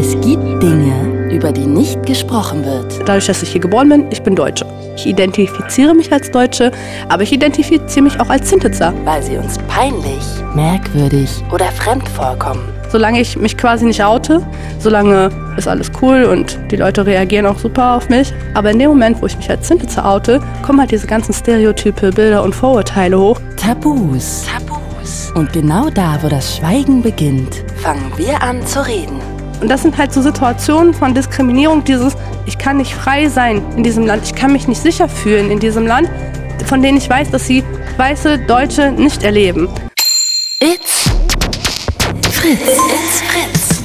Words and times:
Es 0.00 0.18
gibt 0.22 0.62
Dinge, 0.62 1.28
über 1.30 1.52
die 1.52 1.66
nicht 1.66 2.06
gesprochen 2.06 2.64
wird. 2.64 3.06
Dadurch, 3.06 3.26
dass 3.26 3.42
ich 3.42 3.50
hier 3.50 3.60
geboren 3.60 3.90
bin, 3.90 4.06
ich 4.10 4.22
bin 4.22 4.34
Deutsche. 4.34 4.64
Ich 4.96 5.06
identifiziere 5.06 5.92
mich 5.92 6.10
als 6.10 6.30
Deutsche, 6.30 6.72
aber 7.10 7.22
ich 7.22 7.32
identifiziere 7.32 8.04
mich 8.04 8.18
auch 8.18 8.30
als 8.30 8.48
Sintitzer. 8.48 8.94
Weil 9.04 9.22
sie 9.22 9.36
uns 9.36 9.58
peinlich, 9.68 10.24
merkwürdig 10.54 11.28
oder 11.52 11.66
fremd 11.66 12.08
vorkommen. 12.08 12.66
Solange 12.88 13.20
ich 13.20 13.36
mich 13.36 13.58
quasi 13.58 13.84
nicht 13.84 14.02
oute, 14.02 14.40
solange 14.78 15.28
ist 15.58 15.68
alles 15.68 15.90
cool 16.00 16.24
und 16.24 16.58
die 16.70 16.76
Leute 16.76 17.04
reagieren 17.04 17.44
auch 17.44 17.58
super 17.58 17.96
auf 17.96 18.08
mich. 18.08 18.32
Aber 18.54 18.70
in 18.70 18.78
dem 18.78 18.88
Moment, 18.88 19.20
wo 19.20 19.26
ich 19.26 19.36
mich 19.36 19.50
als 19.50 19.68
Sintitzer 19.68 20.10
oute, 20.10 20.40
kommen 20.62 20.80
halt 20.80 20.92
diese 20.92 21.06
ganzen 21.06 21.34
Stereotype, 21.34 22.10
Bilder 22.12 22.42
und 22.42 22.54
Vorurteile 22.54 23.18
hoch. 23.20 23.38
Tabus. 23.58 24.46
Tabus. 24.46 25.30
Und 25.34 25.52
genau 25.52 25.90
da, 25.90 26.18
wo 26.22 26.28
das 26.28 26.56
Schweigen 26.56 27.02
beginnt, 27.02 27.62
fangen 27.82 28.10
wir 28.16 28.42
an 28.42 28.66
zu 28.66 28.86
reden. 28.86 29.20
Und 29.60 29.68
das 29.68 29.82
sind 29.82 29.98
halt 29.98 30.12
so 30.12 30.22
Situationen 30.22 30.94
von 30.94 31.14
Diskriminierung, 31.14 31.84
dieses, 31.84 32.14
ich 32.46 32.56
kann 32.56 32.78
nicht 32.78 32.94
frei 32.94 33.28
sein 33.28 33.62
in 33.76 33.82
diesem 33.82 34.06
Land, 34.06 34.22
ich 34.24 34.34
kann 34.34 34.52
mich 34.52 34.66
nicht 34.66 34.80
sicher 34.80 35.08
fühlen 35.08 35.50
in 35.50 35.58
diesem 35.58 35.86
Land, 35.86 36.08
von 36.66 36.82
denen 36.82 36.96
ich 36.96 37.08
weiß, 37.08 37.30
dass 37.30 37.46
sie 37.46 37.62
weiße 37.96 38.38
Deutsche 38.46 38.90
nicht 38.90 39.22
erleben. 39.22 39.68
It's 40.60 41.10
Fritz. 42.30 42.60
It's 42.60 43.20
Fritz. 43.22 43.82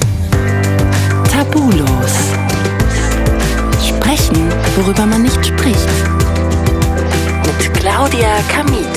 Tabulos. 1.30 2.12
Sprechen, 3.86 4.50
worüber 4.76 5.04
man 5.04 5.22
nicht 5.22 5.44
spricht. 5.44 5.88
Mit 7.44 7.74
Claudia 7.74 8.38
Kamit. 8.48 8.95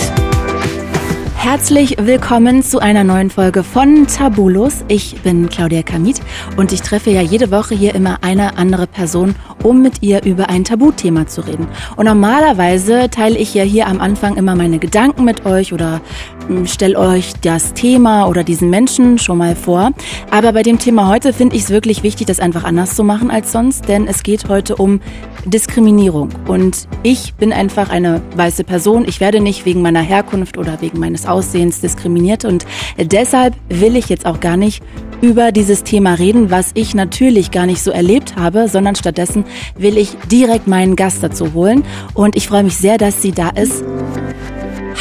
Herzlich 1.41 1.95
willkommen 1.97 2.63
zu 2.63 2.79
einer 2.79 3.05
neuen 3.05 3.29
Folge 3.29 3.63
von 3.63 4.07
Tabulos. 4.07 4.83
Ich 4.89 5.21
bin 5.21 5.47
Claudia 5.47 5.83
Kamit 5.83 6.19
und 6.57 6.73
ich 6.73 6.81
treffe 6.81 7.11
ja 7.11 7.21
jede 7.21 7.49
Woche 7.49 7.75
hier 7.75 7.95
immer 7.95 8.17
eine 8.23 8.57
andere 8.57 8.87
Person, 8.87 9.35
um 9.63 9.81
mit 9.81 10.03
ihr 10.03 10.25
über 10.25 10.49
ein 10.49 10.65
Tabuthema 10.65 11.27
zu 11.27 11.39
reden. 11.39 11.69
Und 11.95 12.05
normalerweise 12.07 13.09
teile 13.09 13.37
ich 13.37 13.53
ja 13.53 13.63
hier 13.63 13.87
am 13.87 14.01
Anfang 14.01 14.35
immer 14.35 14.53
meine 14.53 14.79
Gedanken 14.79 15.23
mit 15.23 15.45
euch 15.45 15.71
oder 15.71 16.01
hm, 16.47 16.67
stelle 16.67 16.99
euch 16.99 17.31
das 17.41 17.73
Thema 17.73 18.27
oder 18.27 18.43
diesen 18.43 18.69
Menschen 18.69 19.17
schon 19.17 19.37
mal 19.37 19.55
vor. 19.55 19.91
Aber 20.31 20.51
bei 20.51 20.61
dem 20.61 20.77
Thema 20.77 21.07
heute 21.07 21.31
finde 21.31 21.55
ich 21.55 21.63
es 21.63 21.69
wirklich 21.69 22.03
wichtig, 22.03 22.27
das 22.27 22.41
einfach 22.41 22.65
anders 22.65 22.97
zu 22.97 23.05
machen 23.05 23.31
als 23.31 23.53
sonst, 23.53 23.87
denn 23.87 24.07
es 24.07 24.23
geht 24.23 24.49
heute 24.49 24.75
um 24.75 24.99
Diskriminierung. 25.45 26.29
Und 26.47 26.89
ich 27.01 27.33
bin 27.35 27.53
einfach 27.53 27.89
eine 27.89 28.21
weiße 28.35 28.65
Person. 28.65 29.05
Ich 29.07 29.21
werde 29.21 29.39
nicht 29.39 29.65
wegen 29.65 29.81
meiner 29.81 30.01
Herkunft 30.01 30.57
oder 30.57 30.81
wegen 30.81 30.99
meines 30.99 31.28
Aussehens 31.29 31.81
diskriminiert. 31.81 32.45
Und 32.45 32.65
deshalb 32.97 33.55
will 33.69 33.95
ich 33.95 34.09
jetzt 34.09 34.25
auch 34.25 34.39
gar 34.39 34.57
nicht 34.57 34.83
über 35.21 35.51
dieses 35.51 35.83
Thema 35.83 36.13
reden, 36.13 36.49
was 36.49 36.71
ich 36.75 36.95
natürlich 36.95 37.51
gar 37.51 37.65
nicht 37.65 37.81
so 37.81 37.91
erlebt 37.91 38.35
habe, 38.35 38.67
sondern 38.67 38.95
stattdessen 38.95 39.43
will 39.77 39.97
ich 39.97 40.11
direkt 40.31 40.67
meinen 40.67 40.95
Gast 40.95 41.21
dazu 41.23 41.53
holen. 41.53 41.83
Und 42.13 42.35
ich 42.35 42.47
freue 42.47 42.63
mich 42.63 42.77
sehr, 42.77 42.97
dass 42.97 43.21
sie 43.21 43.31
da 43.31 43.49
ist. 43.49 43.83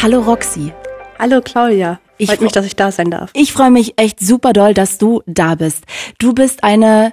Hallo 0.03 0.21
Roxy. 0.21 0.73
Hallo 1.19 1.41
Claudia. 1.41 2.01
Ich 2.19 2.29
Freut 2.29 2.41
mich, 2.41 2.53
dass 2.53 2.67
ich 2.67 2.75
da 2.75 2.91
sein 2.91 3.11
darf. 3.11 3.31
Ich 3.35 3.53
freue 3.53 3.71
mich 3.71 3.95
echt 3.97 4.19
super 4.19 4.53
doll, 4.53 4.75
dass 4.75 4.99
du 4.99 5.23
da 5.27 5.55
bist. 5.55 5.85
Du 6.19 6.33
bist 6.33 6.65
eine 6.65 7.13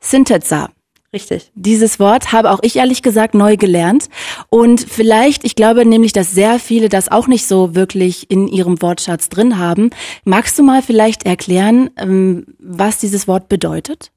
Sintetza. 0.00 0.68
Richtig. 1.14 1.50
Dieses 1.54 2.00
Wort 2.00 2.32
habe 2.32 2.50
auch 2.50 2.60
ich 2.62 2.76
ehrlich 2.76 3.02
gesagt 3.02 3.34
neu 3.34 3.58
gelernt. 3.58 4.08
Und 4.48 4.80
vielleicht, 4.80 5.44
ich 5.44 5.54
glaube 5.54 5.84
nämlich, 5.84 6.14
dass 6.14 6.32
sehr 6.32 6.58
viele 6.58 6.88
das 6.88 7.10
auch 7.10 7.26
nicht 7.26 7.46
so 7.46 7.74
wirklich 7.74 8.30
in 8.30 8.48
ihrem 8.48 8.80
Wortschatz 8.80 9.28
drin 9.28 9.58
haben. 9.58 9.90
Magst 10.24 10.58
du 10.58 10.62
mal 10.62 10.80
vielleicht 10.80 11.26
erklären, 11.26 11.90
ähm, 11.98 12.46
was 12.58 12.96
dieses 12.96 13.28
Wort 13.28 13.50
bedeutet? 13.50 14.10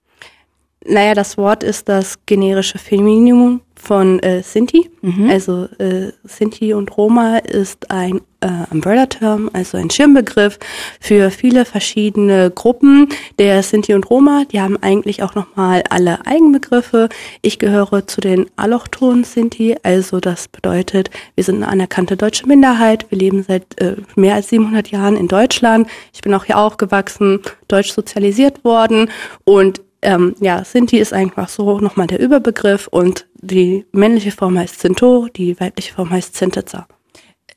Naja, 0.86 1.16
das 1.16 1.38
Wort 1.38 1.64
ist 1.64 1.90
das 1.90 2.26
generische 2.26 2.78
Femininum 2.78 3.62
von 3.86 4.20
äh, 4.20 4.42
Sinti. 4.42 4.90
Mhm. 5.02 5.30
Also 5.30 5.68
äh, 5.78 6.12
Sinti 6.24 6.74
und 6.74 6.98
Roma 6.98 7.38
ist 7.38 7.92
ein 7.92 8.22
äh, 8.42 8.50
Umbrella-Term, 8.72 9.50
also 9.54 9.78
ein 9.78 9.90
Schirmbegriff 9.90 10.60
für 11.00 11.32
viele 11.32 11.66
verschiedene 11.66 12.52
Gruppen 12.52 13.10
der 13.40 13.62
Sinti 13.64 13.94
und 13.94 14.10
Roma. 14.10 14.44
Die 14.52 14.60
haben 14.60 14.78
eigentlich 14.82 15.24
auch 15.24 15.36
nochmal 15.36 15.84
alle 15.90 16.26
Eigenbegriffe. 16.26 17.10
Ich 17.42 17.60
gehöre 17.60 18.08
zu 18.08 18.22
den 18.22 18.48
allochtonen 18.56 19.24
Sinti, 19.24 19.76
also 19.84 20.20
das 20.20 20.48
bedeutet, 20.48 21.10
wir 21.36 21.44
sind 21.44 21.58
eine 21.58 21.68
anerkannte 21.68 22.18
deutsche 22.18 22.48
Minderheit. 22.48 23.06
Wir 23.10 23.20
leben 23.20 23.44
seit 23.44 23.80
äh, 23.80 23.96
mehr 24.16 24.36
als 24.36 24.50
700 24.50 24.90
Jahren 24.90 25.16
in 25.16 25.28
Deutschland. 25.28 25.88
Ich 26.14 26.22
bin 26.22 26.34
auch 26.34 26.46
hier 26.46 26.58
aufgewachsen, 26.58 27.42
deutsch 27.68 27.92
sozialisiert 27.92 28.64
worden 28.64 29.10
und 29.44 29.82
ähm, 30.02 30.36
ja, 30.40 30.64
Sinti 30.64 30.98
ist 30.98 31.14
einfach 31.14 31.50
so 31.50 31.80
nochmal 31.80 32.08
der 32.08 32.20
Überbegriff 32.20 32.88
und 32.88 33.26
die 33.36 33.86
männliche 33.92 34.32
Form 34.32 34.58
heißt 34.58 34.80
Sinto, 34.80 35.28
die 35.36 35.60
weibliche 35.60 35.94
Form 35.94 36.10
heißt 36.10 36.36
Sintitza. 36.36 36.88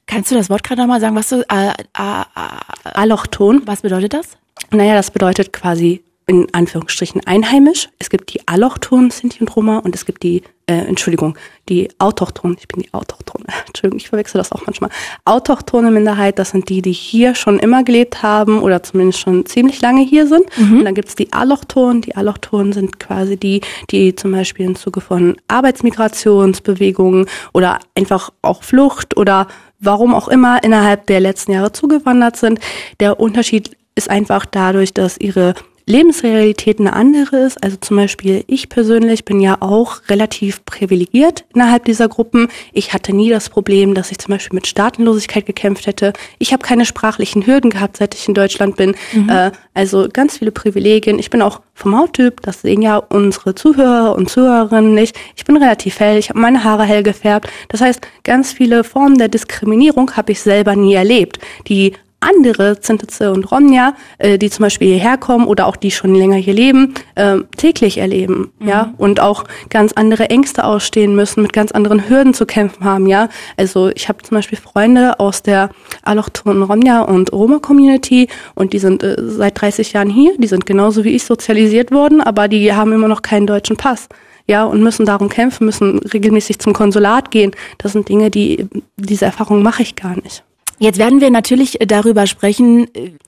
Kannst 0.06 0.30
du 0.30 0.34
das 0.34 0.48
Wort 0.48 0.64
gerade 0.64 0.80
nochmal 0.80 1.00
sagen, 1.00 1.16
was 1.16 1.28
du, 1.28 1.44
äh, 1.50 1.68
äh, 1.68 1.72
äh, 1.72 2.90
Allochton. 2.94 3.62
Was 3.66 3.82
bedeutet 3.82 4.14
das? 4.14 4.38
Naja, 4.70 4.94
das 4.94 5.10
bedeutet 5.10 5.52
quasi 5.52 6.02
in 6.28 6.46
Anführungsstrichen 6.52 7.26
einheimisch. 7.26 7.88
Es 7.98 8.10
gibt 8.10 8.34
die 8.34 8.46
Allochtonen 8.46 9.10
Sinti 9.10 9.40
und 9.40 9.56
Roma 9.56 9.78
und 9.78 9.94
es 9.94 10.04
gibt 10.04 10.22
die, 10.22 10.42
äh, 10.66 10.74
Entschuldigung, 10.74 11.38
die 11.70 11.88
Autochtonen. 11.98 12.58
Ich 12.60 12.68
bin 12.68 12.82
die 12.82 12.92
Autochtone. 12.92 13.46
Entschuldigung, 13.66 13.98
ich 13.98 14.10
verwechsel 14.10 14.36
das 14.36 14.52
auch 14.52 14.66
manchmal. 14.66 14.90
Autochtone 15.24 15.90
Minderheit, 15.90 16.38
das 16.38 16.50
sind 16.50 16.68
die, 16.68 16.82
die 16.82 16.92
hier 16.92 17.34
schon 17.34 17.58
immer 17.58 17.82
gelebt 17.82 18.22
haben 18.22 18.60
oder 18.60 18.82
zumindest 18.82 19.20
schon 19.20 19.46
ziemlich 19.46 19.80
lange 19.80 20.02
hier 20.02 20.26
sind. 20.26 20.44
Mhm. 20.58 20.80
Und 20.80 20.84
dann 20.84 20.94
gibt's 20.94 21.16
die 21.16 21.32
Allochtonen. 21.32 22.02
Die 22.02 22.14
Allochtonen 22.14 22.74
sind 22.74 23.00
quasi 23.00 23.38
die, 23.38 23.62
die 23.90 24.14
zum 24.14 24.32
Beispiel 24.32 24.66
im 24.66 24.76
Zuge 24.76 25.00
von 25.00 25.38
Arbeitsmigrationsbewegungen 25.48 27.24
oder 27.54 27.78
einfach 27.94 28.30
auch 28.42 28.62
Flucht 28.64 29.16
oder 29.16 29.48
warum 29.80 30.12
auch 30.12 30.28
immer 30.28 30.62
innerhalb 30.62 31.06
der 31.06 31.20
letzten 31.20 31.52
Jahre 31.52 31.72
zugewandert 31.72 32.36
sind. 32.36 32.60
Der 33.00 33.18
Unterschied 33.18 33.78
ist 33.94 34.10
einfach 34.10 34.44
dadurch, 34.44 34.92
dass 34.92 35.16
ihre 35.16 35.54
Lebensrealität 35.88 36.80
eine 36.80 36.92
andere 36.92 37.38
ist. 37.38 37.62
Also 37.64 37.78
zum 37.80 37.96
Beispiel 37.96 38.44
ich 38.46 38.68
persönlich 38.68 39.24
bin 39.24 39.40
ja 39.40 39.56
auch 39.60 40.02
relativ 40.08 40.64
privilegiert 40.66 41.44
innerhalb 41.54 41.86
dieser 41.86 42.08
Gruppen. 42.08 42.48
Ich 42.74 42.92
hatte 42.92 43.14
nie 43.14 43.30
das 43.30 43.48
Problem, 43.48 43.94
dass 43.94 44.12
ich 44.12 44.18
zum 44.18 44.32
Beispiel 44.32 44.54
mit 44.54 44.66
Staatenlosigkeit 44.66 45.46
gekämpft 45.46 45.86
hätte. 45.86 46.12
Ich 46.38 46.52
habe 46.52 46.62
keine 46.62 46.84
sprachlichen 46.84 47.46
Hürden 47.46 47.70
gehabt, 47.70 47.96
seit 47.96 48.14
ich 48.14 48.28
in 48.28 48.34
Deutschland 48.34 48.76
bin. 48.76 48.94
Mhm. 49.14 49.30
Äh, 49.30 49.50
also 49.72 50.08
ganz 50.12 50.38
viele 50.38 50.52
Privilegien. 50.52 51.18
Ich 51.18 51.30
bin 51.30 51.40
auch 51.40 51.62
vom 51.72 51.96
Hauttyp, 51.96 52.42
das 52.42 52.60
sehen 52.62 52.82
ja 52.82 52.96
unsere 52.98 53.54
Zuhörer 53.54 54.14
und 54.14 54.28
Zuhörerinnen 54.28 54.94
nicht. 54.94 55.18
Ich 55.36 55.44
bin 55.44 55.56
relativ 55.56 56.00
hell, 56.00 56.18
ich 56.18 56.28
habe 56.28 56.38
meine 56.38 56.64
Haare 56.64 56.84
hell 56.84 57.02
gefärbt. 57.02 57.48
Das 57.68 57.80
heißt, 57.80 58.00
ganz 58.24 58.52
viele 58.52 58.84
Formen 58.84 59.16
der 59.16 59.28
Diskriminierung 59.28 60.16
habe 60.16 60.32
ich 60.32 60.40
selber 60.40 60.76
nie 60.76 60.94
erlebt, 60.94 61.38
die 61.68 61.94
andere 62.20 62.80
Zintitze 62.80 63.32
und 63.32 63.50
Romnia, 63.50 63.94
äh, 64.18 64.38
die 64.38 64.50
zum 64.50 64.64
Beispiel 64.64 64.88
hierher 64.88 65.16
kommen 65.16 65.46
oder 65.46 65.66
auch 65.66 65.76
die 65.76 65.90
schon 65.90 66.14
länger 66.14 66.36
hier 66.36 66.54
leben, 66.54 66.94
äh, 67.14 67.38
täglich 67.56 67.98
erleben, 67.98 68.52
mhm. 68.58 68.68
ja, 68.68 68.94
und 68.98 69.20
auch 69.20 69.44
ganz 69.70 69.92
andere 69.92 70.28
Ängste 70.30 70.64
ausstehen 70.64 71.14
müssen, 71.14 71.42
mit 71.42 71.52
ganz 71.52 71.72
anderen 71.72 72.08
Hürden 72.08 72.34
zu 72.34 72.44
kämpfen 72.44 72.84
haben, 72.84 73.06
ja. 73.06 73.28
Also 73.56 73.90
ich 73.94 74.08
habe 74.08 74.22
zum 74.22 74.36
Beispiel 74.36 74.58
Freunde 74.58 75.20
aus 75.20 75.42
der 75.42 75.70
Allochtonen 76.02 76.62
Romnia 76.62 77.02
und 77.02 77.32
Roma-Community 77.32 78.28
und 78.54 78.72
die 78.72 78.78
sind 78.78 79.02
äh, 79.02 79.16
seit 79.18 79.60
30 79.60 79.92
Jahren 79.92 80.10
hier, 80.10 80.36
die 80.38 80.48
sind 80.48 80.66
genauso 80.66 81.04
wie 81.04 81.10
ich 81.10 81.24
sozialisiert 81.24 81.92
worden, 81.92 82.20
aber 82.20 82.48
die 82.48 82.72
haben 82.72 82.92
immer 82.92 83.08
noch 83.08 83.22
keinen 83.22 83.46
deutschen 83.46 83.76
Pass 83.76 84.08
ja, 84.48 84.64
und 84.64 84.82
müssen 84.82 85.06
darum 85.06 85.28
kämpfen, 85.28 85.66
müssen 85.66 85.98
regelmäßig 85.98 86.58
zum 86.58 86.72
Konsulat 86.72 87.30
gehen. 87.30 87.52
Das 87.76 87.92
sind 87.92 88.08
Dinge, 88.08 88.30
die, 88.30 88.66
diese 88.96 89.26
Erfahrung 89.26 89.62
mache 89.62 89.82
ich 89.82 89.94
gar 89.94 90.16
nicht. 90.16 90.42
Jetzt 90.78 90.98
werden 90.98 91.20
wir 91.20 91.30
natürlich 91.30 91.78
darüber 91.86 92.26
sprechen, 92.26 92.86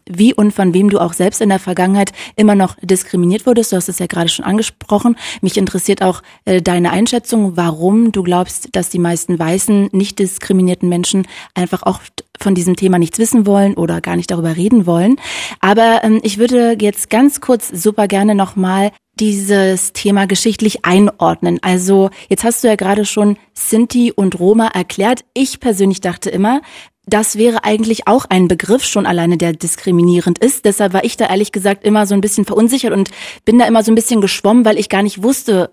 wie 0.09 0.33
und 0.33 0.53
von 0.53 0.73
wem 0.73 0.89
du 0.89 1.01
auch 1.01 1.13
selbst 1.13 1.41
in 1.41 1.49
der 1.49 1.59
Vergangenheit 1.59 2.13
immer 2.37 2.55
noch 2.55 2.77
diskriminiert 2.81 3.45
wurdest. 3.47 3.73
Du 3.73 3.77
hast 3.77 3.89
es 3.89 3.99
ja 3.99 4.07
gerade 4.07 4.29
schon 4.29 4.45
angesprochen. 4.45 5.17
Mich 5.41 5.57
interessiert 5.57 6.03
auch 6.03 6.23
äh, 6.45 6.63
deine 6.63 6.93
Einschätzung, 6.93 7.57
warum 7.57 8.13
du 8.13 8.23
glaubst, 8.23 8.69
dass 8.73 8.89
die 8.89 8.99
meisten 9.01 9.39
weißen, 9.39 9.91
nicht 9.93 10.19
diskriminierten 10.21 10.89
Menschen 10.89 11.27
einfach 11.55 11.83
auch 11.83 12.01
von 12.41 12.55
diesem 12.55 12.77
Thema 12.77 12.99
nichts 12.99 13.19
wissen 13.19 13.47
wollen 13.47 13.75
oder 13.75 14.01
gar 14.01 14.17
nicht 14.17 14.31
darüber 14.31 14.57
reden 14.57 14.87
wollen. 14.87 15.17
Aber 15.61 16.01
ähm, 16.05 16.21
ich 16.23 16.39
würde 16.39 16.77
jetzt 16.81 17.11
ganz 17.11 17.41
kurz 17.41 17.69
super 17.69 18.07
gerne 18.07 18.35
nochmal 18.35 18.93
dieses 19.19 19.93
Thema 19.93 20.27
geschichtlich 20.27 20.85
einordnen. 20.85 21.59
Also 21.63 22.11
jetzt 22.29 22.45
hast 22.45 22.65
du 22.65 22.69
ja 22.69 22.77
gerade 22.77 23.05
schon 23.05 23.37
Sinti 23.53 24.13
und 24.13 24.39
Roma 24.39 24.69
erklärt. 24.69 25.25
Ich 25.35 25.61
persönlich 25.61 26.01
dachte 26.01 26.31
immer, 26.31 26.63
das 27.11 27.37
wäre 27.37 27.65
eigentlich 27.65 28.07
auch 28.07 28.25
ein 28.29 28.49
Begriff 28.49 28.85
schon 28.85 29.07
alleine, 29.07 29.37
der 29.37 29.53
diskriminierend 29.53 30.39
ist. 30.39 30.65
Deshalb 30.65 30.93
war 30.93 31.05
ich 31.05 31.17
da 31.17 31.27
ehrlich 31.27 31.53
gesagt 31.53 31.85
immer 31.85 32.07
so 32.07 32.15
ein 32.15 32.21
bisschen 32.21 32.45
verunsichert 32.45 32.93
und 32.93 33.11
bin 33.45 33.59
da 33.59 33.67
immer 33.67 33.83
so 33.83 33.93
ein 33.93 33.97
bisschen 33.97 34.21
geschwommen, 34.21 34.65
weil 34.65 34.79
ich 34.79 34.89
gar 34.89 35.03
nicht 35.03 35.23
wusste, 35.23 35.71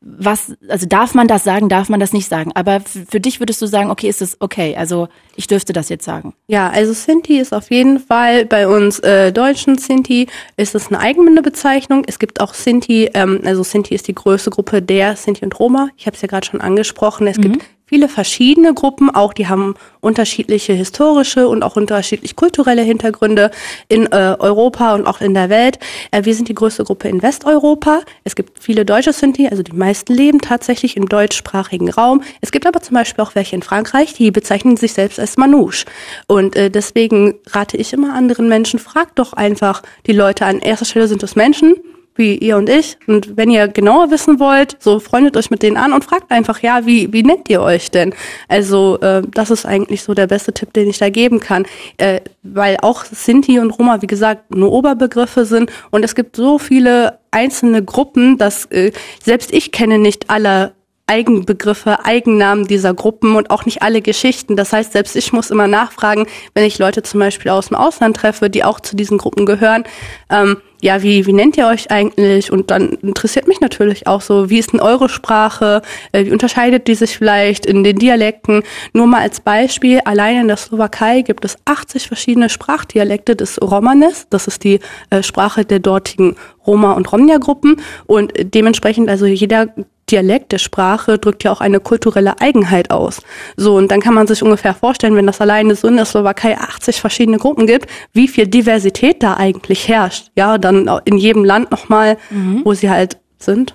was, 0.00 0.54
also 0.68 0.86
darf 0.86 1.14
man 1.14 1.28
das 1.28 1.44
sagen, 1.44 1.68
darf 1.68 1.88
man 1.88 2.00
das 2.00 2.12
nicht 2.12 2.28
sagen? 2.28 2.52
Aber 2.54 2.80
für 2.80 3.20
dich 3.20 3.40
würdest 3.40 3.60
du 3.62 3.66
sagen, 3.66 3.90
okay, 3.90 4.08
ist 4.08 4.22
es 4.22 4.36
okay? 4.40 4.76
Also 4.76 5.08
ich 5.34 5.46
dürfte 5.46 5.72
das 5.72 5.88
jetzt 5.88 6.04
sagen. 6.04 6.34
Ja, 6.46 6.70
also 6.70 6.92
Sinti 6.92 7.38
ist 7.38 7.52
auf 7.52 7.70
jeden 7.70 7.98
Fall 7.98 8.44
bei 8.44 8.68
uns 8.68 8.98
äh, 9.00 9.32
deutschen 9.32 9.78
Sinti 9.78 10.28
ist 10.56 10.74
es 10.74 10.88
eine 10.88 11.00
eigene 11.00 11.42
Bezeichnung. 11.42 12.04
Es 12.06 12.18
gibt 12.18 12.40
auch 12.40 12.54
Sinti, 12.54 13.10
ähm, 13.14 13.40
also 13.44 13.62
Sinti 13.62 13.94
ist 13.94 14.08
die 14.08 14.14
größte 14.14 14.50
Gruppe 14.50 14.82
der 14.82 15.16
Sinti 15.16 15.44
und 15.44 15.58
Roma. 15.58 15.88
Ich 15.96 16.06
habe 16.06 16.16
es 16.16 16.22
ja 16.22 16.28
gerade 16.28 16.46
schon 16.46 16.60
angesprochen. 16.60 17.26
Es 17.26 17.38
mhm. 17.38 17.42
gibt 17.42 17.64
viele 17.88 18.08
verschiedene 18.08 18.74
Gruppen, 18.74 19.10
auch 19.10 19.32
die 19.32 19.46
haben 19.46 19.76
unterschiedliche 20.00 20.72
historische 20.72 21.46
und 21.46 21.62
auch 21.62 21.76
unterschiedlich 21.76 22.34
kulturelle 22.34 22.82
Hintergründe 22.82 23.52
in 23.88 24.06
äh, 24.06 24.34
Europa 24.40 24.94
und 24.96 25.06
auch 25.06 25.20
in 25.20 25.34
der 25.34 25.50
Welt. 25.50 25.78
Äh, 26.10 26.24
wir 26.24 26.34
sind 26.34 26.48
die 26.48 26.54
größte 26.54 26.82
Gruppe 26.82 27.08
in 27.08 27.22
Westeuropa. 27.22 28.00
Es 28.24 28.34
gibt 28.34 28.60
viele 28.60 28.84
deutsche 28.84 29.12
Sinti, 29.12 29.46
also 29.46 29.62
die 29.62 29.72
meisten 29.72 30.12
leben 30.12 30.40
tatsächlich 30.40 30.96
im 30.96 31.08
deutschsprachigen 31.08 31.88
Raum. 31.88 32.24
Es 32.40 32.50
gibt 32.50 32.66
aber 32.66 32.82
zum 32.82 32.94
Beispiel 32.94 33.22
auch 33.22 33.36
welche 33.36 33.54
in 33.54 33.62
Frankreich, 33.62 34.14
die 34.14 34.32
bezeichnen 34.32 34.76
sich 34.76 34.92
selbst 34.92 35.20
als 35.20 35.36
Manouche. 35.36 35.86
Und 36.26 36.56
äh, 36.56 36.70
deswegen 36.70 37.36
rate 37.46 37.76
ich 37.76 37.92
immer 37.92 38.14
anderen 38.14 38.48
Menschen, 38.48 38.80
fragt 38.80 39.20
doch 39.20 39.32
einfach 39.32 39.82
die 40.06 40.12
Leute 40.12 40.44
an 40.44 40.58
erster 40.58 40.86
Stelle 40.86 41.06
sind 41.06 41.22
es 41.22 41.36
Menschen 41.36 41.76
wie 42.16 42.36
ihr 42.36 42.56
und 42.56 42.68
ich. 42.68 42.96
Und 43.06 43.36
wenn 43.36 43.50
ihr 43.50 43.68
genauer 43.68 44.10
wissen 44.10 44.38
wollt, 44.40 44.76
so 44.80 45.00
freundet 45.00 45.36
euch 45.36 45.50
mit 45.50 45.62
denen 45.62 45.76
an 45.76 45.92
und 45.92 46.04
fragt 46.04 46.30
einfach, 46.30 46.60
ja, 46.60 46.86
wie, 46.86 47.12
wie 47.12 47.22
nennt 47.22 47.48
ihr 47.48 47.60
euch 47.62 47.90
denn? 47.90 48.14
Also 48.48 48.98
äh, 49.00 49.22
das 49.32 49.50
ist 49.50 49.66
eigentlich 49.66 50.02
so 50.02 50.14
der 50.14 50.26
beste 50.26 50.52
Tipp, 50.52 50.72
den 50.72 50.88
ich 50.88 50.98
da 50.98 51.10
geben 51.10 51.40
kann. 51.40 51.66
Äh, 51.98 52.20
weil 52.42 52.76
auch 52.82 53.04
Sinti 53.04 53.58
und 53.58 53.70
Roma, 53.70 54.02
wie 54.02 54.06
gesagt, 54.06 54.54
nur 54.54 54.72
Oberbegriffe 54.72 55.44
sind 55.44 55.70
und 55.90 56.04
es 56.04 56.14
gibt 56.14 56.36
so 56.36 56.58
viele 56.58 57.18
einzelne 57.30 57.84
Gruppen, 57.84 58.38
dass 58.38 58.66
äh, 58.66 58.92
selbst 59.22 59.52
ich 59.52 59.72
kenne 59.72 59.98
nicht 59.98 60.30
alle 60.30 60.75
Eigenbegriffe, 61.06 62.04
Eigennamen 62.04 62.66
dieser 62.66 62.92
Gruppen 62.92 63.36
und 63.36 63.50
auch 63.50 63.64
nicht 63.64 63.82
alle 63.82 64.02
Geschichten. 64.02 64.56
Das 64.56 64.72
heißt, 64.72 64.92
selbst 64.92 65.14
ich 65.14 65.32
muss 65.32 65.50
immer 65.50 65.68
nachfragen, 65.68 66.26
wenn 66.54 66.64
ich 66.64 66.78
Leute 66.78 67.02
zum 67.02 67.20
Beispiel 67.20 67.52
aus 67.52 67.68
dem 67.68 67.76
Ausland 67.76 68.16
treffe, 68.16 68.50
die 68.50 68.64
auch 68.64 68.80
zu 68.80 68.96
diesen 68.96 69.16
Gruppen 69.16 69.46
gehören. 69.46 69.84
Ähm, 70.30 70.56
ja, 70.82 71.02
wie, 71.02 71.24
wie 71.26 71.32
nennt 71.32 71.56
ihr 71.56 71.68
euch 71.68 71.90
eigentlich? 71.90 72.52
Und 72.52 72.70
dann 72.70 72.90
interessiert 73.02 73.48
mich 73.48 73.60
natürlich 73.60 74.06
auch 74.06 74.20
so, 74.20 74.50
wie 74.50 74.58
ist 74.58 74.72
denn 74.72 74.80
eure 74.80 75.08
Sprache? 75.08 75.80
Äh, 76.12 76.26
wie 76.26 76.32
unterscheidet 76.32 76.86
die 76.88 76.94
sich 76.94 77.16
vielleicht 77.16 77.66
in 77.66 77.82
den 77.82 77.98
Dialekten? 77.98 78.62
Nur 78.92 79.06
mal 79.06 79.22
als 79.22 79.40
Beispiel, 79.40 80.00
allein 80.04 80.42
in 80.42 80.48
der 80.48 80.56
Slowakei 80.56 81.22
gibt 81.22 81.44
es 81.44 81.56
80 81.64 82.08
verschiedene 82.08 82.48
Sprachdialekte 82.50 83.36
des 83.36 83.60
Romanes. 83.62 84.26
Das 84.28 84.48
ist 84.48 84.64
die 84.64 84.80
äh, 85.10 85.22
Sprache 85.22 85.64
der 85.64 85.78
dortigen 85.78 86.36
Roma- 86.66 86.92
und 86.92 87.10
Romnia-Gruppen. 87.10 87.80
Und 88.06 88.32
dementsprechend, 88.36 89.08
also 89.08 89.24
jeder 89.24 89.68
Dialekt 90.10 90.52
der 90.52 90.58
Sprache 90.58 91.18
drückt 91.18 91.44
ja 91.44 91.52
auch 91.52 91.60
eine 91.60 91.80
kulturelle 91.80 92.40
Eigenheit 92.40 92.90
aus. 92.90 93.22
So, 93.56 93.76
und 93.76 93.90
dann 93.90 94.00
kann 94.00 94.14
man 94.14 94.26
sich 94.26 94.42
ungefähr 94.42 94.74
vorstellen, 94.74 95.16
wenn 95.16 95.26
das 95.26 95.40
alleine 95.40 95.74
so 95.74 95.88
in 95.88 95.96
der 95.96 96.04
Slowakei 96.04 96.56
80 96.58 97.00
verschiedene 97.00 97.38
Gruppen 97.38 97.66
gibt, 97.66 97.90
wie 98.12 98.28
viel 98.28 98.46
Diversität 98.46 99.22
da 99.22 99.34
eigentlich 99.34 99.88
herrscht. 99.88 100.30
Ja, 100.36 100.58
dann 100.58 100.88
in 101.04 101.18
jedem 101.18 101.44
Land 101.44 101.70
nochmal, 101.70 102.18
mhm. 102.30 102.62
wo 102.64 102.74
sie 102.74 102.88
halt 102.88 103.18
sind. 103.38 103.74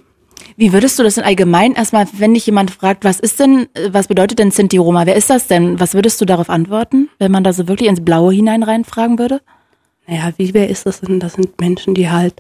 Wie 0.58 0.74
würdest 0.74 1.00
du 1.00 1.04
das 1.04 1.16
denn 1.16 1.24
allgemein 1.24 1.74
erstmal, 1.74 2.08
wenn 2.14 2.34
dich 2.34 2.46
jemand 2.46 2.72
fragt, 2.72 3.04
was 3.04 3.20
ist 3.20 3.40
denn, 3.40 3.68
was 3.90 4.08
bedeutet 4.08 4.40
denn 4.40 4.52
Sinti 4.52 4.78
Roma? 4.78 5.06
Wer 5.06 5.16
ist 5.16 5.30
das 5.30 5.48
denn? 5.48 5.80
Was 5.80 5.94
würdest 5.94 6.20
du 6.22 6.26
darauf 6.26 6.50
antworten, 6.50 7.10
wenn 7.20 7.32
man 7.32 7.44
da 7.44 7.54
so 7.54 7.68
wirklich 7.68 7.90
ins 7.90 8.04
Blaue 8.04 8.34
hinein 8.34 8.64
reinfragen 8.64 9.20
würde? 9.20 9.42
Naja, 10.08 10.32
wie 10.38 10.54
wer 10.54 10.70
ist 10.70 10.86
das 10.86 11.02
denn? 11.02 11.20
Das 11.20 11.34
sind 11.34 11.60
Menschen, 11.60 11.94
die 11.94 12.10
halt 12.10 12.36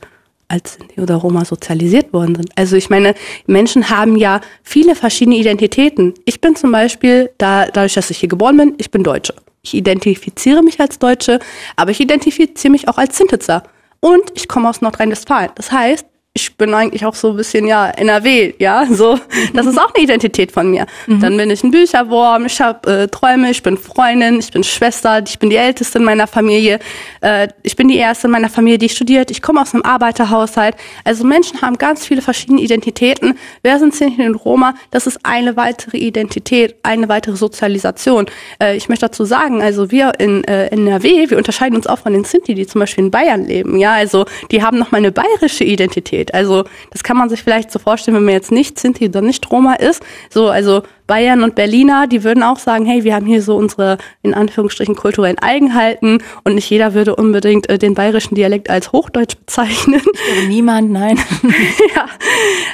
als 0.52 0.74
Sinti 0.74 1.00
oder 1.02 1.16
Roma 1.16 1.46
sozialisiert 1.46 2.14
worden 2.14 2.36
sind. 2.36 2.50
Also 2.56 2.76
ich 2.76 2.90
meine, 2.90 3.16
Menschen 3.48 3.90
haben 3.90 4.16
ja 4.18 4.42
viele 4.64 4.96
verschiedene 4.96 5.38
Identitäten. 5.38 6.14
Ich 6.26 6.42
bin 6.42 6.56
zum 6.56 6.72
Beispiel, 6.72 7.32
da, 7.38 7.66
dadurch, 7.66 7.94
dass 7.94 8.10
ich 8.10 8.18
hier 8.18 8.30
geboren 8.30 8.58
bin, 8.58 8.76
ich 8.78 8.92
bin 8.92 9.04
Deutsche. 9.04 9.34
Ich 9.64 9.74
identifiziere 9.74 10.64
mich 10.64 10.80
als 10.80 11.00
Deutsche, 11.00 11.40
aber 11.76 11.92
ich 11.92 12.00
identifiziere 12.00 12.72
mich 12.72 12.88
auch 12.88 12.98
als 12.98 13.18
Sintitzer. 13.18 13.64
Und 14.00 14.24
ich 14.34 14.48
komme 14.48 14.68
aus 14.68 14.82
Nordrhein-Westfalen. 14.82 15.52
Das 15.56 15.72
heißt, 15.72 16.06
ich 16.34 16.56
bin 16.56 16.74
eigentlich 16.74 17.06
auch 17.06 17.14
so 17.14 17.32
ein 17.32 17.36
bisschen, 17.36 17.68
ja, 17.68 17.90
NRW, 17.90 18.54
ja, 18.58 18.86
so. 18.90 19.20
Das 19.54 19.66
ist 19.66 19.78
auch 19.78 19.94
eine 19.94 20.04
Identität 20.04 20.54
von 20.54 20.72
mir. 20.72 20.86
Mhm. 21.08 21.20
Dann 21.20 21.36
bin 21.36 21.50
ich 21.50 21.62
ein 21.62 21.72
Bücherwurm, 21.72 22.46
ich 22.46 22.62
habe 22.62 22.90
äh, 22.90 23.08
Träume, 23.10 23.52
ich 23.52 23.62
bin 23.62 23.78
Freundin, 23.78 24.40
ich 24.40 24.50
bin 24.50 24.64
Schwester, 24.64 25.22
ich 25.26 25.40
bin 25.40 25.50
die 25.50 25.58
Älteste 25.58 25.98
in 25.98 26.06
meiner 26.06 26.28
Familie, 26.28 26.80
äh, 27.20 27.50
ich 27.64 27.76
bin 27.76 27.90
die 27.90 27.98
Erste 27.98 28.28
in 28.28 28.32
meiner 28.32 28.48
Familie, 28.48 28.78
die 28.78 28.88
studiert, 28.88 29.30
ich 29.30 29.42
komme 29.42 29.62
aus 29.62 29.74
einem 29.74 29.84
Arbeiterhaushalt. 29.84 30.76
Also 31.04 31.26
Menschen 31.26 31.62
haben 31.62 31.78
ganz 31.78 32.06
viele 32.06 32.22
verschiedene 32.22 32.62
Identitäten. 32.62 33.38
Wer 33.62 33.80
sind 33.80 33.94
Sinti 33.94 34.26
und 34.26 34.36
Roma? 34.36 34.76
Das 34.90 35.08
ist 35.08 35.20
eine 35.24 35.58
weitere 35.58 35.98
Identität, 35.98 36.76
eine 36.84 37.10
weitere 37.10 37.36
Sozialisation. 37.36 38.28
Äh, 38.62 38.78
ich 38.78 38.88
möchte 38.88 39.08
dazu 39.08 39.26
sagen, 39.26 39.62
also 39.62 39.92
wir 39.92 40.14
in 40.18 40.46
äh, 40.46 40.68
NRW, 40.68 41.30
wir 41.30 41.38
unterscheiden 41.38 41.76
uns 41.76 41.88
auch 41.88 42.00
von 42.00 42.14
den 42.14 42.24
Sinti, 42.24 42.56
die 42.56 42.66
zum 42.66 42.80
Beispiel 42.80 43.04
in 43.04 43.12
Bayern 43.12 43.46
leben, 43.46 43.78
ja, 43.78 43.92
also 43.92 44.26
die 44.50 44.64
haben 44.64 44.80
nochmal 44.80 45.00
eine 45.00 45.12
bayerische 45.12 45.66
Identität 45.66 46.21
geht. 46.22 46.34
Also 46.34 46.64
das 46.92 47.04
kann 47.04 47.18
man 47.18 47.30
sich 47.30 47.44
vielleicht 47.44 47.72
so 47.72 47.80
vorstellen, 47.80 48.16
wenn 48.16 48.26
man 48.26 48.34
jetzt 48.34 48.52
nicht 48.52 48.80
Sinti 48.80 49.08
oder 49.08 49.22
nicht 49.22 49.50
Roma 49.52 49.74
ist. 49.74 50.04
So, 50.30 50.50
also 50.50 50.84
Bayern 51.08 51.44
und 51.44 51.56
Berliner, 51.56 52.08
die 52.08 52.24
würden 52.24 52.44
auch 52.44 52.60
sagen, 52.60 52.86
hey, 52.86 53.04
wir 53.04 53.16
haben 53.16 53.26
hier 53.26 53.42
so 53.42 53.56
unsere 53.56 53.98
in 54.22 54.34
Anführungsstrichen 54.34 54.96
kulturellen 54.96 55.40
Eigenheiten 55.40 56.20
und 56.44 56.56
nicht 56.56 56.70
jeder 56.70 56.94
würde 56.94 57.16
unbedingt 57.16 57.70
äh, 57.70 57.78
den 57.78 57.96
bayerischen 57.96 58.36
Dialekt 58.36 58.70
als 58.70 58.92
Hochdeutsch 58.92 59.36
bezeichnen. 59.36 60.02
Niemand, 60.48 60.92
nein. 60.92 61.20
ja, 61.96 62.06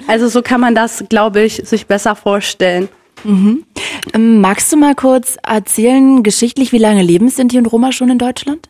also 0.08 0.28
so 0.28 0.42
kann 0.42 0.62
man 0.62 0.76
das, 0.76 1.06
glaube 1.10 1.42
ich, 1.42 1.62
sich 1.66 1.88
besser 1.88 2.16
vorstellen. 2.16 2.90
Mhm. 3.24 3.64
Ähm, 4.14 4.42
magst 4.42 4.72
du 4.72 4.78
mal 4.78 4.94
kurz 4.94 5.38
erzählen, 5.42 6.22
geschichtlich, 6.22 6.72
wie 6.72 6.78
lange 6.78 7.02
leben 7.02 7.30
Sinti 7.30 7.58
und 7.58 7.66
Roma 7.66 7.92
schon 7.92 8.10
in 8.10 8.20
Deutschland? 8.20 8.68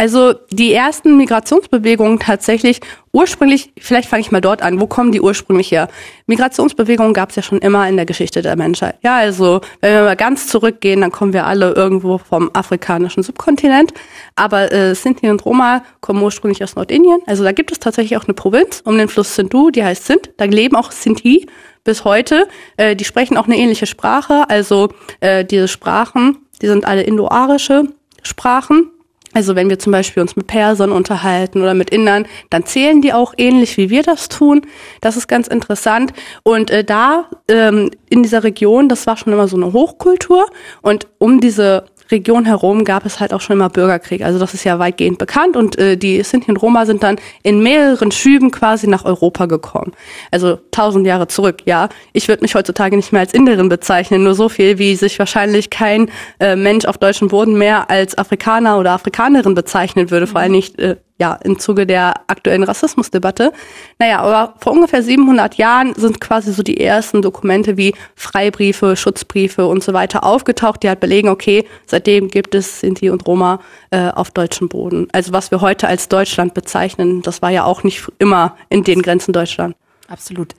Also 0.00 0.32
die 0.50 0.72
ersten 0.72 1.18
Migrationsbewegungen 1.18 2.18
tatsächlich 2.20 2.80
ursprünglich, 3.12 3.70
vielleicht 3.78 4.08
fange 4.08 4.22
ich 4.22 4.30
mal 4.30 4.40
dort 4.40 4.62
an, 4.62 4.80
wo 4.80 4.86
kommen 4.86 5.12
die 5.12 5.20
ursprünglich 5.20 5.70
her? 5.72 5.88
Migrationsbewegungen 6.24 7.12
gab 7.12 7.28
es 7.28 7.36
ja 7.36 7.42
schon 7.42 7.58
immer 7.58 7.86
in 7.86 7.96
der 7.96 8.06
Geschichte 8.06 8.40
der 8.40 8.56
Menschheit. 8.56 8.96
Ja, 9.02 9.18
also 9.18 9.60
wenn 9.82 9.92
wir 9.92 10.04
mal 10.04 10.16
ganz 10.16 10.46
zurückgehen, 10.46 11.02
dann 11.02 11.12
kommen 11.12 11.34
wir 11.34 11.44
alle 11.44 11.72
irgendwo 11.72 12.16
vom 12.16 12.48
afrikanischen 12.54 13.22
Subkontinent. 13.22 13.92
Aber 14.36 14.72
äh, 14.72 14.94
Sinti 14.94 15.28
und 15.28 15.44
Roma 15.44 15.84
kommen 16.00 16.22
ursprünglich 16.22 16.64
aus 16.64 16.76
Nordindien. 16.76 17.18
Also 17.26 17.44
da 17.44 17.52
gibt 17.52 17.70
es 17.70 17.78
tatsächlich 17.78 18.16
auch 18.16 18.24
eine 18.24 18.32
Provinz 18.32 18.80
um 18.82 18.96
den 18.96 19.08
Fluss 19.08 19.34
Sindhu, 19.34 19.70
die 19.70 19.84
heißt 19.84 20.06
Sindh. 20.06 20.30
Da 20.38 20.46
leben 20.46 20.76
auch 20.76 20.92
Sinti 20.92 21.46
bis 21.84 22.04
heute. 22.06 22.48
Äh, 22.78 22.96
die 22.96 23.04
sprechen 23.04 23.36
auch 23.36 23.44
eine 23.44 23.58
ähnliche 23.58 23.84
Sprache. 23.84 24.48
Also 24.48 24.88
äh, 25.20 25.44
diese 25.44 25.68
Sprachen, 25.68 26.38
die 26.62 26.68
sind 26.68 26.86
alle 26.86 27.02
indoarische 27.02 27.84
Sprachen. 28.22 28.92
Also 29.32 29.54
wenn 29.54 29.70
wir 29.70 29.78
zum 29.78 29.92
Beispiel 29.92 30.20
uns 30.20 30.34
mit 30.34 30.48
Persern 30.48 30.90
unterhalten 30.90 31.62
oder 31.62 31.74
mit 31.74 31.90
Indern, 31.90 32.26
dann 32.50 32.64
zählen 32.66 33.00
die 33.00 33.12
auch 33.12 33.32
ähnlich, 33.36 33.76
wie 33.76 33.88
wir 33.88 34.02
das 34.02 34.28
tun. 34.28 34.62
Das 35.00 35.16
ist 35.16 35.28
ganz 35.28 35.46
interessant. 35.46 36.12
Und 36.42 36.70
äh, 36.70 36.82
da 36.82 37.28
ähm, 37.48 37.90
in 38.08 38.22
dieser 38.22 38.42
Region, 38.42 38.88
das 38.88 39.06
war 39.06 39.16
schon 39.16 39.32
immer 39.32 39.46
so 39.46 39.56
eine 39.56 39.72
Hochkultur. 39.72 40.46
Und 40.82 41.06
um 41.18 41.40
diese 41.40 41.84
Region 42.10 42.44
herum 42.44 42.84
gab 42.84 43.06
es 43.06 43.20
halt 43.20 43.32
auch 43.32 43.40
schon 43.40 43.56
immer 43.56 43.68
Bürgerkrieg. 43.68 44.22
Also 44.22 44.38
das 44.38 44.54
ist 44.54 44.64
ja 44.64 44.78
weitgehend 44.78 45.18
bekannt 45.18 45.56
und 45.56 45.78
äh, 45.78 45.96
die 45.96 46.22
Sinti 46.22 46.50
und 46.50 46.56
Roma 46.56 46.86
sind 46.86 47.02
dann 47.02 47.16
in 47.42 47.62
mehreren 47.62 48.10
Schüben 48.10 48.50
quasi 48.50 48.86
nach 48.86 49.04
Europa 49.04 49.46
gekommen. 49.46 49.92
Also 50.30 50.58
tausend 50.70 51.06
Jahre 51.06 51.28
zurück, 51.28 51.58
ja. 51.64 51.88
Ich 52.12 52.28
würde 52.28 52.42
mich 52.42 52.54
heutzutage 52.54 52.96
nicht 52.96 53.12
mehr 53.12 53.20
als 53.20 53.34
Inderin 53.34 53.68
bezeichnen, 53.68 54.24
nur 54.24 54.34
so 54.34 54.48
viel, 54.48 54.78
wie 54.78 54.96
sich 54.96 55.18
wahrscheinlich 55.18 55.70
kein 55.70 56.10
äh, 56.38 56.56
Mensch 56.56 56.84
auf 56.84 56.98
deutschem 56.98 57.28
Boden 57.28 57.56
mehr 57.56 57.90
als 57.90 58.16
Afrikaner 58.18 58.78
oder 58.78 58.92
Afrikanerin 58.92 59.54
bezeichnen 59.54 60.10
würde, 60.10 60.26
vor 60.26 60.40
allem 60.40 60.52
nicht 60.52 60.78
äh, 60.78 60.96
ja, 61.20 61.34
im 61.44 61.58
Zuge 61.58 61.86
der 61.86 62.14
aktuellen 62.28 62.62
Rassismusdebatte. 62.62 63.52
Naja, 63.98 64.20
aber 64.20 64.54
vor 64.58 64.72
ungefähr 64.72 65.02
700 65.02 65.56
Jahren 65.56 65.94
sind 65.94 66.20
quasi 66.20 66.52
so 66.52 66.62
die 66.62 66.80
ersten 66.80 67.20
Dokumente 67.20 67.76
wie 67.76 67.94
Freibriefe, 68.16 68.96
Schutzbriefe 68.96 69.66
und 69.66 69.84
so 69.84 69.92
weiter 69.92 70.24
aufgetaucht, 70.24 70.82
die 70.82 70.88
halt 70.88 71.00
belegen, 71.00 71.28
okay, 71.28 71.66
seitdem 71.86 72.28
gibt 72.28 72.54
es 72.54 72.80
Sinti 72.80 73.10
und 73.10 73.26
Roma 73.26 73.60
äh, 73.90 74.08
auf 74.08 74.30
deutschem 74.30 74.70
Boden. 74.70 75.08
Also 75.12 75.32
was 75.32 75.50
wir 75.50 75.60
heute 75.60 75.88
als 75.88 76.08
Deutschland 76.08 76.54
bezeichnen, 76.54 77.20
das 77.20 77.42
war 77.42 77.50
ja 77.50 77.64
auch 77.64 77.84
nicht 77.84 78.10
immer 78.18 78.56
in 78.70 78.82
den 78.82 79.02
Grenzen 79.02 79.34
Deutschland. 79.34 79.76
Absolut. 80.08 80.54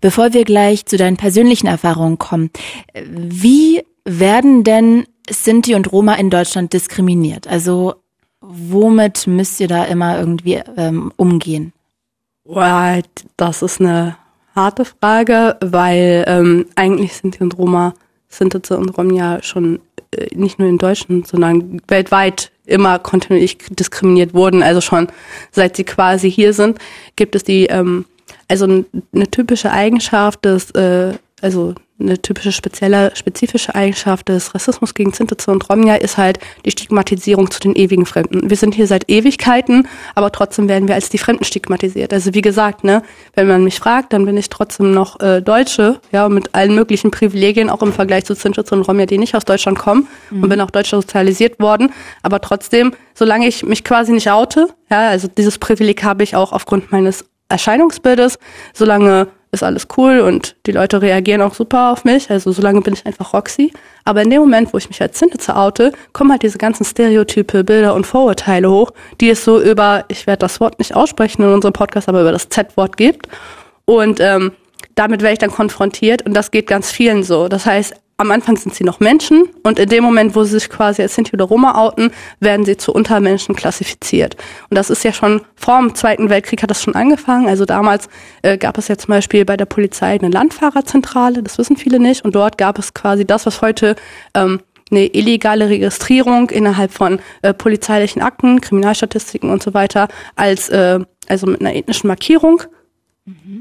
Bevor 0.00 0.32
wir 0.32 0.44
gleich 0.44 0.86
zu 0.86 0.96
deinen 0.96 1.18
persönlichen 1.18 1.66
Erfahrungen 1.66 2.18
kommen, 2.18 2.50
wie 3.04 3.82
werden 4.04 4.64
denn 4.64 5.04
Sinti 5.28 5.74
und 5.74 5.92
Roma 5.92 6.14
in 6.14 6.30
Deutschland 6.30 6.72
diskriminiert? 6.72 7.46
Also 7.46 7.96
womit 8.48 9.26
müsst 9.26 9.60
ihr 9.60 9.68
da 9.68 9.84
immer 9.84 10.18
irgendwie 10.18 10.60
ähm, 10.76 11.12
umgehen? 11.16 11.72
Wow, 12.44 13.02
das 13.36 13.62
ist 13.62 13.80
eine 13.80 14.16
harte 14.54 14.84
Frage, 14.84 15.56
weil 15.60 16.24
ähm, 16.26 16.66
eigentlich 16.74 17.14
Sinti 17.14 17.42
und 17.42 17.58
Roma, 17.58 17.92
Sinti 18.28 18.56
und 18.74 18.96
Rom 18.96 19.10
ja 19.10 19.42
schon 19.42 19.80
äh, 20.16 20.34
nicht 20.34 20.58
nur 20.58 20.68
in 20.68 20.78
Deutschland, 20.78 21.28
sondern 21.28 21.80
weltweit 21.88 22.50
immer 22.64 22.98
kontinuierlich 22.98 23.58
diskriminiert 23.70 24.32
wurden. 24.34 24.62
Also 24.62 24.80
schon 24.80 25.08
seit 25.50 25.76
sie 25.76 25.84
quasi 25.84 26.30
hier 26.30 26.52
sind, 26.52 26.78
gibt 27.16 27.34
es 27.34 27.44
die 27.44 27.66
ähm, 27.66 28.06
Also 28.48 28.64
eine 28.64 29.30
typische 29.30 29.70
Eigenschaft 29.70 30.44
des, 30.44 30.70
äh, 30.70 31.14
also 31.42 31.74
eine 32.00 32.20
typische 32.22 32.52
spezielle, 32.52 33.10
spezifische 33.14 33.74
Eigenschaft 33.74 34.28
des 34.28 34.54
Rassismus 34.54 34.94
gegen 34.94 35.12
Sintize 35.12 35.50
und 35.50 35.68
Romja 35.68 35.96
ist 35.96 36.16
halt 36.16 36.38
die 36.64 36.70
Stigmatisierung 36.70 37.50
zu 37.50 37.58
den 37.58 37.74
ewigen 37.74 38.06
Fremden. 38.06 38.48
Wir 38.48 38.56
sind 38.56 38.74
hier 38.74 38.86
seit 38.86 39.10
Ewigkeiten, 39.10 39.88
aber 40.14 40.30
trotzdem 40.30 40.68
werden 40.68 40.86
wir 40.86 40.94
als 40.94 41.08
die 41.08 41.18
Fremden 41.18 41.44
stigmatisiert. 41.44 42.12
Also 42.12 42.34
wie 42.34 42.40
gesagt, 42.40 42.84
ne, 42.84 43.02
wenn 43.34 43.48
man 43.48 43.64
mich 43.64 43.80
fragt, 43.80 44.12
dann 44.12 44.24
bin 44.26 44.36
ich 44.36 44.48
trotzdem 44.48 44.92
noch 44.92 45.18
äh, 45.20 45.42
Deutsche, 45.42 46.00
ja, 46.12 46.28
mit 46.28 46.54
allen 46.54 46.74
möglichen 46.74 47.10
Privilegien, 47.10 47.68
auch 47.68 47.82
im 47.82 47.92
Vergleich 47.92 48.24
zu 48.24 48.34
Sintize 48.34 48.74
und 48.74 48.82
Romja, 48.82 49.06
die 49.06 49.18
nicht 49.18 49.34
aus 49.34 49.44
Deutschland 49.44 49.78
kommen 49.78 50.06
mhm. 50.30 50.44
und 50.44 50.48
bin 50.50 50.60
auch 50.60 50.70
deutsch 50.70 50.90
sozialisiert 50.90 51.58
worden. 51.58 51.92
Aber 52.22 52.40
trotzdem, 52.40 52.92
solange 53.14 53.48
ich 53.48 53.64
mich 53.64 53.82
quasi 53.82 54.12
nicht 54.12 54.30
oute, 54.30 54.68
ja, 54.88 55.08
also 55.08 55.26
dieses 55.26 55.58
Privileg 55.58 56.04
habe 56.04 56.22
ich 56.22 56.36
auch 56.36 56.52
aufgrund 56.52 56.92
meines 56.92 57.24
Erscheinungsbildes, 57.48 58.38
solange 58.74 59.28
ist 59.50 59.62
alles 59.62 59.88
cool 59.96 60.20
und 60.20 60.56
die 60.66 60.72
Leute 60.72 61.00
reagieren 61.00 61.42
auch 61.42 61.54
super 61.54 61.92
auf 61.92 62.04
mich. 62.04 62.30
Also 62.30 62.52
solange 62.52 62.80
bin 62.82 62.94
ich 62.94 63.06
einfach 63.06 63.32
Roxy. 63.32 63.72
Aber 64.04 64.22
in 64.22 64.30
dem 64.30 64.40
Moment, 64.40 64.72
wo 64.72 64.78
ich 64.78 64.88
mich 64.88 65.00
als 65.00 65.18
Sintitze 65.18 65.56
oute, 65.56 65.92
kommen 66.12 66.30
halt 66.30 66.42
diese 66.42 66.58
ganzen 66.58 66.84
Stereotype, 66.84 67.64
Bilder 67.64 67.94
und 67.94 68.06
Vorurteile 68.06 68.70
hoch, 68.70 68.92
die 69.20 69.30
es 69.30 69.44
so 69.44 69.60
über, 69.60 70.04
ich 70.08 70.26
werde 70.26 70.40
das 70.40 70.60
Wort 70.60 70.78
nicht 70.78 70.94
aussprechen 70.94 71.42
in 71.42 71.48
unserem 71.48 71.72
Podcast, 71.72 72.08
aber 72.08 72.20
über 72.20 72.32
das 72.32 72.48
Z-Wort 72.48 72.96
gibt. 72.96 73.28
Und 73.84 74.20
ähm, 74.20 74.52
damit 74.94 75.22
werde 75.22 75.32
ich 75.32 75.38
dann 75.38 75.50
konfrontiert 75.50 76.26
und 76.26 76.34
das 76.34 76.50
geht 76.50 76.66
ganz 76.66 76.90
vielen 76.90 77.22
so. 77.22 77.48
Das 77.48 77.64
heißt, 77.64 77.94
am 78.20 78.32
Anfang 78.32 78.56
sind 78.56 78.74
sie 78.74 78.82
noch 78.82 78.98
Menschen 78.98 79.48
und 79.62 79.78
in 79.78 79.88
dem 79.88 80.02
Moment, 80.02 80.34
wo 80.34 80.42
sie 80.42 80.58
sich 80.58 80.68
quasi 80.68 81.02
als 81.02 81.14
Sinti 81.14 81.32
oder 81.34 81.44
Roma 81.44 81.80
outen, 81.80 82.10
werden 82.40 82.64
sie 82.64 82.76
zu 82.76 82.92
Untermenschen 82.92 83.54
klassifiziert. 83.54 84.36
Und 84.68 84.76
das 84.76 84.90
ist 84.90 85.04
ja 85.04 85.12
schon 85.12 85.42
vor 85.54 85.78
dem 85.78 85.94
Zweiten 85.94 86.28
Weltkrieg 86.28 86.60
hat 86.60 86.70
das 86.70 86.82
schon 86.82 86.96
angefangen. 86.96 87.46
Also 87.46 87.64
damals 87.64 88.08
äh, 88.42 88.58
gab 88.58 88.76
es 88.76 88.88
ja 88.88 88.98
zum 88.98 89.12
Beispiel 89.12 89.44
bei 89.44 89.56
der 89.56 89.66
Polizei 89.66 90.18
eine 90.18 90.30
Landfahrerzentrale, 90.30 91.44
das 91.44 91.58
wissen 91.58 91.76
viele 91.76 92.00
nicht. 92.00 92.24
Und 92.24 92.34
dort 92.34 92.58
gab 92.58 92.80
es 92.80 92.92
quasi 92.92 93.24
das, 93.24 93.46
was 93.46 93.62
heute 93.62 93.94
ähm, 94.34 94.60
eine 94.90 95.06
illegale 95.06 95.68
Registrierung 95.68 96.50
innerhalb 96.50 96.90
von 96.90 97.20
äh, 97.42 97.54
polizeilichen 97.54 98.20
Akten, 98.20 98.60
Kriminalstatistiken 98.60 99.48
und 99.48 99.62
so 99.62 99.74
weiter 99.74 100.08
als 100.34 100.68
äh, 100.70 100.98
also 101.28 101.46
mit 101.46 101.60
einer 101.60 101.74
ethnischen 101.74 102.08
Markierung. 102.08 102.62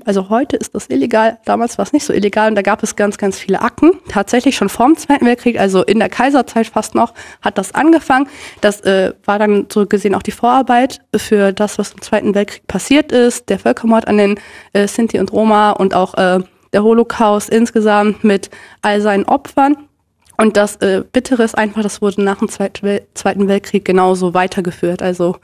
Also 0.05 0.29
heute 0.29 0.55
ist 0.55 0.75
das 0.75 0.89
illegal, 0.89 1.39
damals 1.45 1.77
war 1.77 1.83
es 1.83 1.93
nicht 1.93 2.05
so 2.05 2.13
illegal 2.13 2.49
und 2.49 2.55
da 2.55 2.61
gab 2.61 2.83
es 2.83 2.95
ganz, 2.95 3.17
ganz 3.17 3.37
viele 3.37 3.61
Akten. 3.61 3.91
Tatsächlich 4.07 4.55
schon 4.55 4.69
vor 4.69 4.85
dem 4.85 4.97
Zweiten 4.97 5.25
Weltkrieg, 5.25 5.59
also 5.59 5.83
in 5.83 5.99
der 5.99 6.09
Kaiserzeit 6.09 6.67
fast 6.67 6.95
noch, 6.95 7.13
hat 7.41 7.57
das 7.57 7.75
angefangen. 7.75 8.27
Das 8.61 8.81
äh, 8.81 9.13
war 9.25 9.39
dann 9.39 9.67
so 9.71 9.85
gesehen 9.85 10.15
auch 10.15 10.23
die 10.23 10.31
Vorarbeit 10.31 11.01
für 11.15 11.51
das, 11.51 11.77
was 11.77 11.91
im 11.93 12.01
Zweiten 12.01 12.35
Weltkrieg 12.35 12.67
passiert 12.67 13.11
ist, 13.11 13.49
der 13.49 13.59
Völkermord 13.59 14.07
an 14.07 14.17
den 14.17 14.39
äh, 14.73 14.87
Sinti 14.87 15.19
und 15.19 15.33
Roma 15.33 15.71
und 15.71 15.93
auch 15.93 16.13
äh, 16.15 16.39
der 16.73 16.83
Holocaust 16.83 17.49
insgesamt 17.49 18.23
mit 18.23 18.49
all 18.81 19.01
seinen 19.01 19.25
Opfern. 19.25 19.77
Und 20.37 20.55
das 20.55 20.75
äh, 20.77 21.03
Bittere 21.11 21.43
ist 21.43 21.57
einfach, 21.57 21.81
das 21.81 22.01
wurde 22.01 22.21
nach 22.21 22.37
dem 22.39 22.49
Zweiten 22.49 23.47
Weltkrieg 23.47 23.83
genauso 23.83 24.33
weitergeführt. 24.33 25.01
Also 25.01 25.37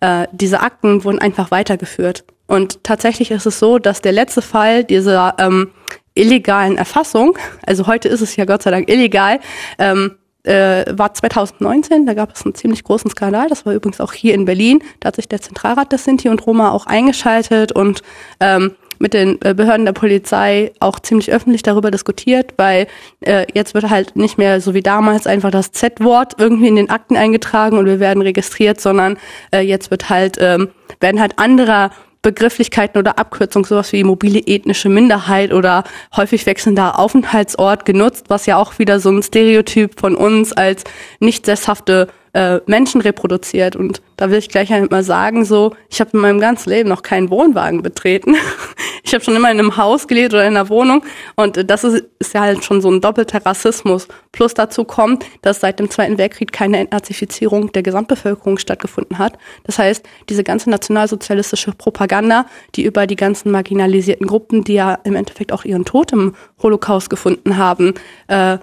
äh, 0.00 0.26
diese 0.32 0.60
Akten 0.60 1.02
wurden 1.02 1.18
einfach 1.18 1.50
weitergeführt. 1.50 2.24
Und 2.46 2.84
tatsächlich 2.84 3.30
ist 3.30 3.46
es 3.46 3.58
so, 3.58 3.78
dass 3.78 4.02
der 4.02 4.12
letzte 4.12 4.42
Fall 4.42 4.84
dieser 4.84 5.34
ähm, 5.38 5.70
illegalen 6.14 6.76
Erfassung, 6.76 7.36
also 7.66 7.86
heute 7.86 8.08
ist 8.08 8.20
es 8.20 8.36
ja 8.36 8.44
Gott 8.44 8.62
sei 8.62 8.70
Dank 8.70 8.88
illegal, 8.88 9.40
ähm, 9.78 10.16
äh, 10.44 10.84
war 10.90 11.14
2019, 11.14 12.04
da 12.04 12.12
gab 12.14 12.34
es 12.34 12.44
einen 12.44 12.54
ziemlich 12.54 12.84
großen 12.84 13.10
Skandal, 13.10 13.48
das 13.48 13.64
war 13.64 13.72
übrigens 13.72 14.00
auch 14.00 14.12
hier 14.12 14.34
in 14.34 14.44
Berlin, 14.44 14.82
da 15.00 15.08
hat 15.08 15.16
sich 15.16 15.28
der 15.28 15.40
Zentralrat 15.40 15.90
der 15.90 15.98
Sinti 15.98 16.28
und 16.28 16.46
Roma 16.46 16.70
auch 16.70 16.86
eingeschaltet 16.86 17.72
und 17.72 18.02
ähm, 18.40 18.76
mit 18.98 19.14
den 19.14 19.40
äh, 19.42 19.54
Behörden 19.54 19.86
der 19.86 19.92
Polizei 19.92 20.72
auch 20.80 21.00
ziemlich 21.00 21.32
öffentlich 21.32 21.62
darüber 21.62 21.90
diskutiert, 21.90 22.54
weil 22.56 22.86
äh, 23.20 23.46
jetzt 23.52 23.74
wird 23.74 23.90
halt 23.90 24.16
nicht 24.16 24.38
mehr 24.38 24.60
so 24.60 24.74
wie 24.74 24.82
damals 24.82 25.26
einfach 25.26 25.50
das 25.50 25.72
Z-Wort 25.72 26.34
irgendwie 26.38 26.68
in 26.68 26.76
den 26.76 26.90
Akten 26.90 27.16
eingetragen 27.16 27.78
und 27.78 27.86
wir 27.86 27.98
werden 27.98 28.22
registriert, 28.22 28.80
sondern 28.80 29.18
äh, 29.52 29.60
jetzt 29.60 29.90
wird 29.90 30.10
halt 30.10 30.36
ähm, 30.40 30.68
werden 31.00 31.20
halt 31.20 31.38
anderer 31.38 31.90
Begrifflichkeiten 32.24 32.98
oder 32.98 33.18
Abkürzungen, 33.18 33.68
sowas 33.68 33.92
wie 33.92 34.02
mobile 34.02 34.40
ethnische 34.40 34.88
Minderheit 34.88 35.52
oder 35.52 35.84
häufig 36.16 36.46
wechselnder 36.46 36.98
Aufenthaltsort 36.98 37.84
genutzt, 37.84 38.24
was 38.28 38.46
ja 38.46 38.56
auch 38.56 38.80
wieder 38.80 38.98
so 38.98 39.10
ein 39.10 39.22
Stereotyp 39.22 40.00
von 40.00 40.16
uns 40.16 40.52
als 40.52 40.82
nicht 41.20 41.46
sesshafte 41.46 42.08
äh, 42.34 42.60
Menschen 42.66 43.00
reproduziert. 43.00 43.76
Und 43.76 44.02
da 44.16 44.30
will 44.30 44.38
ich 44.38 44.48
gleich 44.48 44.72
einmal 44.72 45.02
sagen, 45.02 45.44
so, 45.44 45.74
ich 45.88 46.00
habe 46.00 46.10
in 46.14 46.20
meinem 46.20 46.40
ganzen 46.40 46.70
Leben 46.70 46.88
noch 46.88 47.02
keinen 47.02 47.30
Wohnwagen 47.30 47.82
betreten. 47.82 48.34
ich 49.04 49.14
habe 49.14 49.24
schon 49.24 49.36
immer 49.36 49.50
in 49.50 49.58
einem 49.58 49.76
Haus 49.76 50.08
gelebt 50.08 50.34
oder 50.34 50.42
in 50.42 50.56
einer 50.56 50.68
Wohnung. 50.68 51.04
Und 51.36 51.70
das 51.70 51.84
ist, 51.84 52.04
ist 52.18 52.34
ja 52.34 52.40
halt 52.40 52.64
schon 52.64 52.80
so 52.80 52.90
ein 52.90 53.00
doppelter 53.00 53.44
Rassismus. 53.46 54.08
Plus 54.32 54.52
dazu 54.52 54.84
kommt, 54.84 55.24
dass 55.42 55.60
seit 55.60 55.78
dem 55.78 55.88
Zweiten 55.90 56.18
Weltkrieg 56.18 56.52
keine 56.52 56.78
Entnazifizierung 56.78 57.72
der 57.72 57.82
Gesamtbevölkerung 57.82 58.58
stattgefunden 58.58 59.18
hat. 59.18 59.38
Das 59.62 59.78
heißt, 59.78 60.04
diese 60.28 60.42
ganze 60.42 60.70
nationalsozialistische 60.70 61.72
Propaganda, 61.72 62.46
die 62.74 62.84
über 62.84 63.06
die 63.06 63.16
ganzen 63.16 63.52
marginalisierten 63.52 64.26
Gruppen, 64.26 64.64
die 64.64 64.74
ja 64.74 64.98
im 65.04 65.14
Endeffekt 65.14 65.52
auch 65.52 65.64
ihren 65.64 65.84
Tod 65.84 66.12
im 66.12 66.34
Holocaust 66.60 67.10
gefunden 67.10 67.56
haben, 67.56 67.94
äh, 68.26 68.58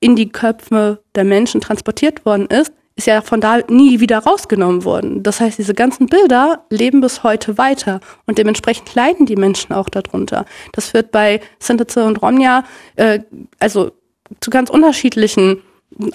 in 0.00 0.16
die 0.16 0.28
Köpfe 0.28 1.02
der 1.14 1.24
Menschen 1.24 1.62
transportiert 1.62 2.26
worden 2.26 2.46
ist, 2.46 2.70
ist 2.96 3.06
ja 3.06 3.22
von 3.22 3.40
da 3.40 3.58
nie 3.68 4.00
wieder 4.00 4.18
rausgenommen 4.18 4.84
worden. 4.84 5.22
Das 5.22 5.40
heißt, 5.40 5.58
diese 5.58 5.74
ganzen 5.74 6.06
Bilder 6.06 6.64
leben 6.70 7.00
bis 7.00 7.22
heute 7.24 7.58
weiter 7.58 8.00
und 8.26 8.38
dementsprechend 8.38 8.94
leiden 8.94 9.26
die 9.26 9.36
Menschen 9.36 9.72
auch 9.72 9.88
darunter. 9.88 10.44
Das 10.72 10.94
wird 10.94 11.10
bei 11.10 11.40
Sintize 11.58 12.04
und 12.04 12.22
Romja 12.22 12.64
äh, 12.96 13.20
also 13.58 13.90
zu 14.40 14.50
ganz 14.50 14.70
unterschiedlichen 14.70 15.60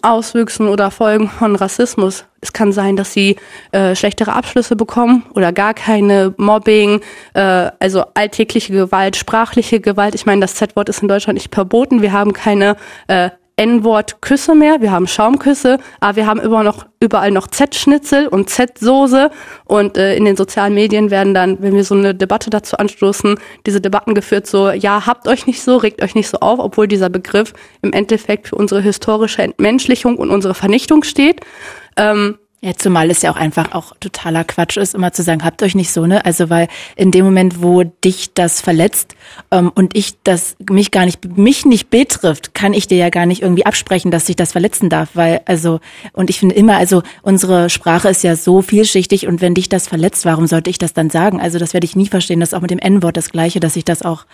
Auswüchsen 0.01 0.67
oder 0.67 0.91
Folgen 0.91 1.29
von 1.29 1.55
Rassismus. 1.55 2.25
Es 2.41 2.53
kann 2.53 2.71
sein, 2.71 2.95
dass 2.95 3.13
sie 3.13 3.38
äh, 3.71 3.95
schlechtere 3.95 4.33
Abschlüsse 4.33 4.75
bekommen 4.75 5.25
oder 5.33 5.51
gar 5.51 5.74
keine 5.74 6.33
Mobbing, 6.38 7.01
äh, 7.33 7.71
also 7.79 8.03
alltägliche 8.13 8.74
Gewalt, 8.74 9.15
sprachliche 9.15 9.79
Gewalt. 9.79 10.15
Ich 10.15 10.25
meine, 10.25 10.41
das 10.41 10.55
Z-Wort 10.55 10.89
ist 10.89 11.01
in 11.01 11.07
Deutschland 11.07 11.36
nicht 11.36 11.53
verboten. 11.53 12.01
Wir 12.01 12.12
haben 12.12 12.33
keine 12.33 12.75
äh, 13.07 13.29
N-Wort 13.60 14.22
Küsse 14.22 14.56
mehr, 14.56 14.80
wir 14.80 14.92
haben 14.92 15.06
Schaumküsse, 15.06 15.80
aber 16.00 16.16
wir 16.16 16.28
haben 16.28 16.39
immer 16.39 16.63
noch 16.63 16.86
überall 17.01 17.30
noch 17.32 17.48
Z-Schnitzel 17.48 18.28
und 18.28 18.50
Z-Soße 18.50 19.32
und 19.66 19.98
äh, 19.98 20.16
in 20.16 20.24
den 20.24 20.38
sozialen 20.38 20.74
Medien 20.74 21.12
werden 21.12 21.34
dann, 21.34 21.62
wenn 21.62 21.75
wir 21.75 21.84
so 21.84 21.94
eine 21.94 22.16
Debatte 22.16 22.50
dazu 22.50 22.78
anstoßen, 22.78 23.38
diese 23.66 23.82
Debatten 23.82 24.13
geführt 24.16 24.48
so, 24.48 24.70
ja, 24.70 25.06
habt 25.06 25.28
euch 25.28 25.46
nicht 25.46 25.62
so, 25.62 25.75
regt 25.75 26.01
euch 26.01 26.16
nicht 26.16 26.30
so 26.30 26.39
auf, 26.39 26.60
obwohl 26.60 26.88
dieser 26.88 27.10
Begriff 27.10 27.51
im 27.82 27.92
Endeffekt 27.92 28.48
für 28.48 28.56
unsere 28.56 28.82
historische 28.82 29.42
Entmenschlichung 29.42 30.16
und 30.16 30.30
unsere 30.30 30.54
Vernichtung 30.54 31.04
steht. 31.04 31.42
Ähm, 31.98 32.38
ja, 32.62 32.74
zumal 32.75 33.10
es 33.10 33.22
ja 33.22 33.32
auch 33.32 33.38
einfach 33.38 33.72
auch 33.72 33.94
totaler 34.01 34.44
Quatsch 34.44 34.75
ist, 34.75 34.94
immer 34.94 35.13
zu 35.13 35.24
sagen, 35.24 35.46
habt 35.46 35.63
euch 35.63 35.75
nicht 35.75 35.94
so, 35.94 36.06
ne? 36.06 36.25
Also 36.25 36.50
weil 36.50 36.68
in 36.98 37.10
dem 37.10 37.24
Moment, 37.24 37.62
wo 37.62 37.84
dich 37.84 38.34
das 38.34 38.60
verletzt 38.60 39.16
ähm, 39.50 39.72
und 39.74 39.96
ich 39.96 40.22
das 40.24 40.58
mich 40.70 40.92
gar 40.92 41.06
nicht 41.06 41.38
mich 41.38 41.66
nicht 41.66 41.89
betrifft, 41.89 42.54
kann 42.54 42.74
ich 42.74 42.88
dir 42.88 42.98
ja 42.98 43.10
gar 43.10 43.25
nicht 43.25 43.42
irgendwie 43.42 43.66
absprechen, 43.66 44.12
dass 44.12 44.25
sich 44.25 44.36
das 44.36 44.51
verletzen 44.51 44.89
darf, 44.89 45.12
weil 45.13 45.39
also 45.46 45.80
und 46.12 46.30
ich 46.30 46.39
finde 46.39 46.54
immer, 46.54 46.75
also 46.75 47.01
unsere 47.22 47.70
Sprache 47.70 48.10
ist 48.10 48.25
ja 48.25 48.36
so 48.36 48.62
vielschichtig 48.62 49.25
und 49.25 49.39
wenn 49.39 49.54
dich 49.54 49.70
das 49.70 49.88
verletzt, 49.88 50.25
warum 50.25 50.46
sollte 50.46 50.70
ich 50.70 50.78
das 50.78 50.92
dann 50.92 51.10
sagen? 51.10 51.39
Also 51.39 51.60
das 51.60 51.74
werde 51.74 51.86
ich 51.86 51.96
nie 51.96 52.08
verstehen. 52.08 52.42
Das 52.42 52.50
ist 52.50 52.54
auch 52.56 52.62
mit 52.62 52.72
dem 52.72 52.80
N-Wort 52.80 53.16
das 53.16 53.30
Gleiche, 53.30 53.62
dass 53.62 53.78
ich 53.78 53.86
das 53.86 54.01
auch 54.01 54.25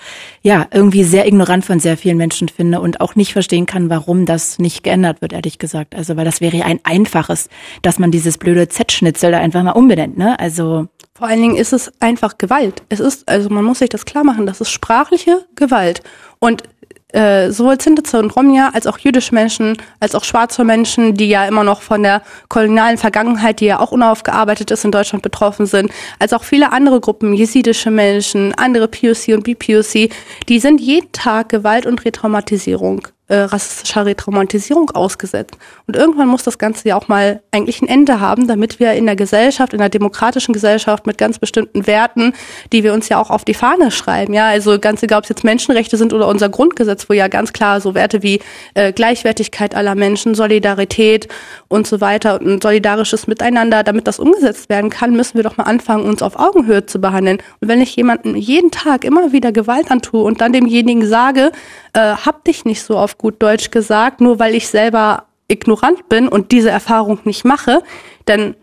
ja 0.41 0.65
irgendwie 0.72 1.03
sehr 1.03 1.27
ignorant 1.27 1.63
von 1.63 1.79
sehr 1.79 1.96
vielen 1.96 2.17
Menschen 2.17 2.50
finde 2.50 2.82
und 2.82 3.01
auch 3.01 3.13
nicht 3.13 3.34
verstehen 3.34 3.67
kann, 3.67 3.91
warum 3.91 4.25
das 4.25 4.58
nicht 4.58 4.84
geändert 4.84 5.22
wird, 5.22 5.32
ehrlich 5.32 5.60
gesagt. 5.60 5.94
Also 5.94 6.17
weil 6.17 6.25
das 6.25 6.41
wäre 6.41 6.58
ja 6.58 6.65
ein 6.65 6.79
einfaches, 6.84 7.50
dass 7.84 8.00
man 8.00 8.14
dieses 8.15 8.38
blöde 8.38 8.67
Z-Schnitzel 8.69 9.31
da 9.31 9.39
einfach 9.39 9.62
mal 9.62 9.72
umbenennt, 9.72 10.17
ne? 10.17 10.39
Also. 10.39 10.88
Vor 11.13 11.27
allen 11.27 11.41
Dingen 11.41 11.55
ist 11.55 11.74
es 11.74 11.91
einfach 12.00 12.38
Gewalt. 12.38 12.81
Es 12.89 13.00
ist, 13.00 13.27
also 13.29 13.50
man 13.50 13.63
muss 13.63 13.79
sich 13.79 13.89
das 13.89 14.05
klar 14.05 14.24
machen, 14.24 14.45
das 14.45 14.60
ist 14.60 14.72
sprachliche 14.72 15.45
Gewalt. 15.55 16.01
Und 16.39 16.63
äh, 17.10 17.51
sowohl 17.51 17.79
Sintize 17.79 18.19
und 18.19 18.36
Romja 18.36 18.72
als 18.74 18.88
auch 18.88 18.98
jüdische 18.98 19.34
Menschen, 19.34 19.77
als 20.01 20.15
auch 20.15 20.25
schwarze 20.25 20.65
Menschen, 20.65 21.13
die 21.13 21.29
ja 21.29 21.45
immer 21.45 21.63
noch 21.63 21.81
von 21.81 22.03
der 22.03 22.22
kolonialen 22.50 22.98
Vergangenheit, 22.98 23.62
die 23.62 23.65
ja 23.65 23.79
auch 23.79 23.91
unaufgearbeitet 23.91 24.72
ist, 24.72 24.84
in 24.84 24.91
Deutschland 24.91 25.24
betroffen 25.24 25.65
sind, 25.65 25.91
als 26.19 26.34
auch 26.34 26.43
viele 26.43 26.74
andere 26.74 27.00
Gruppen, 27.00 27.34
jesidische 27.34 27.91
Menschen, 27.91 28.53
andere 28.55 28.89
POC 28.89 29.29
und 29.29 29.43
BPOC, 29.43 30.10
die 30.50 30.60
sind 30.60 30.81
jeden 30.81 31.12
Tag 31.13 31.50
Gewalt 31.50 31.86
und 31.86 32.03
Retraumatisierung 32.03 33.07
äh, 33.27 33.38
rassistischer 33.38 34.05
Retraumatisierung 34.05 34.91
ausgesetzt. 34.91 35.58
Und 35.88 35.96
irgendwann 35.96 36.27
muss 36.27 36.44
das 36.44 36.58
Ganze 36.58 36.89
ja 36.89 36.96
auch 36.96 37.08
mal 37.08 37.41
eigentlich 37.51 37.82
ein 37.82 37.88
Ende 37.88 38.20
haben, 38.20 38.48
damit 38.48 38.79
wir 38.79 38.94
in 38.94 39.05
der 39.08 39.15
Gesellschaft, 39.15 39.74
in 39.74 39.79
der 39.79 39.89
demokratischen 39.89 40.53
Gesellschaft 40.53 41.08
mit 41.08 41.17
ganz 41.17 41.39
bestimmten 41.39 41.88
Werten, 41.88 42.34
die 42.72 42.84
wir 42.84 42.94
uns 42.94 43.10
ja 43.10 43.20
auch 43.20 43.32
auf 43.32 43.44
die 43.44 43.55
Fahne 43.55 43.89
schreiben, 43.89 44.34
ja, 44.34 44.48
also 44.48 44.79
ganz 44.79 45.01
egal, 45.01 45.20
ob 45.20 45.24
es 45.24 45.29
jetzt 45.29 45.44
Menschenrechte 45.44 45.98
sind 45.98 46.13
oder 46.13 46.27
unser 46.27 46.50
Grundgesetz, 46.50 47.10
wo 47.10 47.13
ja 47.13 47.27
ganz 47.27 47.51
klar 47.51 47.82
so 47.82 47.96
Werte 47.96 48.22
wie 48.22 48.41
äh, 48.75 48.94
Gleichwertigkeit 48.94 49.74
aller 49.74 49.96
Menschen, 49.96 50.36
Solidarität 50.36 51.27
und 51.67 51.88
so 51.88 52.01
weiter 52.01 52.39
und 52.39 52.48
ein 52.48 52.62
solidarisches 52.62 53.25
Miteinander, 53.25 53.84
damit 53.84 54.08
das 54.08 54.20
umgesetzt 54.20 54.70
werden 54.70 54.91
kann, 54.91 55.15
müssen 55.15 55.36
wir 55.36 55.44
doch 55.44 55.58
mal 55.58 55.63
anfangen, 55.63 56.05
uns 56.05 56.22
auf 56.22 56.38
Augenhöhe 56.38 56.86
zu 56.86 57.00
behandeln. 57.00 57.39
Und 57.60 57.67
wenn 57.67 57.82
ich 57.82 57.96
jemanden 57.96 58.36
jeden 58.36 58.70
Tag 58.70 59.03
immer 59.03 59.32
wieder 59.32 59.51
Gewalt 59.51 59.89
antue 59.89 60.24
und 60.24 60.41
dann 60.41 60.53
demjenigen 60.53 61.08
sage, 61.08 61.51
äh, 61.94 62.00
hab 62.00 62.44
dich 62.44 62.65
nicht 62.65 62.84
so 62.84 62.98
auf 62.98 63.14
gut 63.17 63.41
Deutsch 63.41 63.72
gesagt, 63.72 64.22
nur 64.22 64.39
weil 64.39 64.55
ich 64.55 64.67
selber 64.67 65.25
ignorant 65.48 66.10
bin 66.10 66.27
und 66.27 66.51
diese 66.51 66.69
Erfahrung 66.69 67.19
nicht 67.24 67.45
mache, 67.45 67.84
dann 68.25 68.55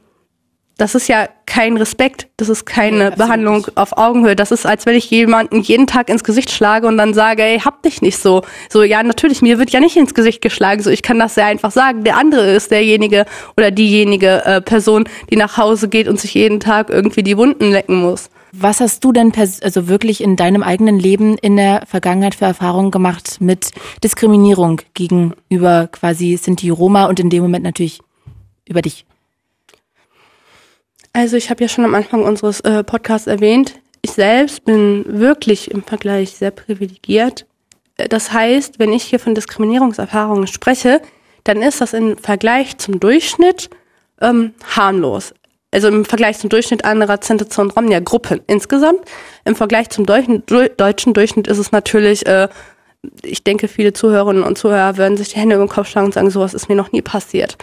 das 0.79 0.95
ist 0.95 1.07
ja 1.07 1.29
kein 1.47 1.77
Respekt, 1.77 2.29
das 2.39 2.49
ist 2.49 2.65
keine 2.65 3.11
nee, 3.11 3.17
Behandlung 3.17 3.67
auf 3.75 3.97
Augenhöhe. 3.97 4.35
Das 4.35 4.51
ist, 4.51 4.67
als 4.67 4.87
wenn 4.87 4.97
ich 4.97 5.11
jemanden 5.11 5.61
jeden 5.61 5.87
Tag 5.87 6.09
ins 6.09 6.25
Gesicht 6.25 6.51
schlage 6.51 6.87
und 6.87 6.97
dann 6.97 7.15
sage, 7.15 7.43
ey, 7.43 7.61
hab 7.61 7.83
dich 7.83 8.03
nicht 8.03 8.19
so. 8.19 8.43
So, 8.69 8.83
ja, 8.83 9.03
natürlich, 9.03 9.43
mir 9.43 9.59
wird 9.59 9.71
ja 9.71 9.81
nicht 9.81 9.97
ins 9.97 10.15
Gesicht 10.15 10.41
geschlagen. 10.41 10.83
So, 10.83 10.91
ich 10.91 11.03
kann 11.03 11.19
das 11.19 11.35
sehr 11.35 11.47
einfach 11.47 11.71
sagen. 11.71 12.05
Der 12.05 12.17
andere 12.17 12.51
ist 12.51 12.71
derjenige 12.71 13.27
oder 13.57 13.71
diejenige 13.71 14.45
äh, 14.45 14.61
Person, 14.61 15.05
die 15.31 15.37
nach 15.37 15.57
Hause 15.57 15.89
geht 15.89 16.09
und 16.09 16.19
sich 16.19 16.35
jeden 16.35 16.59
Tag 16.59 16.91
irgendwie 16.91 17.23
die 17.23 17.37
Wunden 17.37 17.71
lecken 17.71 18.01
muss. 18.01 18.31
Was 18.55 18.81
hast 18.81 19.03
du 19.03 19.13
denn 19.13 19.33
also 19.35 19.89
wirklich 19.89 20.21
in 20.21 20.37
deinem 20.37 20.63
eigenen 20.63 20.99
Leben 20.99 21.39
in 21.39 21.57
der 21.57 21.85
Vergangenheit 21.87 22.35
für 22.35 22.45
Erfahrungen 22.45 22.91
gemacht 22.91 23.39
mit 23.41 23.71
Diskriminierung 24.05 24.83
gegenüber 24.93 25.89
quasi 25.91 26.37
Sinti 26.37 26.69
Roma 26.69 27.07
und 27.07 27.19
in 27.19 27.31
dem 27.31 27.43
Moment 27.43 27.65
natürlich 27.65 28.01
über 28.69 28.83
dich? 28.83 29.07
Also 31.15 31.39
ich 31.39 31.49
habe 31.49 31.65
ja 31.65 31.69
schon 31.69 31.87
am 31.87 31.95
Anfang 31.95 32.25
unseres 32.25 32.61
äh, 32.61 32.85
Podcasts 32.85 33.27
erwähnt, 33.27 33.81
ich 34.03 34.13
selbst 34.13 34.65
bin 34.67 35.05
wirklich 35.07 35.71
im 35.71 35.83
Vergleich 35.83 36.33
sehr 36.33 36.51
privilegiert. 36.51 37.47
Äh, 37.97 38.09
das 38.09 38.33
heißt, 38.33 38.79
wenn 38.79 38.93
ich 38.93 39.05
hier 39.05 39.19
von 39.19 39.35
Diskriminierungserfahrungen 39.35 40.47
spreche, 40.47 41.01
dann 41.45 41.63
ist 41.63 41.81
das 41.81 41.95
im 41.95 42.19
Vergleich 42.19 42.77
zum 42.77 43.01
Durchschnitt 43.01 43.71
ähm, 44.21 44.53
harmlos 44.77 45.33
also 45.73 45.89
im 45.89 46.05
Vergleich 46.05 46.39
zum 46.39 46.51
Durchschnitt 46.51 46.85
anderer 46.85 47.21
Zentrale 47.21 47.69
und 47.69 47.77
Romnia 47.77 48.01
Gruppen 48.01 48.41
insgesamt. 48.47 49.01
Im 49.45 49.57
Vergleich 49.57 49.91
zum 49.91 50.07
deutschen, 50.07 51.15
Durchschnitt 51.15 51.49
ist 51.49 51.59
es 51.59 51.73
natürlich, 51.73 52.27
äh, 52.27 52.49
ich 53.23 53.43
denke, 53.43 53.69
viele 53.69 53.93
Zuhörerinnen 53.93 54.43
und 54.43 54.59
Zuhörer 54.59 54.97
würden 54.97 55.17
sich 55.17 55.31
die 55.31 55.41
Hände 55.41 55.57
über 55.57 55.65
den 55.65 55.71
Kopf 55.71 55.89
schlagen 55.89 56.07
und 56.07 56.15
sagen, 56.15 56.31
sowas 56.31 56.55
ist 56.55 56.69
mir 56.69 56.77
noch 56.77 56.93
nie 56.93 57.03
passiert. 57.03 57.57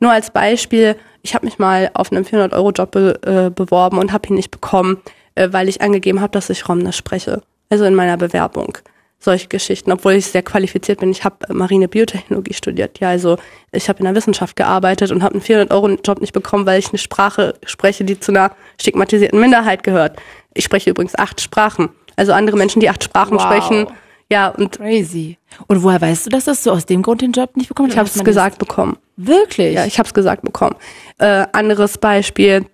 Nur 0.00 0.10
als 0.10 0.30
Beispiel, 0.30 0.96
ich 1.22 1.34
habe 1.34 1.44
mich 1.44 1.58
mal 1.58 1.90
auf 1.94 2.10
einen 2.10 2.24
400-Euro-Job 2.24 2.90
be 2.90 3.20
äh, 3.22 3.50
beworben 3.50 3.98
und 3.98 4.12
habe 4.12 4.28
ihn 4.28 4.34
nicht 4.34 4.50
bekommen, 4.50 4.98
äh, 5.34 5.48
weil 5.52 5.68
ich 5.68 5.82
angegeben 5.82 6.20
habe, 6.20 6.32
dass 6.32 6.50
ich 6.50 6.68
Romnisch 6.68 6.96
spreche. 6.96 7.42
Also 7.68 7.84
in 7.84 7.94
meiner 7.94 8.16
Bewerbung 8.16 8.78
solche 9.20 9.48
Geschichten, 9.48 9.92
obwohl 9.92 10.14
ich 10.14 10.26
sehr 10.26 10.42
qualifiziert 10.42 11.00
bin. 11.00 11.10
Ich 11.10 11.24
habe 11.24 11.52
Marine 11.52 11.88
Biotechnologie 11.88 12.54
studiert. 12.54 12.98
Ja, 13.00 13.10
also 13.10 13.36
ich 13.70 13.88
habe 13.88 13.98
in 13.98 14.06
der 14.06 14.14
Wissenschaft 14.14 14.56
gearbeitet 14.56 15.12
und 15.12 15.22
habe 15.22 15.34
einen 15.34 15.42
400-Euro-Job 15.42 16.20
nicht 16.22 16.32
bekommen, 16.32 16.64
weil 16.64 16.78
ich 16.78 16.88
eine 16.88 16.98
Sprache 16.98 17.54
spreche, 17.64 18.04
die 18.04 18.18
zu 18.18 18.32
einer 18.32 18.52
stigmatisierten 18.80 19.38
Minderheit 19.38 19.82
gehört. 19.82 20.18
Ich 20.54 20.64
spreche 20.64 20.90
übrigens 20.90 21.14
acht 21.16 21.40
Sprachen. 21.40 21.90
Also 22.16 22.32
andere 22.32 22.56
Menschen, 22.56 22.80
die 22.80 22.88
acht 22.88 23.04
Sprachen 23.04 23.34
wow. 23.34 23.42
sprechen. 23.42 23.86
Ja, 24.32 24.48
und 24.48 24.78
crazy. 24.78 25.36
Und 25.66 25.82
woher 25.82 26.00
weißt 26.00 26.26
du, 26.26 26.30
dass 26.30 26.44
das 26.44 26.62
so 26.62 26.70
aus 26.70 26.86
dem 26.86 27.02
Grund 27.02 27.20
den 27.20 27.32
Job 27.32 27.56
nicht 27.56 27.68
bekommen 27.68 27.90
Ich 27.90 27.98
habe 27.98 28.08
es 28.08 28.24
gesagt 28.24 28.58
bekommen. 28.58 28.96
Wirklich? 29.16 29.74
Ja, 29.74 29.84
ich 29.84 29.98
habe 29.98 30.06
es 30.06 30.14
gesagt 30.14 30.42
bekommen. 30.42 30.76
Äh, 31.18 31.46
anderes 31.52 31.98
Beispiel. 31.98 32.64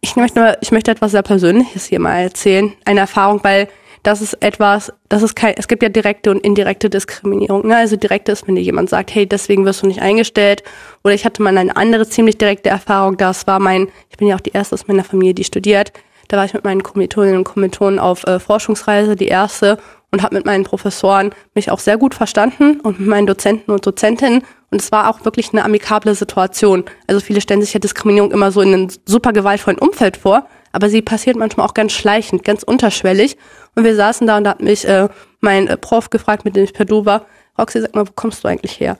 Ich 0.00 0.16
möchte, 0.16 0.58
ich 0.60 0.72
möchte 0.72 0.90
etwas 0.90 1.12
sehr 1.12 1.22
Persönliches 1.22 1.86
hier 1.86 2.00
mal 2.00 2.18
erzählen. 2.18 2.72
Eine 2.84 3.00
Erfahrung, 3.00 3.40
weil 3.42 3.68
das 4.02 4.20
ist 4.20 4.34
etwas, 4.42 4.92
das 5.08 5.22
ist 5.22 5.36
kein, 5.36 5.54
es 5.56 5.68
gibt 5.68 5.82
ja 5.82 5.88
direkte 5.88 6.30
und 6.30 6.38
indirekte 6.38 6.90
Diskriminierung. 6.90 7.66
Ne? 7.66 7.76
Also 7.76 7.96
direkte 7.96 8.32
ist, 8.32 8.48
wenn 8.48 8.56
dir 8.56 8.62
jemand 8.62 8.90
sagt, 8.90 9.14
hey, 9.14 9.26
deswegen 9.26 9.64
wirst 9.64 9.82
du 9.82 9.86
nicht 9.86 10.02
eingestellt. 10.02 10.62
Oder 11.04 11.14
ich 11.14 11.24
hatte 11.24 11.42
mal 11.42 11.56
eine 11.56 11.76
andere 11.76 12.08
ziemlich 12.08 12.38
direkte 12.38 12.68
Erfahrung, 12.68 13.16
das 13.16 13.46
war 13.46 13.60
mein, 13.60 13.88
ich 14.10 14.16
bin 14.16 14.28
ja 14.28 14.36
auch 14.36 14.40
die 14.40 14.52
erste 14.52 14.74
aus 14.74 14.88
meiner 14.88 15.04
Familie, 15.04 15.34
die 15.34 15.44
studiert. 15.44 15.92
Da 16.28 16.36
war 16.36 16.44
ich 16.44 16.54
mit 16.54 16.64
meinen 16.64 16.82
Kommilitoninnen 16.82 17.38
und 17.38 17.44
Kommilitonen 17.44 17.98
auf 17.98 18.24
äh, 18.24 18.40
Forschungsreise, 18.40 19.16
die 19.16 19.28
erste, 19.28 19.78
und 20.10 20.22
habe 20.22 20.34
mit 20.36 20.46
meinen 20.46 20.64
Professoren 20.64 21.30
mich 21.54 21.70
auch 21.70 21.78
sehr 21.78 21.96
gut 21.96 22.14
verstanden 22.14 22.80
und 22.80 23.00
mit 23.00 23.08
meinen 23.08 23.26
Dozenten 23.26 23.70
und 23.70 23.86
Dozentinnen. 23.86 24.42
Und 24.70 24.80
es 24.80 24.92
war 24.92 25.08
auch 25.08 25.24
wirklich 25.24 25.52
eine 25.52 25.64
amikable 25.64 26.14
Situation. 26.14 26.84
Also 27.06 27.20
viele 27.20 27.40
stellen 27.40 27.62
sich 27.62 27.72
ja 27.72 27.80
Diskriminierung 27.80 28.30
immer 28.30 28.52
so 28.52 28.60
in 28.60 28.74
einem 28.74 28.88
super 29.06 29.32
gewaltvollen 29.32 29.78
Umfeld 29.78 30.16
vor, 30.16 30.46
aber 30.72 30.88
sie 30.88 31.02
passiert 31.02 31.36
manchmal 31.36 31.66
auch 31.66 31.74
ganz 31.74 31.92
schleichend, 31.92 32.44
ganz 32.44 32.62
unterschwellig. 32.62 33.36
Und 33.74 33.84
wir 33.84 33.94
saßen 33.94 34.26
da 34.26 34.38
und 34.38 34.44
da 34.44 34.50
hat 34.50 34.62
mich 34.62 34.86
äh, 34.86 35.08
mein 35.40 35.68
äh, 35.68 35.76
Prof 35.76 36.10
gefragt, 36.10 36.44
mit 36.44 36.56
dem 36.56 36.64
ich 36.64 36.72
per 36.72 36.86
Du 36.86 37.04
war, 37.04 37.26
Roxy, 37.58 37.80
sag 37.80 37.94
mal, 37.94 38.06
wo 38.06 38.12
kommst 38.14 38.42
du 38.42 38.48
eigentlich 38.48 38.80
her? 38.80 38.96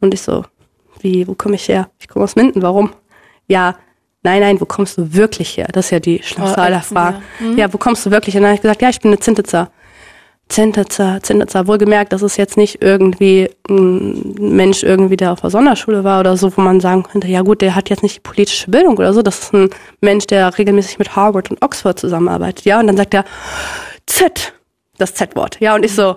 Und 0.00 0.12
ich 0.14 0.22
so, 0.22 0.44
wie, 1.00 1.26
wo 1.26 1.34
komme 1.34 1.54
ich 1.54 1.68
her? 1.68 1.90
Ich 1.98 2.08
komme 2.08 2.24
aus 2.24 2.36
Minden, 2.36 2.62
warum? 2.62 2.92
Ja, 3.46 3.76
nein, 4.22 4.40
nein, 4.40 4.60
wo 4.60 4.66
kommst 4.66 4.98
du 4.98 5.14
wirklich 5.14 5.56
her? 5.56 5.68
Das 5.72 5.86
ist 5.86 5.90
ja 5.90 6.00
die 6.00 6.22
schlimmste 6.22 6.60
oh, 6.60 6.62
aller 6.62 6.82
Fragen. 6.82 7.22
Ja. 7.40 7.46
Mhm. 7.46 7.58
ja, 7.58 7.72
wo 7.72 7.78
kommst 7.78 8.04
du 8.04 8.10
wirklich 8.10 8.34
her? 8.34 8.40
Und 8.40 8.44
dann 8.44 8.50
habe 8.50 8.56
ich 8.56 8.62
gesagt, 8.62 8.82
ja, 8.82 8.90
ich 8.90 9.00
bin 9.00 9.10
eine 9.10 9.20
Zintitzer. 9.20 9.70
Zentitzer, 10.48 11.20
Zentitzer, 11.22 11.66
wohlgemerkt, 11.66 12.12
das 12.12 12.22
ist 12.22 12.36
jetzt 12.36 12.56
nicht 12.56 12.82
irgendwie 12.82 13.48
ein 13.68 14.34
Mensch 14.38 14.82
irgendwie, 14.82 15.16
der 15.16 15.32
auf 15.32 15.40
der 15.40 15.50
Sonderschule 15.50 16.04
war 16.04 16.20
oder 16.20 16.36
so, 16.36 16.54
wo 16.56 16.60
man 16.60 16.80
sagen 16.80 17.02
könnte, 17.02 17.28
ja 17.28 17.40
gut, 17.40 17.62
der 17.62 17.74
hat 17.74 17.88
jetzt 17.90 18.02
nicht 18.02 18.16
die 18.16 18.20
politische 18.20 18.70
Bildung 18.70 18.98
oder 18.98 19.14
so, 19.14 19.22
das 19.22 19.38
ist 19.38 19.54
ein 19.54 19.70
Mensch, 20.00 20.26
der 20.26 20.56
regelmäßig 20.56 20.98
mit 20.98 21.16
Harvard 21.16 21.50
und 21.50 21.62
Oxford 21.62 21.98
zusammenarbeitet, 21.98 22.66
ja, 22.66 22.78
und 22.78 22.86
dann 22.86 22.96
sagt 22.96 23.14
er, 23.14 23.24
Z, 24.06 24.52
das 24.98 25.14
Z-Wort, 25.14 25.58
ja, 25.60 25.74
und 25.74 25.84
ich 25.84 25.94
so, 25.94 26.16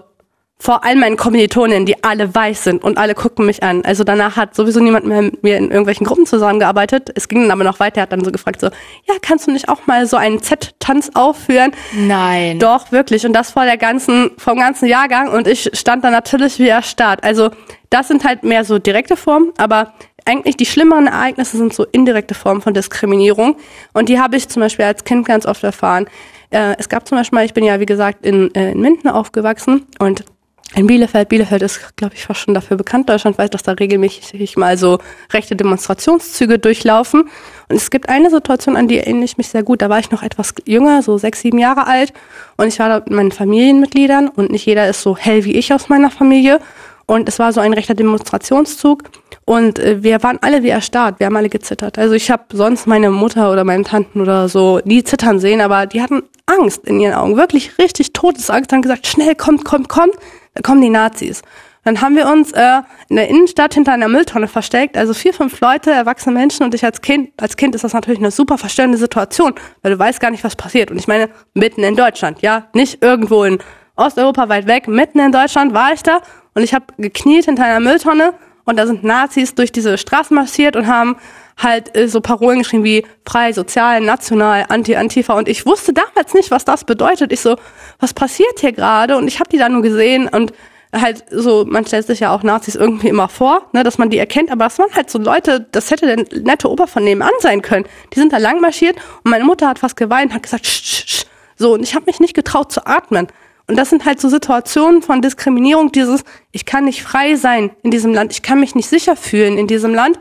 vor 0.59 0.83
all 0.83 0.95
meinen 0.95 1.17
Kommilitonen, 1.17 1.85
die 1.85 2.03
alle 2.03 2.33
weiß 2.33 2.63
sind 2.63 2.83
und 2.83 2.97
alle 2.97 3.13
gucken 3.13 3.45
mich 3.45 3.61
an. 3.61 3.85
Also 3.85 4.03
danach 4.03 4.37
hat 4.37 4.55
sowieso 4.55 4.79
niemand 4.79 5.05
mehr 5.05 5.21
mit 5.21 5.43
mir 5.43 5.57
in 5.57 5.69
irgendwelchen 5.69 6.05
Gruppen 6.05 6.25
zusammengearbeitet. 6.25 7.11
Es 7.13 7.27
ging 7.27 7.41
dann 7.41 7.51
aber 7.51 7.63
noch 7.63 7.79
weiter. 7.79 7.97
Er 7.97 8.03
hat 8.03 8.11
dann 8.11 8.23
so 8.23 8.31
gefragt 8.31 8.61
so, 8.61 8.67
ja, 8.67 9.15
kannst 9.21 9.45
du 9.47 9.51
nicht 9.51 9.69
auch 9.69 9.85
mal 9.85 10.07
so 10.07 10.17
einen 10.17 10.41
Z-Tanz 10.41 11.11
aufführen? 11.13 11.71
Nein. 11.93 12.57
Doch, 12.57 12.91
wirklich. 12.91 13.25
Und 13.25 13.33
das 13.33 13.51
vor 13.51 13.65
der 13.65 13.77
ganzen, 13.77 14.31
vom 14.37 14.57
ganzen 14.57 14.87
Jahrgang. 14.87 15.29
Und 15.29 15.47
ich 15.47 15.69
stand 15.73 16.03
da 16.03 16.09
natürlich 16.09 16.57
wie 16.57 16.69
erstarrt. 16.69 17.23
Also 17.23 17.51
das 17.91 18.07
sind 18.07 18.23
halt 18.23 18.43
mehr 18.43 18.63
so 18.63 18.79
direkte 18.79 19.15
Formen, 19.15 19.53
aber 19.57 19.93
eigentlich 20.25 20.57
die 20.57 20.65
schlimmeren 20.65 21.07
Ereignisse 21.07 21.57
sind 21.57 21.73
so 21.73 21.85
indirekte 21.85 22.33
Formen 22.33 22.61
von 22.61 22.73
Diskriminierung. 22.73 23.57
Und 23.93 24.09
die 24.09 24.19
habe 24.19 24.35
ich 24.35 24.49
zum 24.49 24.61
Beispiel 24.61 24.85
als 24.85 25.03
Kind 25.03 25.27
ganz 25.27 25.45
oft 25.45 25.63
erfahren. 25.63 26.07
Äh, 26.49 26.75
es 26.79 26.89
gab 26.89 27.07
zum 27.07 27.17
Beispiel, 27.17 27.41
ich 27.41 27.53
bin 27.53 27.63
ja 27.63 27.79
wie 27.79 27.85
gesagt 27.85 28.25
in, 28.25 28.53
äh, 28.55 28.71
in 28.71 28.81
Minden 28.81 29.07
aufgewachsen 29.07 29.85
und 29.99 30.25
in 30.75 30.85
Bielefeld. 30.85 31.29
Bielefeld 31.29 31.61
ist, 31.61 31.95
glaube 31.95 32.15
ich, 32.15 32.25
fast 32.25 32.41
schon 32.41 32.53
dafür 32.53 32.77
bekannt, 32.77 33.09
Deutschland 33.09 33.37
weiß, 33.37 33.49
dass 33.49 33.63
da 33.63 33.71
regelmäßig 33.71 34.57
mal 34.57 34.77
so 34.77 34.99
rechte 35.31 35.55
Demonstrationszüge 35.55 36.59
durchlaufen. 36.59 37.29
Und 37.69 37.75
es 37.75 37.89
gibt 37.89 38.09
eine 38.09 38.29
Situation, 38.29 38.75
an 38.75 38.87
die 38.87 38.99
erinnere 38.99 39.25
ich 39.25 39.37
mich 39.37 39.47
sehr 39.47 39.63
gut. 39.63 39.81
Da 39.81 39.89
war 39.89 39.99
ich 39.99 40.11
noch 40.11 40.23
etwas 40.23 40.53
jünger, 40.65 41.01
so 41.01 41.17
sechs, 41.17 41.41
sieben 41.41 41.57
Jahre 41.57 41.87
alt. 41.87 42.13
Und 42.57 42.67
ich 42.67 42.79
war 42.79 42.89
da 42.89 42.99
mit 42.99 43.11
meinen 43.11 43.31
Familienmitgliedern 43.31 44.29
und 44.29 44.51
nicht 44.51 44.65
jeder 44.65 44.89
ist 44.89 45.01
so 45.01 45.15
hell 45.15 45.45
wie 45.45 45.53
ich 45.53 45.73
aus 45.73 45.89
meiner 45.89 46.11
Familie. 46.11 46.59
Und 47.05 47.29
es 47.29 47.39
war 47.39 47.53
so 47.53 47.61
ein 47.61 47.71
rechter 47.71 47.93
Demonstrationszug. 47.93 49.03
Und 49.45 49.79
äh, 49.79 50.03
wir 50.03 50.21
waren 50.23 50.39
alle 50.41 50.61
wie 50.63 50.69
erstarrt, 50.69 51.21
wir 51.21 51.27
haben 51.27 51.37
alle 51.37 51.47
gezittert. 51.47 51.97
Also 51.97 52.13
ich 52.13 52.29
habe 52.29 52.43
sonst 52.51 52.85
meine 52.85 53.09
Mutter 53.09 53.49
oder 53.49 53.63
meine 53.63 53.85
Tanten 53.85 54.19
oder 54.19 54.49
so 54.49 54.81
nie 54.83 55.05
zittern 55.05 55.39
sehen, 55.39 55.61
aber 55.61 55.85
die 55.85 56.01
hatten 56.01 56.23
Angst 56.45 56.85
in 56.85 56.99
ihren 56.99 57.13
Augen, 57.13 57.37
wirklich 57.37 57.77
richtig 57.77 58.11
Todesangst, 58.11 58.73
haben 58.73 58.81
gesagt, 58.81 59.07
schnell, 59.07 59.35
kommt, 59.35 59.63
kommt, 59.63 59.87
kommt 59.87 60.15
kommen 60.63 60.81
die 60.81 60.89
Nazis. 60.89 61.41
Dann 61.83 62.01
haben 62.01 62.17
wir 62.17 62.27
uns 62.27 62.51
äh, 62.51 62.81
in 63.07 63.15
der 63.15 63.29
Innenstadt 63.29 63.73
hinter 63.73 63.93
einer 63.93 64.09
Mülltonne 64.09 64.49
versteckt, 64.49 64.97
also 64.97 65.13
vier, 65.13 65.33
fünf 65.33 65.61
Leute, 65.61 65.89
erwachsene 65.89 66.37
Menschen 66.37 66.63
und 66.63 66.73
ich 66.73 66.83
als 66.83 67.01
Kind. 67.01 67.31
Als 67.37 67.55
Kind 67.55 67.75
ist 67.75 67.85
das 67.85 67.93
natürlich 67.93 68.19
eine 68.19 68.29
super 68.29 68.57
verstörende 68.57 68.97
Situation, 68.97 69.53
weil 69.81 69.93
du 69.93 69.99
weißt 69.99 70.19
gar 70.19 70.29
nicht, 70.29 70.43
was 70.43 70.57
passiert. 70.57 70.91
Und 70.91 70.97
ich 70.97 71.07
meine, 71.07 71.29
mitten 71.53 71.83
in 71.83 71.95
Deutschland, 71.95 72.41
ja, 72.41 72.67
nicht 72.73 73.01
irgendwo 73.01 73.45
in 73.45 73.59
Osteuropa 73.95 74.49
weit 74.49 74.67
weg, 74.67 74.89
mitten 74.89 75.19
in 75.19 75.31
Deutschland 75.31 75.73
war 75.73 75.93
ich 75.93 76.03
da 76.03 76.19
und 76.55 76.63
ich 76.63 76.73
habe 76.73 76.87
gekniet 76.97 77.45
hinter 77.45 77.63
einer 77.63 77.79
Mülltonne 77.79 78.33
und 78.65 78.77
da 78.77 78.85
sind 78.85 79.05
Nazis 79.05 79.55
durch 79.55 79.71
diese 79.71 79.97
Straßen 79.97 80.35
marschiert 80.35 80.75
und 80.75 80.87
haben 80.87 81.15
halt 81.57 81.95
äh, 81.97 82.07
so 82.07 82.21
Parolen 82.21 82.59
geschrieben 82.59 82.83
wie 82.83 83.05
frei, 83.25 83.53
sozial, 83.53 84.01
national, 84.01 84.65
anti-Antifa. 84.69 85.33
Und 85.33 85.47
ich 85.47 85.65
wusste 85.65 85.93
damals 85.93 86.33
nicht, 86.33 86.51
was 86.51 86.65
das 86.65 86.83
bedeutet. 86.83 87.31
Ich 87.31 87.41
so, 87.41 87.55
was 87.99 88.13
passiert 88.13 88.59
hier 88.59 88.71
gerade? 88.71 89.17
Und 89.17 89.27
ich 89.27 89.39
habe 89.39 89.49
die 89.49 89.57
da 89.57 89.69
nur 89.69 89.81
gesehen 89.81 90.27
und 90.27 90.53
halt 90.93 91.25
so, 91.31 91.65
man 91.65 91.85
stellt 91.85 92.07
sich 92.07 92.21
ja 92.21 92.33
auch 92.33 92.43
Nazis 92.43 92.75
irgendwie 92.75 93.09
immer 93.09 93.27
vor, 93.27 93.67
ne, 93.73 93.83
dass 93.83 93.97
man 93.97 94.09
die 94.09 94.17
erkennt, 94.17 94.51
aber 94.51 94.65
das 94.65 94.79
waren 94.79 94.93
halt 94.95 95.09
so 95.09 95.19
Leute, 95.19 95.67
das 95.71 95.91
hätte 95.91 96.05
der 96.05 96.41
nette 96.41 96.69
Opa 96.69 96.87
von 96.87 97.03
nebenan 97.03 97.31
sein 97.39 97.61
können. 97.61 97.85
Die 98.13 98.19
sind 98.19 98.33
da 98.33 98.37
lang 98.37 98.61
marschiert 98.61 98.95
und 99.23 99.31
meine 99.31 99.43
Mutter 99.43 99.67
hat 99.67 99.79
fast 99.79 99.97
geweint, 99.97 100.33
hat 100.33 100.43
gesagt, 100.43 100.65
sch, 100.65 100.83
sch, 100.83 101.05
sch. 101.07 101.25
so, 101.57 101.73
und 101.73 101.83
ich 101.83 101.95
habe 101.95 102.05
mich 102.05 102.19
nicht 102.19 102.33
getraut 102.33 102.71
zu 102.71 102.85
atmen. 102.85 103.27
Und 103.69 103.75
das 103.75 103.89
sind 103.89 104.05
halt 104.05 104.21
so 104.21 104.29
Situationen 104.29 105.01
von 105.01 105.21
Diskriminierung, 105.21 105.91
dieses, 105.91 106.23
ich 106.53 106.65
kann 106.65 106.85
nicht 106.85 107.03
frei 107.03 107.35
sein 107.35 107.71
in 107.83 107.91
diesem 107.91 108.13
Land, 108.13 108.31
ich 108.31 108.41
kann 108.41 108.61
mich 108.61 108.75
nicht 108.75 108.87
sicher 108.87 109.17
fühlen 109.17 109.57
in 109.57 109.67
diesem 109.67 109.93
Land, 109.93 110.17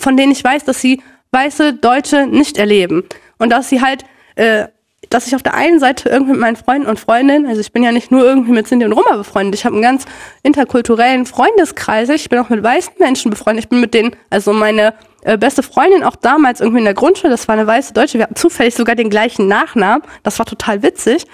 von 0.00 0.16
denen 0.16 0.32
ich 0.32 0.42
weiß, 0.42 0.64
dass 0.64 0.80
sie 0.80 1.02
weiße 1.32 1.74
Deutsche 1.74 2.26
nicht 2.26 2.58
erleben. 2.58 3.04
Und 3.38 3.50
dass 3.50 3.68
sie 3.68 3.82
halt, 3.82 4.04
äh, 4.36 4.68
dass 5.10 5.26
ich 5.26 5.34
auf 5.34 5.42
der 5.42 5.54
einen 5.54 5.80
Seite 5.80 6.08
irgendwie 6.08 6.32
mit 6.32 6.40
meinen 6.40 6.56
Freunden 6.56 6.86
und 6.86 6.98
Freundinnen, 6.98 7.46
also 7.46 7.60
ich 7.60 7.72
bin 7.72 7.82
ja 7.82 7.92
nicht 7.92 8.10
nur 8.10 8.24
irgendwie 8.24 8.52
mit 8.52 8.66
Sinti 8.66 8.86
und 8.86 8.92
Roma 8.92 9.16
befreundet, 9.16 9.54
ich 9.54 9.64
habe 9.64 9.74
einen 9.74 9.82
ganz 9.82 10.06
interkulturellen 10.42 11.26
Freundeskreis, 11.26 12.08
ich 12.08 12.28
bin 12.28 12.38
auch 12.38 12.48
mit 12.48 12.62
weißen 12.62 12.94
Menschen 12.98 13.30
befreundet, 13.30 13.64
ich 13.64 13.68
bin 13.68 13.80
mit 13.80 13.92
denen, 13.92 14.16
also 14.30 14.52
meine 14.52 14.94
äh, 15.22 15.36
beste 15.36 15.62
Freundin 15.62 16.04
auch 16.04 16.16
damals 16.16 16.60
irgendwie 16.60 16.78
in 16.78 16.84
der 16.84 16.94
Grundschule, 16.94 17.30
das 17.30 17.48
war 17.48 17.54
eine 17.54 17.66
weiße 17.66 17.92
Deutsche, 17.92 18.18
wir 18.18 18.24
hatten 18.24 18.36
zufällig 18.36 18.74
sogar 18.74 18.94
den 18.94 19.10
gleichen 19.10 19.46
Nachnamen, 19.46 20.02
das 20.22 20.38
war 20.38 20.46
total 20.46 20.82
witzig. 20.82 21.26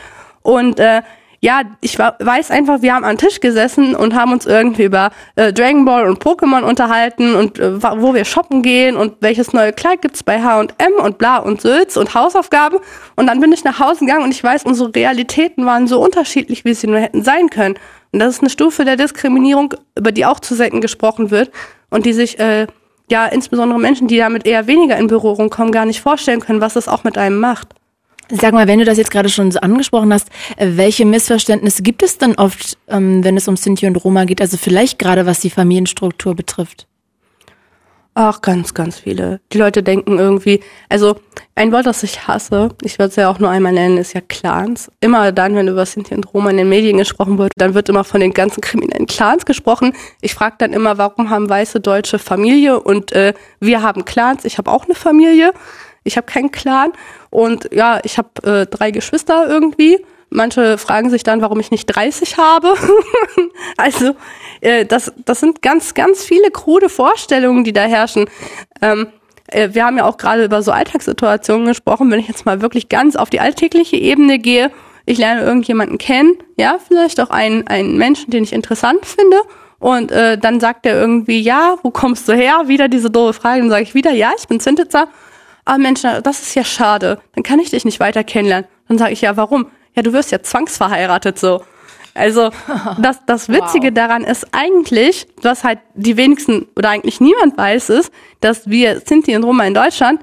Und 0.42 0.80
äh, 0.80 1.02
ja, 1.42 1.62
ich 1.80 1.98
weiß 1.98 2.50
einfach, 2.50 2.82
wir 2.82 2.94
haben 2.94 3.04
am 3.04 3.16
Tisch 3.16 3.40
gesessen 3.40 3.96
und 3.96 4.14
haben 4.14 4.32
uns 4.32 4.44
irgendwie 4.44 4.84
über 4.84 5.10
äh, 5.36 5.54
Dragon 5.54 5.86
Ball 5.86 6.06
und 6.06 6.22
Pokémon 6.22 6.60
unterhalten 6.62 7.34
und 7.34 7.58
äh, 7.58 7.82
wo 7.82 8.12
wir 8.12 8.26
shoppen 8.26 8.62
gehen 8.62 8.96
und 8.98 9.14
welches 9.20 9.54
neue 9.54 9.72
Kleid 9.72 10.02
gibt's 10.02 10.22
bei 10.22 10.42
H&M 10.42 10.92
und 11.02 11.16
bla 11.16 11.38
und 11.38 11.62
Sülz 11.62 11.96
und 11.96 12.14
Hausaufgaben. 12.14 12.78
Und 13.16 13.26
dann 13.26 13.40
bin 13.40 13.52
ich 13.52 13.64
nach 13.64 13.80
Hause 13.80 14.00
gegangen 14.00 14.24
und 14.24 14.32
ich 14.32 14.44
weiß, 14.44 14.64
unsere 14.64 14.94
Realitäten 14.94 15.64
waren 15.64 15.86
so 15.86 16.02
unterschiedlich, 16.02 16.66
wie 16.66 16.74
sie 16.74 16.88
nur 16.88 16.98
hätten 17.00 17.24
sein 17.24 17.48
können. 17.48 17.76
Und 18.12 18.18
das 18.18 18.34
ist 18.34 18.40
eine 18.42 18.50
Stufe 18.50 18.84
der 18.84 18.96
Diskriminierung, 18.96 19.72
über 19.96 20.12
die 20.12 20.26
auch 20.26 20.40
zu 20.40 20.54
selten 20.54 20.82
gesprochen 20.82 21.30
wird 21.30 21.50
und 21.88 22.04
die 22.04 22.12
sich 22.12 22.38
äh, 22.38 22.66
ja 23.10 23.24
insbesondere 23.24 23.80
Menschen, 23.80 24.08
die 24.08 24.18
damit 24.18 24.46
eher 24.46 24.66
weniger 24.66 24.98
in 24.98 25.06
Berührung 25.06 25.48
kommen, 25.48 25.72
gar 25.72 25.86
nicht 25.86 26.02
vorstellen 26.02 26.40
können, 26.40 26.60
was 26.60 26.74
das 26.74 26.86
auch 26.86 27.02
mit 27.02 27.16
einem 27.16 27.40
macht. 27.40 27.68
Sag 28.30 28.52
mal, 28.54 28.68
wenn 28.68 28.78
du 28.78 28.84
das 28.84 28.98
jetzt 28.98 29.10
gerade 29.10 29.28
schon 29.28 29.50
so 29.50 29.60
angesprochen 29.60 30.12
hast, 30.12 30.28
äh, 30.56 30.68
welche 30.74 31.04
Missverständnisse 31.04 31.82
gibt 31.82 32.02
es 32.02 32.18
denn 32.18 32.36
oft, 32.36 32.78
ähm, 32.88 33.24
wenn 33.24 33.36
es 33.36 33.48
um 33.48 33.56
Sinti 33.56 33.86
und 33.86 33.96
Roma 33.96 34.24
geht? 34.24 34.40
Also 34.40 34.56
vielleicht 34.56 34.98
gerade 34.98 35.26
was 35.26 35.40
die 35.40 35.50
Familienstruktur 35.50 36.34
betrifft. 36.34 36.86
Ach, 38.14 38.40
ganz, 38.40 38.74
ganz 38.74 38.98
viele. 38.98 39.40
Die 39.52 39.58
Leute 39.58 39.84
denken 39.84 40.18
irgendwie, 40.18 40.60
also 40.88 41.16
ein 41.54 41.70
Wort, 41.70 41.86
das 41.86 42.02
ich 42.02 42.26
hasse, 42.26 42.70
ich 42.82 42.98
würde 42.98 43.10
es 43.10 43.16
ja 43.16 43.30
auch 43.30 43.38
nur 43.38 43.48
einmal 43.48 43.72
nennen, 43.72 43.98
ist 43.98 44.14
ja 44.14 44.20
Clans. 44.20 44.90
Immer 45.00 45.30
dann, 45.30 45.54
wenn 45.54 45.68
über 45.68 45.86
Sinti 45.86 46.14
und 46.14 46.34
Roma 46.34 46.50
in 46.50 46.56
den 46.56 46.68
Medien 46.68 46.98
gesprochen 46.98 47.38
wird, 47.38 47.52
dann 47.56 47.74
wird 47.74 47.88
immer 47.88 48.02
von 48.02 48.20
den 48.20 48.32
ganzen 48.32 48.60
kriminellen 48.60 49.06
Clans 49.06 49.46
gesprochen. 49.46 49.92
Ich 50.20 50.34
frage 50.34 50.56
dann 50.58 50.72
immer, 50.72 50.98
warum 50.98 51.30
haben 51.30 51.48
weiße 51.48 51.80
Deutsche 51.80 52.18
Familie 52.18 52.80
und 52.80 53.12
äh, 53.12 53.32
wir 53.60 53.82
haben 53.82 54.04
Clans, 54.04 54.44
ich 54.44 54.58
habe 54.58 54.72
auch 54.72 54.86
eine 54.86 54.96
Familie. 54.96 55.52
Ich 56.04 56.16
habe 56.16 56.26
keinen 56.26 56.50
Clan 56.50 56.92
und 57.30 57.68
ja, 57.72 58.00
ich 58.04 58.18
habe 58.18 58.28
äh, 58.42 58.66
drei 58.66 58.90
Geschwister 58.90 59.48
irgendwie. 59.48 60.04
Manche 60.30 60.78
fragen 60.78 61.10
sich 61.10 61.24
dann, 61.24 61.42
warum 61.42 61.58
ich 61.58 61.72
nicht 61.72 61.86
30 61.86 62.36
habe. 62.38 62.74
also 63.76 64.14
äh, 64.60 64.86
das, 64.86 65.12
das 65.24 65.40
sind 65.40 65.60
ganz, 65.60 65.94
ganz 65.94 66.24
viele 66.24 66.50
krude 66.50 66.88
Vorstellungen, 66.88 67.64
die 67.64 67.72
da 67.72 67.82
herrschen. 67.82 68.26
Ähm, 68.80 69.08
äh, 69.48 69.70
wir 69.72 69.84
haben 69.84 69.98
ja 69.98 70.04
auch 70.04 70.16
gerade 70.16 70.44
über 70.44 70.62
so 70.62 70.70
Alltagssituationen 70.70 71.66
gesprochen. 71.66 72.10
Wenn 72.10 72.20
ich 72.20 72.28
jetzt 72.28 72.46
mal 72.46 72.62
wirklich 72.62 72.88
ganz 72.88 73.16
auf 73.16 73.28
die 73.28 73.40
alltägliche 73.40 73.96
Ebene 73.96 74.38
gehe, 74.38 74.70
ich 75.04 75.18
lerne 75.18 75.42
irgendjemanden 75.42 75.98
kennen, 75.98 76.38
ja, 76.56 76.78
vielleicht 76.86 77.20
auch 77.20 77.30
einen, 77.30 77.66
einen 77.66 77.98
Menschen, 77.98 78.30
den 78.30 78.44
ich 78.44 78.52
interessant 78.52 79.06
finde. 79.06 79.36
Und 79.80 80.12
äh, 80.12 80.38
dann 80.38 80.60
sagt 80.60 80.86
er 80.86 80.94
irgendwie, 80.94 81.40
ja, 81.40 81.76
wo 81.82 81.90
kommst 81.90 82.28
du 82.28 82.34
her? 82.34 82.64
Wieder 82.66 82.86
diese 82.86 83.10
doofe 83.10 83.32
Frage. 83.32 83.60
Dann 83.62 83.70
sage 83.70 83.82
ich 83.82 83.94
wieder, 83.94 84.12
ja, 84.12 84.30
ich 84.38 84.46
bin 84.46 84.60
Zintitzer 84.60 85.08
ah 85.70 85.78
Mensch, 85.78 86.02
das 86.02 86.42
ist 86.42 86.54
ja 86.56 86.64
schade, 86.64 87.20
dann 87.34 87.44
kann 87.44 87.60
ich 87.60 87.70
dich 87.70 87.84
nicht 87.84 88.00
weiter 88.00 88.24
kennenlernen. 88.24 88.68
Dann 88.88 88.98
sage 88.98 89.12
ich, 89.12 89.20
ja, 89.20 89.36
warum? 89.36 89.66
Ja, 89.94 90.02
du 90.02 90.12
wirst 90.12 90.32
ja 90.32 90.42
zwangsverheiratet 90.42 91.38
so. 91.38 91.62
Also 92.12 92.50
das, 92.98 93.24
das 93.26 93.48
Witzige 93.48 93.88
wow. 93.88 93.94
daran 93.94 94.24
ist 94.24 94.48
eigentlich, 94.50 95.28
was 95.42 95.62
halt 95.62 95.78
die 95.94 96.16
wenigsten 96.16 96.66
oder 96.74 96.90
eigentlich 96.90 97.20
niemand 97.20 97.56
weiß, 97.56 97.90
ist, 97.90 98.12
dass 98.40 98.68
wir 98.68 99.00
Sinti 99.00 99.36
und 99.36 99.44
Roma 99.44 99.64
in 99.64 99.74
Deutschland 99.74 100.20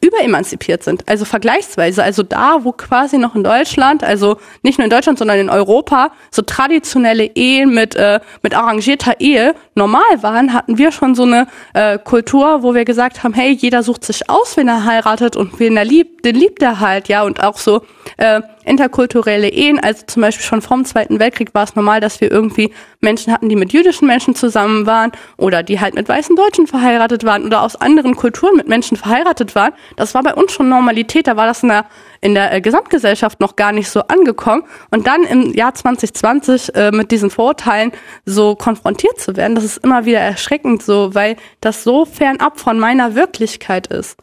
überemanzipiert 0.00 0.82
sind. 0.82 1.08
Also 1.08 1.24
vergleichsweise, 1.24 2.02
also 2.02 2.22
da, 2.22 2.58
wo 2.62 2.72
quasi 2.72 3.18
noch 3.18 3.34
in 3.34 3.44
Deutschland, 3.44 4.04
also 4.04 4.38
nicht 4.62 4.78
nur 4.78 4.84
in 4.84 4.90
Deutschland, 4.90 5.18
sondern 5.18 5.38
in 5.38 5.50
Europa, 5.50 6.12
so 6.30 6.42
traditionelle 6.42 7.24
Ehen 7.34 7.74
mit, 7.74 7.94
äh, 7.96 8.20
mit 8.42 8.54
arrangierter 8.54 9.20
Ehe 9.20 9.54
normal 9.74 10.22
waren, 10.22 10.52
hatten 10.52 10.78
wir 10.78 10.92
schon 10.92 11.14
so 11.14 11.24
eine 11.24 11.46
äh, 11.74 11.98
Kultur, 11.98 12.62
wo 12.62 12.74
wir 12.74 12.84
gesagt 12.84 13.22
haben, 13.22 13.34
hey, 13.34 13.52
jeder 13.52 13.82
sucht 13.82 14.04
sich 14.04 14.28
aus, 14.28 14.56
wen 14.56 14.68
er 14.68 14.84
heiratet 14.84 15.36
und 15.36 15.58
wen 15.60 15.76
er 15.76 15.84
liebt, 15.84 16.24
den 16.24 16.36
liebt 16.36 16.62
er 16.62 16.80
halt, 16.80 17.08
ja, 17.08 17.22
und 17.22 17.42
auch 17.42 17.58
so 17.58 17.82
äh, 18.16 18.40
interkulturelle 18.68 19.48
Ehen, 19.48 19.80
also 19.80 20.04
zum 20.06 20.22
Beispiel 20.22 20.44
schon 20.44 20.62
vom 20.62 20.84
Zweiten 20.84 21.18
Weltkrieg 21.18 21.54
war 21.54 21.64
es 21.64 21.74
normal, 21.74 22.00
dass 22.00 22.20
wir 22.20 22.30
irgendwie 22.30 22.72
Menschen 23.00 23.32
hatten, 23.32 23.48
die 23.48 23.56
mit 23.56 23.72
jüdischen 23.72 24.06
Menschen 24.06 24.34
zusammen 24.34 24.86
waren 24.86 25.12
oder 25.36 25.62
die 25.62 25.80
halt 25.80 25.94
mit 25.94 26.08
weißen 26.08 26.36
Deutschen 26.36 26.66
verheiratet 26.66 27.24
waren 27.24 27.44
oder 27.44 27.62
aus 27.62 27.76
anderen 27.76 28.14
Kulturen 28.16 28.56
mit 28.56 28.68
Menschen 28.68 28.96
verheiratet 28.96 29.54
waren. 29.54 29.72
Das 29.96 30.14
war 30.14 30.22
bei 30.22 30.34
uns 30.34 30.52
schon 30.52 30.68
Normalität, 30.68 31.26
da 31.26 31.36
war 31.36 31.46
das 31.46 31.62
in 31.62 31.70
der, 31.70 31.86
in 32.20 32.34
der 32.34 32.52
äh, 32.52 32.60
Gesamtgesellschaft 32.60 33.40
noch 33.40 33.56
gar 33.56 33.72
nicht 33.72 33.88
so 33.88 34.02
angekommen. 34.02 34.64
Und 34.90 35.06
dann 35.06 35.24
im 35.24 35.52
Jahr 35.54 35.74
2020 35.74 36.74
äh, 36.74 36.90
mit 36.90 37.10
diesen 37.10 37.30
Vorurteilen 37.30 37.92
so 38.24 38.54
konfrontiert 38.54 39.20
zu 39.20 39.36
werden, 39.36 39.54
das 39.54 39.64
ist 39.64 39.84
immer 39.84 40.04
wieder 40.04 40.20
erschreckend 40.20 40.82
so, 40.82 41.14
weil 41.14 41.36
das 41.60 41.82
so 41.82 42.04
fernab 42.04 42.60
von 42.60 42.78
meiner 42.78 43.14
Wirklichkeit 43.14 43.86
ist. 43.88 44.16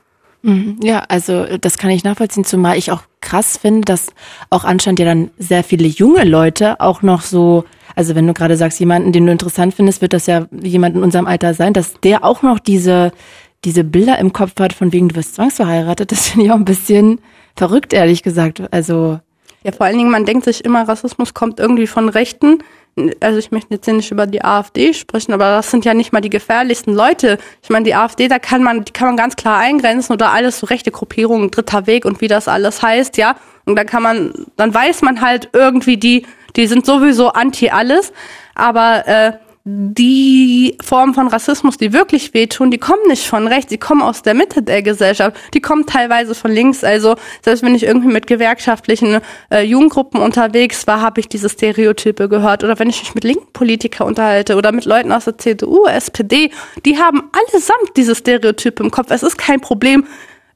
Mhm. 0.46 0.78
Ja, 0.84 1.04
also 1.10 1.58
das 1.60 1.80
kann 1.80 1.90
ich 1.90 2.04
nachvollziehen, 2.04 2.46
zumal 2.46 2.78
ich 2.78 2.92
auch 2.92 3.02
krass 3.20 3.58
finde, 3.58 3.82
dass 3.82 4.14
auch 4.52 4.64
anscheinend 4.64 5.00
ja 5.00 5.06
dann 5.06 5.32
sehr 5.40 5.64
viele 5.64 5.88
junge 5.88 6.24
Leute 6.24 6.80
auch 6.80 7.02
noch 7.02 7.22
so, 7.22 7.66
also 7.96 8.14
wenn 8.14 8.28
du 8.28 8.34
gerade 8.34 8.56
sagst, 8.56 8.80
jemanden, 8.80 9.12
den 9.12 9.26
du 9.26 9.32
interessant 9.32 9.74
findest, 9.74 10.04
wird 10.04 10.14
das 10.14 10.28
ja 10.28 10.46
jemand 10.52 10.96
in 10.96 11.02
unserem 11.02 11.26
Alter 11.26 11.56
sein, 11.56 11.74
dass 11.74 12.00
der 12.02 12.24
auch 12.24 12.44
noch 12.44 12.60
diese, 12.60 13.12
diese 13.64 13.84
Bilder 13.84 14.20
im 14.20 14.34
Kopf 14.34 14.52
hat, 14.60 14.74
von 14.74 14.94
wegen 14.94 15.10
du 15.10 15.16
wirst 15.16 15.34
zwangsverheiratet, 15.34 16.12
das 16.12 16.30
finde 16.30 16.46
ich 16.46 16.52
auch 16.52 16.58
ein 16.58 16.66
bisschen 16.66 17.22
verrückt, 17.56 17.92
ehrlich 17.92 18.22
gesagt. 18.22 18.62
Also. 18.72 19.20
Ja, 19.64 19.72
vor 19.72 19.88
allen 19.88 19.98
Dingen, 19.98 20.12
man 20.12 20.26
denkt 20.26 20.46
sich 20.46 20.64
immer, 20.64 20.88
Rassismus 20.88 21.34
kommt 21.34 21.60
irgendwie 21.60 21.88
von 21.88 22.08
Rechten 22.08 22.60
also 23.20 23.40
ich 23.40 23.52
möchte 23.52 23.74
jetzt 23.74 23.86
hier 23.86 23.94
nicht 23.94 24.12
über 24.12 24.26
die 24.26 24.44
AfD 24.44 24.94
sprechen, 24.94 25.34
aber 25.34 25.46
das 25.46 25.70
sind 25.70 25.84
ja 25.84 25.94
nicht 25.94 26.14
mal 26.14 26.22
die 26.22 26.30
gefährlichsten 26.30 26.94
Leute. 26.94 27.38
Ich 27.62 27.70
meine, 27.70 27.84
die 27.84 27.94
AfD, 27.94 28.28
da 28.28 28.40
kann 28.40 28.64
man, 28.64 28.86
die 28.86 28.94
kann 28.94 29.08
man 29.08 29.18
ganz 29.18 29.36
klar 29.36 29.60
eingrenzen 29.60 30.14
oder 30.14 30.32
alles 30.32 30.60
so 30.60 30.68
rechte 30.68 30.92
Gruppierungen, 30.92 31.52
dritter 31.52 31.88
Weg 31.88 32.06
und 32.06 32.22
wie 32.22 32.30
das 32.30 32.48
alles 32.48 32.82
heißt, 32.82 33.18
ja. 33.18 33.36
Und 33.66 33.76
dann 33.76 33.86
kann 33.86 34.04
man, 34.04 34.34
dann 34.56 34.74
weiß 34.74 35.02
man 35.02 35.22
halt 35.22 35.50
irgendwie, 35.52 35.98
die, 35.98 36.26
die 36.56 36.68
sind 36.68 36.86
sowieso 36.86 37.30
anti 37.30 37.70
alles. 37.70 38.14
Aber 38.54 39.08
äh, 39.08 39.34
die 39.68 40.78
Formen 40.80 41.16
von 41.16 41.28
Rassismus, 41.28 41.78
die 41.78 41.92
wirklich 41.92 42.36
wehtun, 42.36 42.70
die 42.70 42.78
kommen 42.78 43.02
nicht 43.08 43.26
von 43.26 43.48
rechts, 43.48 43.72
die 43.72 43.80
kommen 43.80 44.04
aus 44.04 44.22
der 44.22 44.36
Mitte 44.36 44.62
der 44.62 44.84
Gesellschaft, 44.84 45.36
die 45.56 45.60
kommen 45.60 45.88
teilweise 45.88 46.36
von 46.36 46.52
links. 46.52 46.84
Also 46.84 47.16
selbst 47.42 47.64
wenn 47.64 47.74
ich 47.74 47.82
irgendwie 47.82 48.10
mit 48.10 48.28
gewerkschaftlichen 48.28 49.22
äh, 49.50 49.64
Jugendgruppen 49.64 50.22
unterwegs 50.22 50.86
war, 50.86 51.02
habe 51.02 51.20
ich 51.20 51.30
diese 51.30 51.50
Stereotype 51.50 52.30
gehört. 52.30 52.64
Oder 52.64 52.78
wenn 52.78 52.90
ich 52.90 53.00
mich 53.00 53.16
mit 53.16 53.24
linken 53.24 53.52
Politikern 53.54 54.08
unterhalte 54.08 54.56
oder 54.56 54.72
mit 54.72 54.86
Leuten 54.86 55.12
aus 55.12 55.26
der 55.26 55.40
CDU, 55.40 55.88
SPD, 55.88 56.52
die 56.86 57.00
haben 57.00 57.24
allesamt 57.32 57.98
diese 57.98 58.14
Stereotype 58.14 58.84
im 58.84 58.92
Kopf. 58.92 59.10
Es 59.10 59.24
ist 59.24 59.38
kein 59.40 59.62
Problem, 59.62 60.06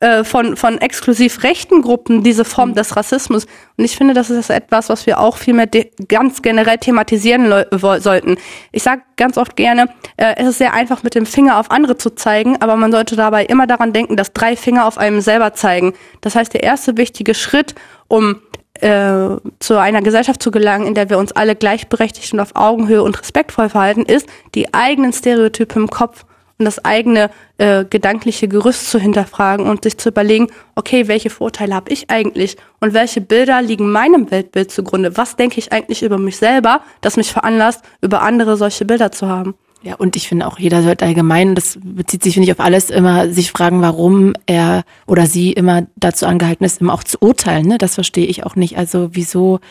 äh, 0.02 0.24
von, 0.24 0.56
von 0.56 0.78
exklusiv 0.78 1.44
rechten 1.44 1.82
Gruppen 1.82 2.24
diese 2.24 2.46
Form 2.46 2.70
mhm. 2.70 2.76
des 2.76 2.96
Rassismus. 2.96 3.46
Und 3.78 3.84
ich 3.84 3.98
finde, 3.98 4.14
das 4.14 4.30
ist 4.30 4.50
etwas, 4.50 4.88
was 4.88 5.06
wir 5.06 5.20
auch 5.20 5.36
viel 5.36 5.54
mehr 5.54 5.68
ganz 6.08 6.42
generell 6.42 6.78
thematisieren 6.78 7.54
sollten. 7.72 8.38
Ich 8.72 8.84
sage 8.84 9.02
ganz 9.18 9.38
oft 9.38 9.58
gerne, 9.58 9.90
äh, 10.16 10.36
es 10.38 10.48
ist 10.48 10.58
sehr 10.60 10.74
einfach, 10.74 11.04
mit 11.04 11.16
dem 11.16 11.26
Finger 11.26 11.60
auf 11.60 11.70
andere 11.70 11.98
zu 11.98 12.12
zeigen, 12.12 12.62
aber 12.62 12.78
man 12.78 12.94
sollte 12.94 13.18
dabei 13.18 13.44
immer 13.46 13.68
daran 13.68 13.92
denken, 13.92 14.16
dass 14.16 14.32
drei 14.32 14.56
Finger 14.56 14.86
auf 14.86 14.98
einem 14.98 15.20
selber 15.20 15.54
zeigen. 15.54 15.94
Das 16.22 16.36
heißt, 16.36 16.54
der 16.54 16.64
erste 16.64 16.96
wichtige 16.96 17.34
Schritt, 17.34 17.76
um 18.08 18.42
äh, 18.76 19.36
zu 19.60 19.78
einer 19.78 20.02
Gesellschaft 20.02 20.42
zu 20.42 20.52
gelangen, 20.52 20.88
in 20.88 20.94
der 20.94 21.10
wir 21.10 21.18
uns 21.18 21.34
alle 21.34 21.58
gleichberechtigt 21.58 22.32
und 22.32 22.40
auf 22.40 22.56
Augenhöhe 22.56 23.04
und 23.04 23.20
respektvoll 23.20 23.68
verhalten, 23.68 24.04
ist, 24.04 24.28
die 24.56 24.74
eigenen 24.74 25.12
Stereotype 25.12 25.78
im 25.78 25.90
Kopf 25.90 26.24
und 26.60 26.66
das 26.66 26.84
eigene 26.84 27.32
äh, 27.58 27.86
gedankliche 27.86 28.50
Gerüst 28.50 28.92
zu 28.92 29.00
hinterfragen 29.00 29.66
und 29.66 29.84
sich 29.84 29.98
zu 29.98 30.10
überlegen, 30.10 30.48
okay, 30.76 31.08
welche 31.08 31.30
Vorteile 31.30 31.74
habe 31.74 31.92
ich 31.92 32.10
eigentlich 32.10 32.58
und 32.82 32.94
welche 32.94 33.22
Bilder 33.22 33.62
liegen 33.62 33.92
meinem 33.92 34.30
Weltbild 34.30 34.70
zugrunde? 34.70 35.16
Was 35.16 35.38
denke 35.38 35.58
ich 35.58 35.72
eigentlich 35.72 36.04
über 36.04 36.18
mich 36.18 36.36
selber, 36.36 36.82
das 37.00 37.16
mich 37.16 37.32
veranlasst, 37.32 37.82
über 38.02 38.22
andere 38.22 38.58
solche 38.58 38.84
Bilder 38.84 39.12
zu 39.12 39.30
haben? 39.30 39.56
Ja, 39.82 39.96
und 39.96 40.18
ich 40.18 40.28
finde 40.28 40.46
auch, 40.46 40.60
jeder 40.60 40.84
sollte 40.84 41.06
allgemein, 41.06 41.56
das 41.56 41.80
bezieht 41.82 42.22
sich, 42.22 42.34
finde 42.34 42.48
ich, 42.48 42.52
auf 42.52 42.60
alles, 42.60 42.90
immer 42.90 43.30
sich 43.30 43.54
fragen, 43.54 43.82
warum 43.82 44.34
er 44.46 44.84
oder 45.08 45.26
sie 45.26 45.54
immer 45.54 45.88
dazu 45.96 46.26
angehalten 46.26 46.66
ist, 46.66 46.82
immer 46.82 46.94
auch 46.94 47.06
zu 47.06 47.18
urteilen. 47.22 47.66
Ne? 47.66 47.78
Das 47.78 47.96
verstehe 47.96 48.26
ich 48.26 48.46
auch 48.46 48.58
nicht. 48.58 48.78
Also 48.78 49.12
wieso 49.14 49.62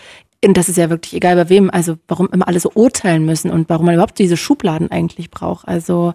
und 0.45 0.57
das 0.57 0.69
ist 0.69 0.77
ja 0.77 0.89
wirklich 0.89 1.15
egal 1.15 1.35
bei 1.37 1.49
wem, 1.49 1.71
also 1.71 1.97
warum 2.07 2.29
immer 2.33 2.47
alle 2.47 2.61
so 2.61 2.71
urteilen 2.75 3.25
müssen 3.25 3.51
und 3.51 3.69
warum 3.69 3.87
man 3.87 3.95
überhaupt 3.95 4.19
diese 4.19 4.37
Schubladen 4.37 4.91
eigentlich 4.91 5.31
braucht. 5.31 5.67
Also 5.67 6.15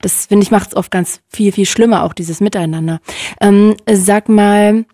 das 0.00 0.26
finde 0.26 0.44
ich 0.44 0.50
macht 0.50 0.68
es 0.68 0.76
oft 0.76 0.90
ganz 0.90 1.22
viel, 1.28 1.52
viel 1.52 1.64
schlimmer, 1.64 2.04
auch 2.04 2.12
dieses 2.12 2.40
Miteinander. 2.40 3.00
Ähm, 3.40 3.76
sag 3.90 4.28
mal, 4.28 4.84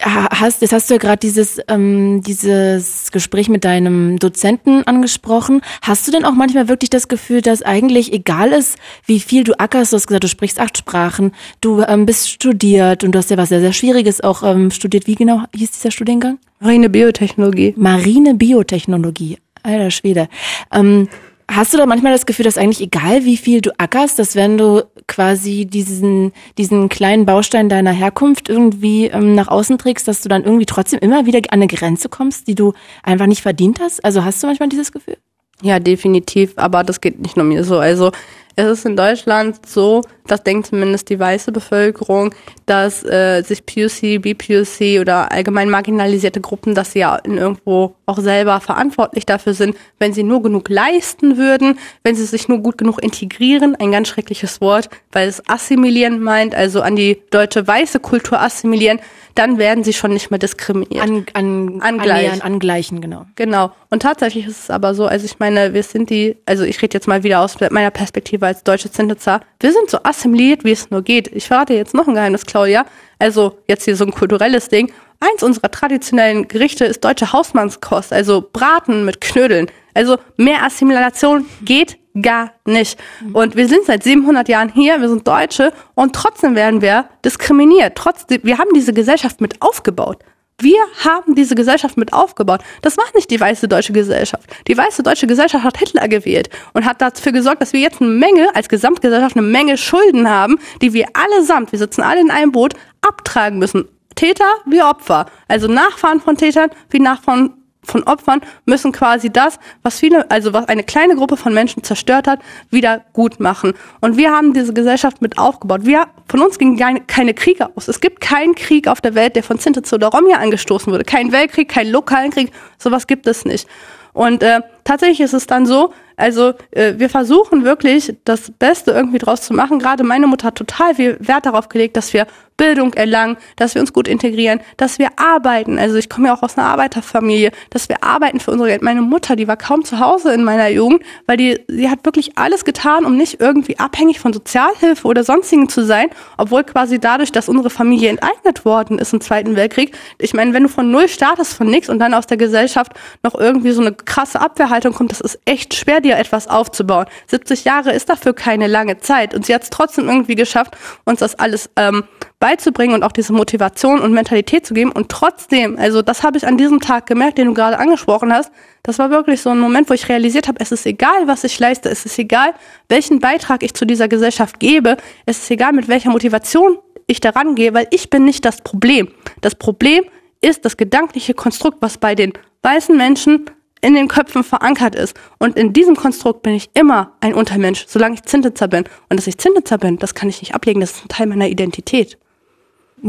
hast, 0.00 0.62
jetzt 0.62 0.72
hast 0.72 0.90
du 0.90 0.94
ja 0.94 0.98
gerade 0.98 1.18
dieses, 1.18 1.60
ähm, 1.68 2.22
dieses 2.22 3.10
Gespräch 3.10 3.48
mit 3.48 3.64
deinem 3.64 4.18
Dozenten 4.18 4.84
angesprochen. 4.84 5.60
Hast 5.82 6.06
du 6.06 6.12
denn 6.12 6.24
auch 6.24 6.34
manchmal 6.34 6.68
wirklich 6.68 6.90
das 6.90 7.08
Gefühl, 7.08 7.42
dass 7.42 7.62
eigentlich 7.62 8.12
egal 8.12 8.52
ist, 8.52 8.78
wie 9.06 9.20
viel 9.20 9.44
du 9.44 9.58
ackerst, 9.58 9.92
du 9.92 9.96
hast 9.96 10.06
gesagt, 10.06 10.24
du 10.24 10.28
sprichst 10.28 10.60
acht 10.60 10.78
Sprachen, 10.78 11.32
du 11.60 11.82
ähm, 11.82 12.06
bist 12.06 12.30
studiert 12.30 13.02
und 13.02 13.12
du 13.12 13.18
hast 13.18 13.30
ja 13.30 13.36
was 13.36 13.48
sehr, 13.48 13.60
sehr 13.60 13.72
Schwieriges 13.72 14.20
auch 14.20 14.42
ähm, 14.42 14.70
studiert. 14.70 15.06
Wie 15.06 15.16
genau 15.16 15.42
hieß 15.54 15.72
dieser 15.72 15.90
Studiengang? 15.90 16.38
Marine 16.60 16.88
Biotechnologie. 16.88 17.74
Marine 17.76 18.34
Biotechnologie. 18.34 19.38
Alter 19.62 19.90
Schwede. 19.90 20.28
Ähm, 20.72 21.08
Hast 21.50 21.72
du 21.72 21.78
da 21.78 21.86
manchmal 21.86 22.12
das 22.12 22.26
Gefühl, 22.26 22.44
dass 22.44 22.58
eigentlich 22.58 22.82
egal, 22.82 23.24
wie 23.24 23.38
viel 23.38 23.62
du 23.62 23.72
ackerst, 23.78 24.18
dass 24.18 24.36
wenn 24.36 24.58
du 24.58 24.82
quasi 25.06 25.64
diesen, 25.64 26.32
diesen 26.58 26.90
kleinen 26.90 27.24
Baustein 27.24 27.70
deiner 27.70 27.90
Herkunft 27.90 28.50
irgendwie 28.50 29.06
ähm, 29.06 29.34
nach 29.34 29.48
außen 29.48 29.78
trägst, 29.78 30.06
dass 30.06 30.20
du 30.20 30.28
dann 30.28 30.44
irgendwie 30.44 30.66
trotzdem 30.66 30.98
immer 31.00 31.24
wieder 31.24 31.38
an 31.38 31.60
eine 31.60 31.66
Grenze 31.66 32.10
kommst, 32.10 32.48
die 32.48 32.54
du 32.54 32.74
einfach 33.02 33.26
nicht 33.26 33.40
verdient 33.40 33.80
hast? 33.80 34.04
Also 34.04 34.24
hast 34.24 34.42
du 34.42 34.46
manchmal 34.46 34.68
dieses 34.68 34.92
Gefühl? 34.92 35.16
Ja, 35.62 35.78
definitiv, 35.78 36.52
aber 36.56 36.84
das 36.84 37.00
geht 37.00 37.18
nicht 37.18 37.36
nur 37.36 37.46
mir 37.46 37.64
so. 37.64 37.78
Also 37.78 38.12
es 38.54 38.66
ist 38.66 38.84
in 38.86 38.96
Deutschland 38.96 39.64
so, 39.66 40.02
das 40.30 40.42
denkt 40.44 40.68
zumindest 40.68 41.08
die 41.08 41.18
weiße 41.18 41.52
Bevölkerung, 41.52 42.34
dass 42.66 43.04
äh, 43.04 43.42
sich 43.42 43.64
PUC, 43.66 44.22
BPUC 44.22 45.00
oder 45.00 45.32
allgemein 45.32 45.70
marginalisierte 45.70 46.40
Gruppen, 46.40 46.74
dass 46.74 46.92
sie 46.92 47.00
ja 47.00 47.16
in 47.16 47.38
irgendwo 47.38 47.94
auch 48.06 48.18
selber 48.18 48.60
verantwortlich 48.60 49.26
dafür 49.26 49.54
sind, 49.54 49.76
wenn 49.98 50.12
sie 50.12 50.22
nur 50.22 50.42
genug 50.42 50.68
leisten 50.68 51.36
würden, 51.36 51.78
wenn 52.02 52.14
sie 52.14 52.24
sich 52.24 52.48
nur 52.48 52.58
gut 52.58 52.78
genug 52.78 53.02
integrieren, 53.02 53.76
ein 53.76 53.92
ganz 53.92 54.08
schreckliches 54.08 54.60
Wort, 54.60 54.88
weil 55.12 55.28
es 55.28 55.46
assimilieren 55.48 56.20
meint, 56.20 56.54
also 56.54 56.80
an 56.82 56.96
die 56.96 57.20
deutsche 57.30 57.66
weiße 57.66 58.00
Kultur 58.00 58.40
assimilieren, 58.40 59.00
dann 59.38 59.58
werden 59.58 59.84
sie 59.84 59.92
schon 59.92 60.12
nicht 60.12 60.30
mehr 60.30 60.38
diskriminiert. 60.38 61.00
An, 61.00 61.26
an, 61.34 61.80
Angleichen. 61.80 62.42
angleichen, 62.42 63.00
genau. 63.00 63.24
Genau. 63.36 63.70
Und 63.88 64.02
tatsächlich 64.02 64.46
ist 64.46 64.64
es 64.64 64.70
aber 64.70 64.94
so, 64.94 65.06
also 65.06 65.24
ich 65.24 65.38
meine, 65.38 65.74
wir 65.74 65.84
sind 65.84 66.10
die, 66.10 66.36
also 66.44 66.64
ich 66.64 66.82
rede 66.82 66.94
jetzt 66.94 67.06
mal 67.06 67.22
wieder 67.22 67.40
aus 67.40 67.56
meiner 67.70 67.92
Perspektive 67.92 68.46
als 68.46 68.64
deutsche 68.64 68.90
Zinditzer, 68.90 69.40
wir 69.60 69.72
sind 69.72 69.90
so 69.90 69.98
assimiliert, 70.02 70.17
wie 70.24 70.72
es 70.72 70.90
nur 70.90 71.02
geht. 71.02 71.28
Ich 71.28 71.46
verrate 71.46 71.74
jetzt 71.74 71.94
noch 71.94 72.08
ein 72.08 72.14
Geheimnis, 72.14 72.46
Claudia. 72.46 72.86
Also 73.18 73.58
jetzt 73.68 73.84
hier 73.84 73.96
so 73.96 74.04
ein 74.04 74.12
kulturelles 74.12 74.68
Ding. 74.68 74.92
Eins 75.20 75.42
unserer 75.42 75.70
traditionellen 75.70 76.46
Gerichte 76.46 76.84
ist 76.84 77.04
deutsche 77.04 77.32
Hausmannskost, 77.32 78.12
also 78.12 78.48
Braten 78.52 79.04
mit 79.04 79.20
Knödeln. 79.20 79.68
Also 79.94 80.18
mehr 80.36 80.62
Assimilation 80.62 81.46
geht 81.62 81.98
gar 82.22 82.52
nicht. 82.64 82.98
Und 83.32 83.56
wir 83.56 83.66
sind 83.68 83.84
seit 83.84 84.04
700 84.04 84.48
Jahren 84.48 84.68
hier, 84.68 85.00
wir 85.00 85.08
sind 85.08 85.26
Deutsche 85.26 85.72
und 85.94 86.14
trotzdem 86.14 86.54
werden 86.54 86.82
wir 86.82 87.08
diskriminiert. 87.24 87.96
Trotzdem, 87.96 88.40
wir 88.44 88.58
haben 88.58 88.70
diese 88.74 88.92
Gesellschaft 88.92 89.40
mit 89.40 89.60
aufgebaut. 89.60 90.22
Wir 90.60 90.80
haben 91.04 91.36
diese 91.36 91.54
Gesellschaft 91.54 91.96
mit 91.96 92.12
aufgebaut. 92.12 92.62
Das 92.82 92.96
war 92.96 93.04
nicht 93.14 93.30
die 93.30 93.38
weiße 93.38 93.68
deutsche 93.68 93.92
Gesellschaft. 93.92 94.44
Die 94.66 94.76
weiße 94.76 95.04
deutsche 95.04 95.28
Gesellschaft 95.28 95.62
hat 95.62 95.78
Hitler 95.78 96.08
gewählt 96.08 96.50
und 96.72 96.84
hat 96.84 97.00
dafür 97.00 97.30
gesorgt, 97.30 97.62
dass 97.62 97.72
wir 97.72 97.78
jetzt 97.78 98.00
eine 98.00 98.10
Menge, 98.10 98.52
als 98.56 98.68
Gesamtgesellschaft 98.68 99.36
eine 99.36 99.46
Menge 99.46 99.76
Schulden 99.76 100.28
haben, 100.28 100.58
die 100.82 100.92
wir 100.92 101.06
allesamt, 101.12 101.70
wir 101.70 101.78
sitzen 101.78 102.02
alle 102.02 102.20
in 102.20 102.32
einem 102.32 102.50
Boot, 102.50 102.74
abtragen 103.02 103.60
müssen. 103.60 103.86
Täter 104.16 104.50
wie 104.66 104.82
Opfer. 104.82 105.26
Also 105.46 105.68
Nachfahren 105.68 106.20
von 106.20 106.36
Tätern 106.36 106.70
wie 106.90 106.98
Nachfahren 106.98 107.57
von 107.82 108.02
Opfern 108.04 108.40
müssen 108.66 108.92
quasi 108.92 109.30
das, 109.30 109.58
was 109.82 109.98
viele, 109.98 110.30
also 110.30 110.52
was 110.52 110.68
eine 110.68 110.82
kleine 110.82 111.14
Gruppe 111.16 111.36
von 111.36 111.54
Menschen 111.54 111.82
zerstört 111.82 112.26
hat, 112.26 112.40
wieder 112.70 113.04
gut 113.12 113.40
machen. 113.40 113.72
Und 114.00 114.16
wir 114.16 114.30
haben 114.30 114.52
diese 114.52 114.72
Gesellschaft 114.72 115.22
mit 115.22 115.38
aufgebaut. 115.38 115.80
Wir, 115.84 116.06
von 116.28 116.40
uns 116.42 116.58
gingen 116.58 116.76
keine, 116.76 117.00
keine 117.02 117.34
Kriege 117.34 117.68
aus. 117.74 117.88
Es 117.88 118.00
gibt 118.00 118.20
keinen 118.20 118.54
Krieg 118.54 118.88
auf 118.88 119.00
der 119.00 119.14
Welt, 119.14 119.36
der 119.36 119.42
von 119.42 119.58
Sinti 119.58 119.80
oder 119.94 120.08
Romja 120.08 120.38
angestoßen 120.38 120.92
wurde. 120.92 121.04
Kein 121.04 121.32
Weltkrieg, 121.32 121.68
keinen 121.68 121.90
lokalen 121.90 122.30
Krieg. 122.30 122.52
Sowas 122.78 123.06
gibt 123.06 123.26
es 123.26 123.44
nicht. 123.44 123.68
Und 124.12 124.42
äh, 124.42 124.60
tatsächlich 124.88 125.20
ist 125.20 125.34
es 125.34 125.46
dann 125.46 125.66
so, 125.66 125.92
also 126.16 126.54
äh, 126.70 126.94
wir 126.96 127.10
versuchen 127.10 127.64
wirklich 127.64 128.16
das 128.24 128.50
Beste 128.58 128.90
irgendwie 128.90 129.18
draus 129.18 129.42
zu 129.42 129.52
machen. 129.52 129.78
Gerade 129.78 130.02
meine 130.02 130.26
Mutter 130.26 130.48
hat 130.48 130.56
total 130.56 130.94
viel 130.94 131.18
Wert 131.20 131.46
darauf 131.46 131.68
gelegt, 131.68 131.96
dass 131.96 132.12
wir 132.12 132.26
Bildung 132.56 132.92
erlangen, 132.94 133.36
dass 133.54 133.76
wir 133.76 133.80
uns 133.80 133.92
gut 133.92 134.08
integrieren, 134.08 134.60
dass 134.76 134.98
wir 134.98 135.10
arbeiten. 135.16 135.78
Also 135.78 135.94
ich 135.94 136.08
komme 136.08 136.26
ja 136.26 136.34
auch 136.34 136.42
aus 136.42 136.58
einer 136.58 136.66
Arbeiterfamilie, 136.66 137.52
dass 137.70 137.88
wir 137.88 138.02
arbeiten 138.02 138.40
für 138.40 138.50
unsere 138.50 138.70
Geld. 138.70 138.82
Meine 138.82 139.00
Mutter, 139.00 139.36
die 139.36 139.46
war 139.46 139.56
kaum 139.56 139.84
zu 139.84 140.00
Hause 140.00 140.34
in 140.34 140.42
meiner 140.42 140.66
Jugend, 140.66 141.02
weil 141.26 141.36
die, 141.36 141.60
sie 141.68 141.88
hat 141.88 142.04
wirklich 142.04 142.36
alles 142.36 142.64
getan, 142.64 143.04
um 143.04 143.16
nicht 143.16 143.40
irgendwie 143.40 143.78
abhängig 143.78 144.18
von 144.18 144.32
Sozialhilfe 144.32 145.06
oder 145.06 145.22
sonstigen 145.22 145.68
zu 145.68 145.84
sein, 145.84 146.08
obwohl 146.36 146.64
quasi 146.64 146.98
dadurch, 146.98 147.30
dass 147.30 147.48
unsere 147.48 147.70
Familie 147.70 148.10
enteignet 148.10 148.64
worden 148.64 148.98
ist 148.98 149.12
im 149.12 149.20
Zweiten 149.20 149.54
Weltkrieg. 149.54 149.96
Ich 150.18 150.34
meine, 150.34 150.52
wenn 150.52 150.64
du 150.64 150.68
von 150.68 150.90
null 150.90 151.06
startest, 151.08 151.54
von 151.54 151.68
nichts 151.68 151.88
und 151.88 152.00
dann 152.00 152.12
aus 152.12 152.26
der 152.26 152.38
Gesellschaft 152.38 152.90
noch 153.22 153.36
irgendwie 153.36 153.70
so 153.70 153.82
eine 153.82 153.92
krasse 153.92 154.40
Abwehrhaltung 154.40 154.77
kommt, 154.80 155.10
das 155.10 155.20
ist 155.20 155.38
echt 155.44 155.74
schwer, 155.74 156.00
dir 156.00 156.16
etwas 156.16 156.48
aufzubauen. 156.48 157.06
70 157.28 157.64
Jahre 157.64 157.92
ist 157.92 158.08
dafür 158.08 158.34
keine 158.34 158.66
lange 158.66 158.98
Zeit 158.98 159.34
und 159.34 159.46
sie 159.46 159.54
hat 159.54 159.62
es 159.62 159.70
trotzdem 159.70 160.08
irgendwie 160.08 160.34
geschafft, 160.34 160.76
uns 161.04 161.20
das 161.20 161.34
alles 161.34 161.70
ähm, 161.76 162.04
beizubringen 162.40 162.94
und 162.94 163.02
auch 163.02 163.12
diese 163.12 163.32
Motivation 163.32 164.00
und 164.00 164.12
Mentalität 164.12 164.66
zu 164.66 164.74
geben. 164.74 164.92
Und 164.92 165.08
trotzdem, 165.08 165.78
also 165.78 166.02
das 166.02 166.22
habe 166.22 166.38
ich 166.38 166.46
an 166.46 166.56
diesem 166.56 166.80
Tag 166.80 167.06
gemerkt, 167.06 167.38
den 167.38 167.46
du 167.46 167.54
gerade 167.54 167.78
angesprochen 167.78 168.32
hast. 168.32 168.52
Das 168.82 168.98
war 168.98 169.10
wirklich 169.10 169.42
so 169.42 169.50
ein 169.50 169.58
Moment, 169.58 169.90
wo 169.90 169.94
ich 169.94 170.08
realisiert 170.08 170.48
habe, 170.48 170.60
es 170.60 170.72
ist 170.72 170.86
egal, 170.86 171.26
was 171.26 171.44
ich 171.44 171.58
leiste, 171.58 171.88
es 171.88 172.06
ist 172.06 172.18
egal, 172.18 172.54
welchen 172.88 173.18
Beitrag 173.18 173.62
ich 173.62 173.74
zu 173.74 173.84
dieser 173.84 174.08
Gesellschaft 174.08 174.60
gebe, 174.60 174.96
es 175.26 175.38
ist 175.38 175.50
egal, 175.50 175.72
mit 175.72 175.88
welcher 175.88 176.10
Motivation 176.10 176.78
ich 177.06 177.20
daran 177.20 177.54
gehe, 177.54 177.74
weil 177.74 177.88
ich 177.90 178.10
bin 178.10 178.24
nicht 178.24 178.44
das 178.44 178.60
Problem. 178.60 179.08
Das 179.40 179.54
Problem 179.54 180.04
ist 180.40 180.64
das 180.64 180.76
gedankliche 180.76 181.34
Konstrukt, 181.34 181.78
was 181.80 181.98
bei 181.98 182.14
den 182.14 182.32
weißen 182.62 182.96
Menschen 182.96 183.46
in 183.80 183.94
den 183.94 184.08
Köpfen 184.08 184.44
verankert 184.44 184.94
ist. 184.94 185.16
Und 185.38 185.56
in 185.56 185.72
diesem 185.72 185.96
Konstrukt 185.96 186.42
bin 186.42 186.54
ich 186.54 186.70
immer 186.74 187.12
ein 187.20 187.34
Untermensch, 187.34 187.86
solange 187.88 188.14
ich 188.14 188.22
Zintitzer 188.22 188.68
bin. 188.68 188.84
Und 189.08 189.18
dass 189.18 189.26
ich 189.26 189.38
Zintitzer 189.38 189.78
bin, 189.78 189.98
das 189.98 190.14
kann 190.14 190.28
ich 190.28 190.40
nicht 190.40 190.54
ablegen, 190.54 190.80
das 190.80 190.92
ist 190.92 191.04
ein 191.04 191.08
Teil 191.08 191.26
meiner 191.26 191.48
Identität. 191.48 192.18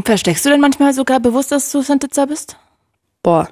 Versteckst 0.04 0.46
du 0.46 0.50
denn 0.50 0.62
manchmal 0.62 0.94
sogar 0.94 1.20
bewusst, 1.20 1.52
dass 1.52 1.72
du 1.72 1.82
Sintitzer 1.82 2.28
bist? 2.28 2.58
Boah. 3.24 3.50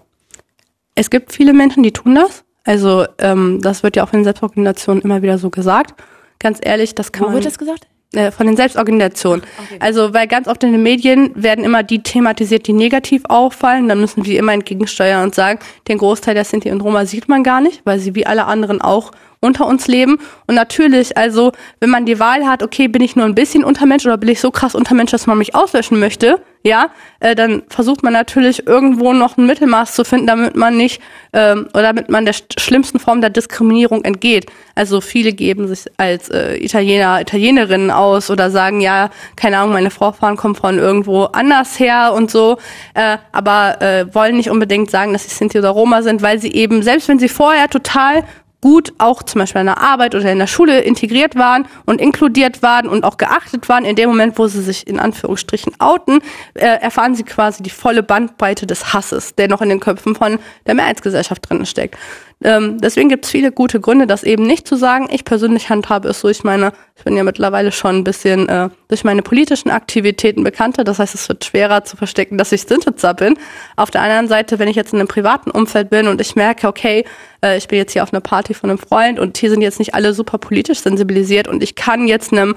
Es 0.96 1.10
gibt 1.10 1.32
viele 1.32 1.54
Menschen, 1.54 1.84
die 1.84 1.92
tun 1.92 2.16
das. 2.16 2.44
Also 2.64 3.06
ähm, 3.18 3.60
das 3.62 3.84
wird 3.84 3.96
ja 3.96 4.04
auch 4.04 4.14
in 4.14 4.24
Selbstorganisationen 4.24 5.02
immer 5.02 5.22
wieder 5.22 5.38
so 5.38 5.50
gesagt. 5.50 6.00
Ganz 6.40 6.60
ehrlich, 6.62 6.96
das 6.96 7.12
kann 7.12 7.24
Wo 7.24 7.28
man... 7.28 7.36
wird 7.36 7.46
das 7.46 7.58
gesagt? 7.58 7.88
Äh, 8.14 8.32
von 8.32 8.48
den 8.48 8.56
Selbstorganisationen. 8.56 9.44
Okay. 9.58 9.80
Also, 9.82 10.14
weil 10.14 10.28
ganz 10.28 10.48
oft 10.48 10.64
in 10.64 10.72
den 10.72 10.82
Medien 10.82 11.32
werden 11.36 11.66
immer 11.66 11.84
die 11.84 12.02
thematisiert, 12.02 12.66
die 12.66 12.72
negativ 12.72 13.24
auffallen. 13.28 13.90
Dann 13.90 14.00
müssen 14.00 14.26
wir 14.26 14.40
immer 14.40 14.54
entgegensteuern 14.54 15.24
und 15.24 15.36
sagen, 15.36 15.60
den 15.90 15.98
Großteil 15.98 16.34
der 16.34 16.46
Sinti 16.46 16.72
und 16.72 16.80
Roma 16.80 17.06
sieht 17.06 17.28
man 17.28 17.44
gar 17.44 17.60
nicht, 17.60 17.82
weil 17.84 18.00
sie 18.00 18.16
wie 18.16 18.26
alle 18.26 18.46
anderen 18.46 18.82
auch 18.82 19.12
unter 19.40 19.68
uns 19.68 19.88
leben. 19.88 20.20
Und 20.48 20.56
natürlich, 20.56 21.18
also, 21.18 21.52
wenn 21.80 21.90
man 21.90 22.06
die 22.06 22.20
Wahl 22.20 22.46
hat, 22.48 22.64
okay, 22.64 22.88
bin 22.88 23.02
ich 23.02 23.16
nur 23.16 23.26
ein 23.26 23.36
bisschen 23.36 23.64
Untermensch 23.64 24.06
oder 24.06 24.18
bin 24.18 24.30
ich 24.30 24.40
so 24.40 24.52
krass 24.52 24.76
Untermensch, 24.76 25.12
dass 25.12 25.28
man 25.28 25.38
mich 25.38 25.56
auslöschen 25.56 26.00
möchte, 26.00 26.42
ja, 26.64 26.90
äh, 27.20 27.36
dann 27.36 27.64
versucht 27.70 28.04
man 28.04 28.14
natürlich 28.14 28.68
irgendwo 28.68 29.14
noch 29.14 29.38
ein 29.38 29.46
Mittelmaß 29.46 29.94
zu 29.94 30.04
finden, 30.04 30.28
damit 30.28 30.56
man 30.56 30.76
nicht 30.76 31.02
ähm, 31.34 31.68
oder 31.74 31.84
damit 31.94 32.10
man 32.10 32.26
der 32.26 32.36
schlimmsten 32.58 33.00
Form 33.00 33.22
der 33.22 33.30
Diskriminierung 33.30 34.04
entgeht. 34.04 34.48
Also 34.76 35.00
viele 35.00 35.34
geben 35.34 35.68
sich 35.68 35.86
als 35.98 36.30
äh, 36.30 36.58
Italiener, 36.58 37.22
Italienerinnen 37.22 37.90
aus 37.92 38.30
oder 38.30 38.52
sagen, 38.52 38.82
ja, 38.82 39.10
keine 39.36 39.60
Ahnung, 39.60 39.74
meine 39.74 39.92
Vorfahren 39.92 40.36
kommen 40.36 40.56
von 40.56 40.78
irgendwo 40.78 41.24
anders 41.26 41.80
her 41.80 42.14
und 42.14 42.30
so, 42.30 42.58
äh, 42.96 43.18
aber 43.32 43.82
äh, 43.82 44.14
wollen 44.14 44.36
nicht 44.36 44.50
unbedingt 44.50 44.92
sagen, 44.92 45.14
dass 45.14 45.24
sie 45.24 45.34
Sinti 45.34 45.60
oder 45.60 45.70
Roma 45.70 46.02
sind, 46.02 46.22
weil 46.22 46.40
sie 46.40 46.52
eben, 46.52 46.82
selbst 46.84 47.08
wenn 47.08 47.20
sie 47.20 47.30
vorher 47.30 47.70
total 47.70 48.24
gut 48.62 48.94
auch 48.98 49.24
zum 49.24 49.40
Beispiel 49.40 49.62
in 49.62 49.68
der 49.68 49.82
Arbeit 49.82 50.16
oder 50.16 50.32
in 50.32 50.40
der 50.40 50.48
Schule 50.48 50.80
integriert 50.80 51.36
waren 51.36 51.68
und 51.86 52.02
inkludiert 52.02 52.64
waren 52.64 52.88
und 52.88 53.04
auch 53.04 53.18
geachtet 53.18 53.70
waren. 53.70 53.86
In 53.86 53.96
dem 53.96 54.10
Moment, 54.10 54.38
wo 54.38 54.48
sie 54.48 54.62
sich 54.62 54.88
in 54.88 55.00
Anführungsstrichen 55.00 55.74
outen, 55.80 56.20
äh, 56.56 56.66
erfahren 56.66 57.16
sie 57.16 57.24
quasi 57.24 57.62
die 57.62 57.70
volle 57.70 58.04
Bandbreite 58.04 58.66
des 58.66 58.94
Hasses, 58.94 59.36
der 59.36 59.48
noch 59.48 59.62
in 59.62 59.70
den 59.70 59.80
Köpfen 59.80 60.16
von 60.16 60.40
der 60.66 60.74
Mehrheitsgesellschaft 60.74 61.50
drin 61.50 61.66
steckt. 61.66 61.98
Ähm, 62.44 62.78
deswegen 62.80 63.10
gibt 63.10 63.26
es 63.26 63.32
viele 63.32 63.52
gute 63.52 63.80
Gründe, 63.80 64.06
das 64.06 64.24
eben 64.24 64.44
nicht 64.44 64.68
zu 64.68 64.76
sagen. 64.76 65.08
Ich 65.12 65.26
persönlich 65.26 65.70
handhabe 65.70 66.10
es 66.10 66.20
so. 66.20 66.30
Ich 66.30 66.44
meine, 66.44 66.72
ich 66.96 67.04
bin 67.04 67.18
ja 67.18 67.24
mittlerweile 67.24 67.72
schon 67.72 67.98
ein 67.98 68.04
bisschen 68.04 68.48
äh, 68.48 68.70
durch 68.90 69.04
meine 69.04 69.24
politischen 69.24 69.72
Aktivitäten 69.72 70.44
bekannter. 70.44 70.84
Das 70.84 71.00
heißt, 71.00 71.16
es 71.16 71.28
wird 71.30 71.46
schwerer 71.46 71.84
zu 71.84 71.98
verstecken, 71.98 72.38
dass 72.38 72.52
ich 72.52 72.62
Sintitzer 72.62 73.16
bin. 73.16 73.40
Auf 73.76 73.90
der 73.90 74.02
anderen 74.02 74.28
Seite, 74.28 74.60
wenn 74.60 74.68
ich 74.68 74.76
jetzt 74.76 74.94
in 74.94 75.00
einem 75.00 75.08
privaten 75.08 75.50
Umfeld 75.50 75.90
bin 75.90 76.08
und 76.08 76.22
ich 76.22 76.36
merke, 76.36 76.68
okay, 76.68 77.06
äh, 77.42 77.58
ich 77.58 77.68
bin 77.68 77.80
jetzt 77.80 77.94
hier 77.94 78.04
auf 78.04 78.14
einer 78.14 78.22
Party 78.22 78.54
von 78.54 78.70
einem 78.70 78.80
Freund 78.80 79.20
und 79.20 79.36
hier 79.38 79.50
sind 79.50 79.62
jetzt 79.62 79.80
nicht 79.80 79.96
alle 79.96 80.14
super 80.14 80.38
politisch 80.38 80.80
sensibilisiert 80.80 81.48
und 81.48 81.64
ich 81.64 81.74
kann 81.74 82.08
jetzt 82.08 82.32
einem 82.32 82.56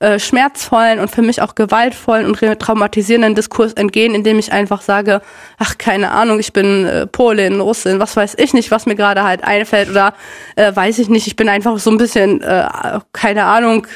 äh, 0.00 0.18
schmerzvollen 0.18 0.98
und 0.98 1.10
für 1.10 1.22
mich 1.22 1.42
auch 1.42 1.54
gewaltvollen 1.54 2.26
und 2.26 2.36
traumatisierenden 2.58 3.34
Diskurs 3.34 3.74
entgehen, 3.74 4.14
indem 4.14 4.38
ich 4.38 4.50
einfach 4.50 4.82
sage, 4.82 5.20
ach, 5.58 5.78
keine 5.78 6.10
Ahnung, 6.10 6.40
ich 6.40 6.52
bin 6.52 6.86
äh, 6.86 7.06
Polin, 7.06 7.60
Russin, 7.60 8.00
was 8.00 8.16
weiß 8.16 8.34
ich 8.38 8.54
nicht, 8.54 8.70
was 8.70 8.86
mir 8.86 8.96
gerade 8.96 9.24
halt 9.24 9.44
einfällt 9.44 9.90
oder 9.90 10.14
äh, 10.56 10.74
weiß 10.74 10.98
ich 10.98 11.08
nicht, 11.08 11.26
ich 11.26 11.36
bin 11.36 11.48
einfach 11.48 11.78
so 11.78 11.90
ein 11.90 11.98
bisschen, 11.98 12.42
äh, 12.42 12.66
keine 13.12 13.44
Ahnung, 13.44 13.86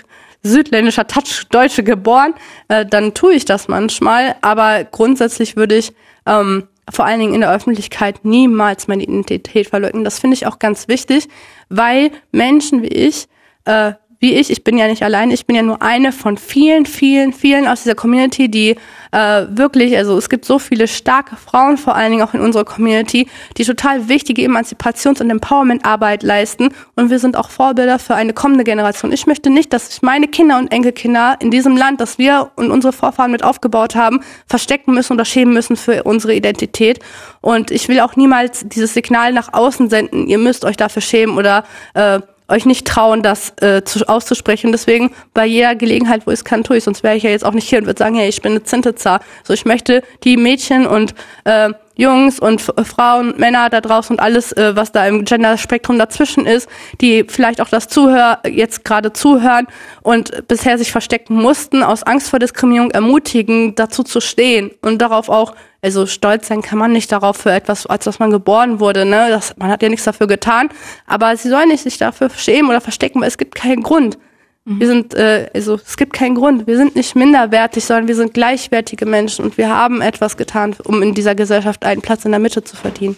südländischer 0.42 1.06
Touch 1.06 1.46
Deutsche 1.50 1.82
geboren, 1.82 2.34
äh, 2.68 2.86
dann 2.86 3.14
tue 3.14 3.34
ich 3.34 3.46
das 3.46 3.66
manchmal. 3.66 4.36
Aber 4.42 4.84
grundsätzlich 4.84 5.56
würde 5.56 5.76
ich 5.76 5.94
ähm, 6.26 6.68
vor 6.90 7.06
allen 7.06 7.20
Dingen 7.20 7.34
in 7.34 7.40
der 7.40 7.52
Öffentlichkeit 7.52 8.24
niemals 8.24 8.88
meine 8.88 9.02
Identität 9.02 9.68
verleugnen. 9.68 10.04
Das 10.04 10.18
finde 10.18 10.34
ich 10.34 10.46
auch 10.46 10.58
ganz 10.58 10.86
wichtig, 10.86 11.28
weil 11.70 12.10
Menschen 12.30 12.82
wie 12.82 12.88
ich 12.88 13.26
äh, 13.64 13.94
wie 14.24 14.32
ich, 14.36 14.48
ich 14.50 14.64
bin 14.64 14.78
ja 14.78 14.86
nicht 14.86 15.02
allein, 15.02 15.30
ich 15.30 15.44
bin 15.44 15.54
ja 15.54 15.60
nur 15.60 15.82
eine 15.82 16.10
von 16.10 16.38
vielen, 16.38 16.86
vielen, 16.86 17.34
vielen 17.34 17.68
aus 17.68 17.82
dieser 17.82 17.94
Community, 17.94 18.50
die 18.50 18.70
äh, 19.12 19.46
wirklich, 19.50 19.98
also 19.98 20.16
es 20.16 20.30
gibt 20.30 20.46
so 20.46 20.58
viele 20.58 20.88
starke 20.88 21.36
Frauen, 21.36 21.76
vor 21.76 21.94
allen 21.94 22.10
Dingen 22.10 22.22
auch 22.22 22.32
in 22.32 22.40
unserer 22.40 22.64
Community, 22.64 23.28
die 23.58 23.66
total 23.66 24.08
wichtige 24.08 24.40
Emanzipations- 24.40 25.20
und 25.20 25.28
Empowerment-Arbeit 25.28 26.22
leisten 26.22 26.70
und 26.96 27.10
wir 27.10 27.18
sind 27.18 27.36
auch 27.36 27.50
Vorbilder 27.50 27.98
für 27.98 28.14
eine 28.14 28.32
kommende 28.32 28.64
Generation. 28.64 29.12
Ich 29.12 29.26
möchte 29.26 29.50
nicht, 29.50 29.74
dass 29.74 29.90
sich 29.90 30.00
meine 30.00 30.26
Kinder 30.26 30.56
und 30.56 30.72
Enkelkinder 30.72 31.36
in 31.40 31.50
diesem 31.50 31.76
Land, 31.76 32.00
das 32.00 32.16
wir 32.16 32.50
und 32.56 32.70
unsere 32.70 32.94
Vorfahren 32.94 33.30
mit 33.30 33.44
aufgebaut 33.44 33.94
haben, 33.94 34.20
verstecken 34.46 34.94
müssen 34.94 35.12
oder 35.12 35.26
schämen 35.26 35.52
müssen 35.52 35.76
für 35.76 36.02
unsere 36.04 36.34
Identität. 36.34 36.98
Und 37.42 37.70
ich 37.70 37.88
will 37.88 38.00
auch 38.00 38.16
niemals 38.16 38.66
dieses 38.66 38.94
Signal 38.94 39.34
nach 39.34 39.52
außen 39.52 39.90
senden, 39.90 40.28
ihr 40.28 40.38
müsst 40.38 40.64
euch 40.64 40.78
dafür 40.78 41.02
schämen 41.02 41.36
oder 41.36 41.64
äh, 41.92 42.20
euch 42.48 42.66
nicht 42.66 42.86
trauen, 42.86 43.22
das 43.22 43.52
äh, 43.60 43.82
zu, 43.84 44.08
auszusprechen. 44.08 44.72
Deswegen 44.72 45.10
bei 45.32 45.46
jeder 45.46 45.74
Gelegenheit, 45.74 46.26
wo 46.26 46.30
ich 46.30 46.40
es 46.40 46.44
kann, 46.44 46.64
tue 46.64 46.76
ich. 46.76 46.84
Sonst 46.84 47.02
wäre 47.02 47.16
ich 47.16 47.22
ja 47.22 47.30
jetzt 47.30 47.44
auch 47.44 47.52
nicht 47.52 47.68
hier 47.68 47.78
und 47.78 47.86
würde 47.86 47.98
sagen, 47.98 48.16
hey, 48.16 48.28
ich 48.28 48.42
bin 48.42 48.52
eine 48.52 48.62
Zintezar. 48.62 49.20
So, 49.44 49.54
ich 49.54 49.64
möchte 49.64 50.02
die 50.24 50.36
Mädchen 50.36 50.86
und 50.86 51.14
äh, 51.44 51.70
Jungs 51.96 52.40
und 52.40 52.60
Frauen, 52.60 53.34
Männer 53.36 53.70
da 53.70 53.80
draußen 53.80 54.16
und 54.16 54.20
alles, 54.20 54.52
äh, 54.52 54.74
was 54.74 54.92
da 54.92 55.06
im 55.06 55.24
Gender-Spektrum 55.24 55.98
dazwischen 55.98 56.46
ist, 56.46 56.68
die 57.00 57.24
vielleicht 57.28 57.60
auch 57.60 57.68
das 57.68 57.88
Zuhör 57.88 58.40
jetzt 58.48 58.84
gerade 58.84 59.12
zuhören 59.12 59.66
und 60.02 60.46
bisher 60.48 60.76
sich 60.78 60.90
verstecken 60.90 61.34
mussten, 61.34 61.82
aus 61.82 62.02
Angst 62.02 62.30
vor 62.30 62.38
Diskriminierung 62.38 62.90
ermutigen, 62.90 63.74
dazu 63.74 64.02
zu 64.02 64.20
stehen 64.20 64.72
und 64.82 64.98
darauf 64.98 65.28
auch, 65.28 65.54
also 65.82 66.06
stolz 66.06 66.48
sein 66.48 66.62
kann 66.62 66.78
man 66.78 66.92
nicht 66.92 67.12
darauf 67.12 67.36
für 67.36 67.52
etwas, 67.52 67.86
als 67.86 68.06
was 68.06 68.18
man 68.18 68.30
geboren 68.30 68.80
wurde, 68.80 69.04
ne? 69.04 69.26
Das, 69.28 69.54
man 69.56 69.68
hat 69.68 69.82
ja 69.82 69.88
nichts 69.88 70.04
dafür 70.04 70.26
getan, 70.26 70.70
aber 71.06 71.36
sie 71.36 71.48
sollen 71.48 71.68
nicht 71.68 71.82
sich 71.82 71.98
dafür 71.98 72.30
schämen 72.30 72.70
oder 72.70 72.80
verstecken, 72.80 73.20
weil 73.20 73.28
es 73.28 73.38
gibt 73.38 73.54
keinen 73.54 73.82
Grund. 73.82 74.18
Mhm. 74.64 74.80
Wir 74.80 74.86
sind, 74.86 75.14
äh, 75.14 75.50
also 75.54 75.74
es 75.74 75.96
gibt 75.96 76.12
keinen 76.14 76.34
Grund. 76.34 76.66
Wir 76.66 76.76
sind 76.76 76.96
nicht 76.96 77.14
minderwertig, 77.14 77.84
sondern 77.84 78.08
wir 78.08 78.16
sind 78.16 78.34
gleichwertige 78.34 79.06
Menschen 79.06 79.44
und 79.44 79.58
wir 79.58 79.68
haben 79.68 80.00
etwas 80.00 80.36
getan, 80.36 80.74
um 80.84 81.02
in 81.02 81.14
dieser 81.14 81.34
Gesellschaft 81.34 81.84
einen 81.84 82.00
Platz 82.00 82.24
in 82.24 82.30
der 82.30 82.40
Mitte 82.40 82.64
zu 82.64 82.76
verdienen. 82.76 83.16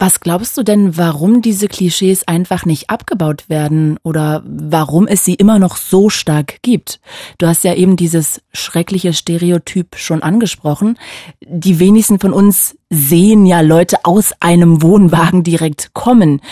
Was 0.00 0.20
glaubst 0.20 0.56
du 0.56 0.62
denn, 0.62 0.96
warum 0.96 1.42
diese 1.42 1.66
Klischees 1.66 2.26
einfach 2.28 2.64
nicht 2.64 2.88
abgebaut 2.88 3.48
werden 3.48 3.98
oder 4.04 4.44
warum 4.46 5.08
es 5.08 5.24
sie 5.24 5.34
immer 5.34 5.58
noch 5.58 5.76
so 5.76 6.08
stark 6.08 6.62
gibt? 6.62 7.00
Du 7.38 7.48
hast 7.48 7.64
ja 7.64 7.74
eben 7.74 7.96
dieses 7.96 8.40
schreckliche 8.52 9.12
Stereotyp 9.12 9.96
schon 9.96 10.22
angesprochen. 10.22 10.96
Die 11.44 11.80
wenigsten 11.80 12.20
von 12.20 12.32
uns 12.32 12.76
sehen 12.90 13.44
ja 13.44 13.60
Leute 13.60 13.96
aus 14.04 14.32
einem 14.38 14.82
Wohnwagen 14.82 15.42
direkt 15.42 15.92
kommen. 15.94 16.42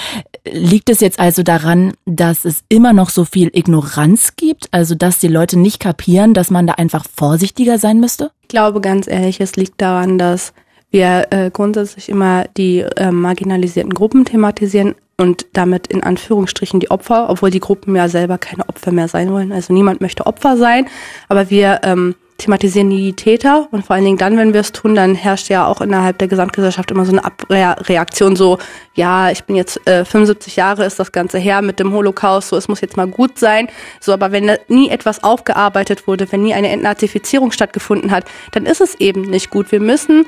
Liegt 0.44 0.90
es 0.90 0.98
jetzt 0.98 1.20
also 1.20 1.44
daran, 1.44 1.92
dass 2.04 2.44
es 2.44 2.64
immer 2.68 2.92
noch 2.92 3.10
so 3.10 3.24
viel 3.24 3.50
Ignoranz 3.54 4.34
gibt, 4.34 4.66
also 4.72 4.96
dass 4.96 5.20
die 5.20 5.28
Leute 5.28 5.56
nicht 5.56 5.78
kapieren, 5.78 6.34
dass 6.34 6.50
man 6.50 6.66
da 6.66 6.74
einfach 6.74 7.06
vorsichtiger 7.16 7.78
sein 7.78 8.00
müsste? 8.00 8.32
Ich 8.42 8.48
glaube 8.48 8.80
ganz 8.80 9.06
ehrlich, 9.06 9.40
es 9.40 9.54
liegt 9.54 9.80
daran, 9.80 10.18
dass 10.18 10.52
wir 10.96 11.26
äh, 11.30 11.50
grundsätzlich 11.50 12.08
immer 12.08 12.46
die 12.56 12.80
äh, 12.80 13.10
marginalisierten 13.10 13.92
Gruppen 13.92 14.24
thematisieren 14.24 14.94
und 15.18 15.46
damit 15.52 15.86
in 15.88 16.02
Anführungsstrichen 16.02 16.80
die 16.80 16.90
Opfer, 16.90 17.28
obwohl 17.28 17.50
die 17.50 17.60
Gruppen 17.60 17.94
ja 17.94 18.08
selber 18.08 18.38
keine 18.38 18.66
Opfer 18.66 18.92
mehr 18.92 19.06
sein 19.06 19.30
wollen. 19.30 19.52
Also 19.52 19.74
niemand 19.74 20.00
möchte 20.00 20.26
Opfer 20.26 20.56
sein, 20.56 20.86
aber 21.28 21.50
wir 21.50 21.80
ähm, 21.82 22.14
thematisieren 22.38 22.88
die 22.88 23.12
Täter 23.12 23.68
und 23.72 23.84
vor 23.84 23.96
allen 23.96 24.04
Dingen 24.06 24.16
dann, 24.16 24.38
wenn 24.38 24.54
wir 24.54 24.60
es 24.60 24.72
tun, 24.72 24.94
dann 24.94 25.14
herrscht 25.14 25.50
ja 25.50 25.66
auch 25.66 25.82
innerhalb 25.82 26.16
der 26.18 26.28
Gesamtgesellschaft 26.28 26.90
immer 26.90 27.04
so 27.04 27.12
eine 27.12 27.24
Abreaktion, 27.24 28.36
so, 28.36 28.58
ja, 28.94 29.30
ich 29.30 29.44
bin 29.44 29.56
jetzt 29.56 29.86
äh, 29.86 30.04
75 30.04 30.56
Jahre, 30.56 30.86
ist 30.86 30.98
das 30.98 31.12
Ganze 31.12 31.38
her 31.38 31.60
mit 31.60 31.78
dem 31.78 31.92
Holocaust, 31.92 32.48
so, 32.48 32.56
es 32.56 32.68
muss 32.68 32.80
jetzt 32.80 32.96
mal 32.96 33.06
gut 33.06 33.38
sein. 33.38 33.68
So, 34.00 34.12
aber 34.12 34.32
wenn 34.32 34.50
nie 34.68 34.88
etwas 34.88 35.22
aufgearbeitet 35.22 36.06
wurde, 36.06 36.30
wenn 36.30 36.42
nie 36.42 36.54
eine 36.54 36.70
Entnazifizierung 36.70 37.52
stattgefunden 37.52 38.10
hat, 38.10 38.24
dann 38.52 38.64
ist 38.64 38.80
es 38.80 38.94
eben 38.96 39.22
nicht 39.22 39.50
gut. 39.50 39.72
Wir 39.72 39.80
müssen 39.80 40.26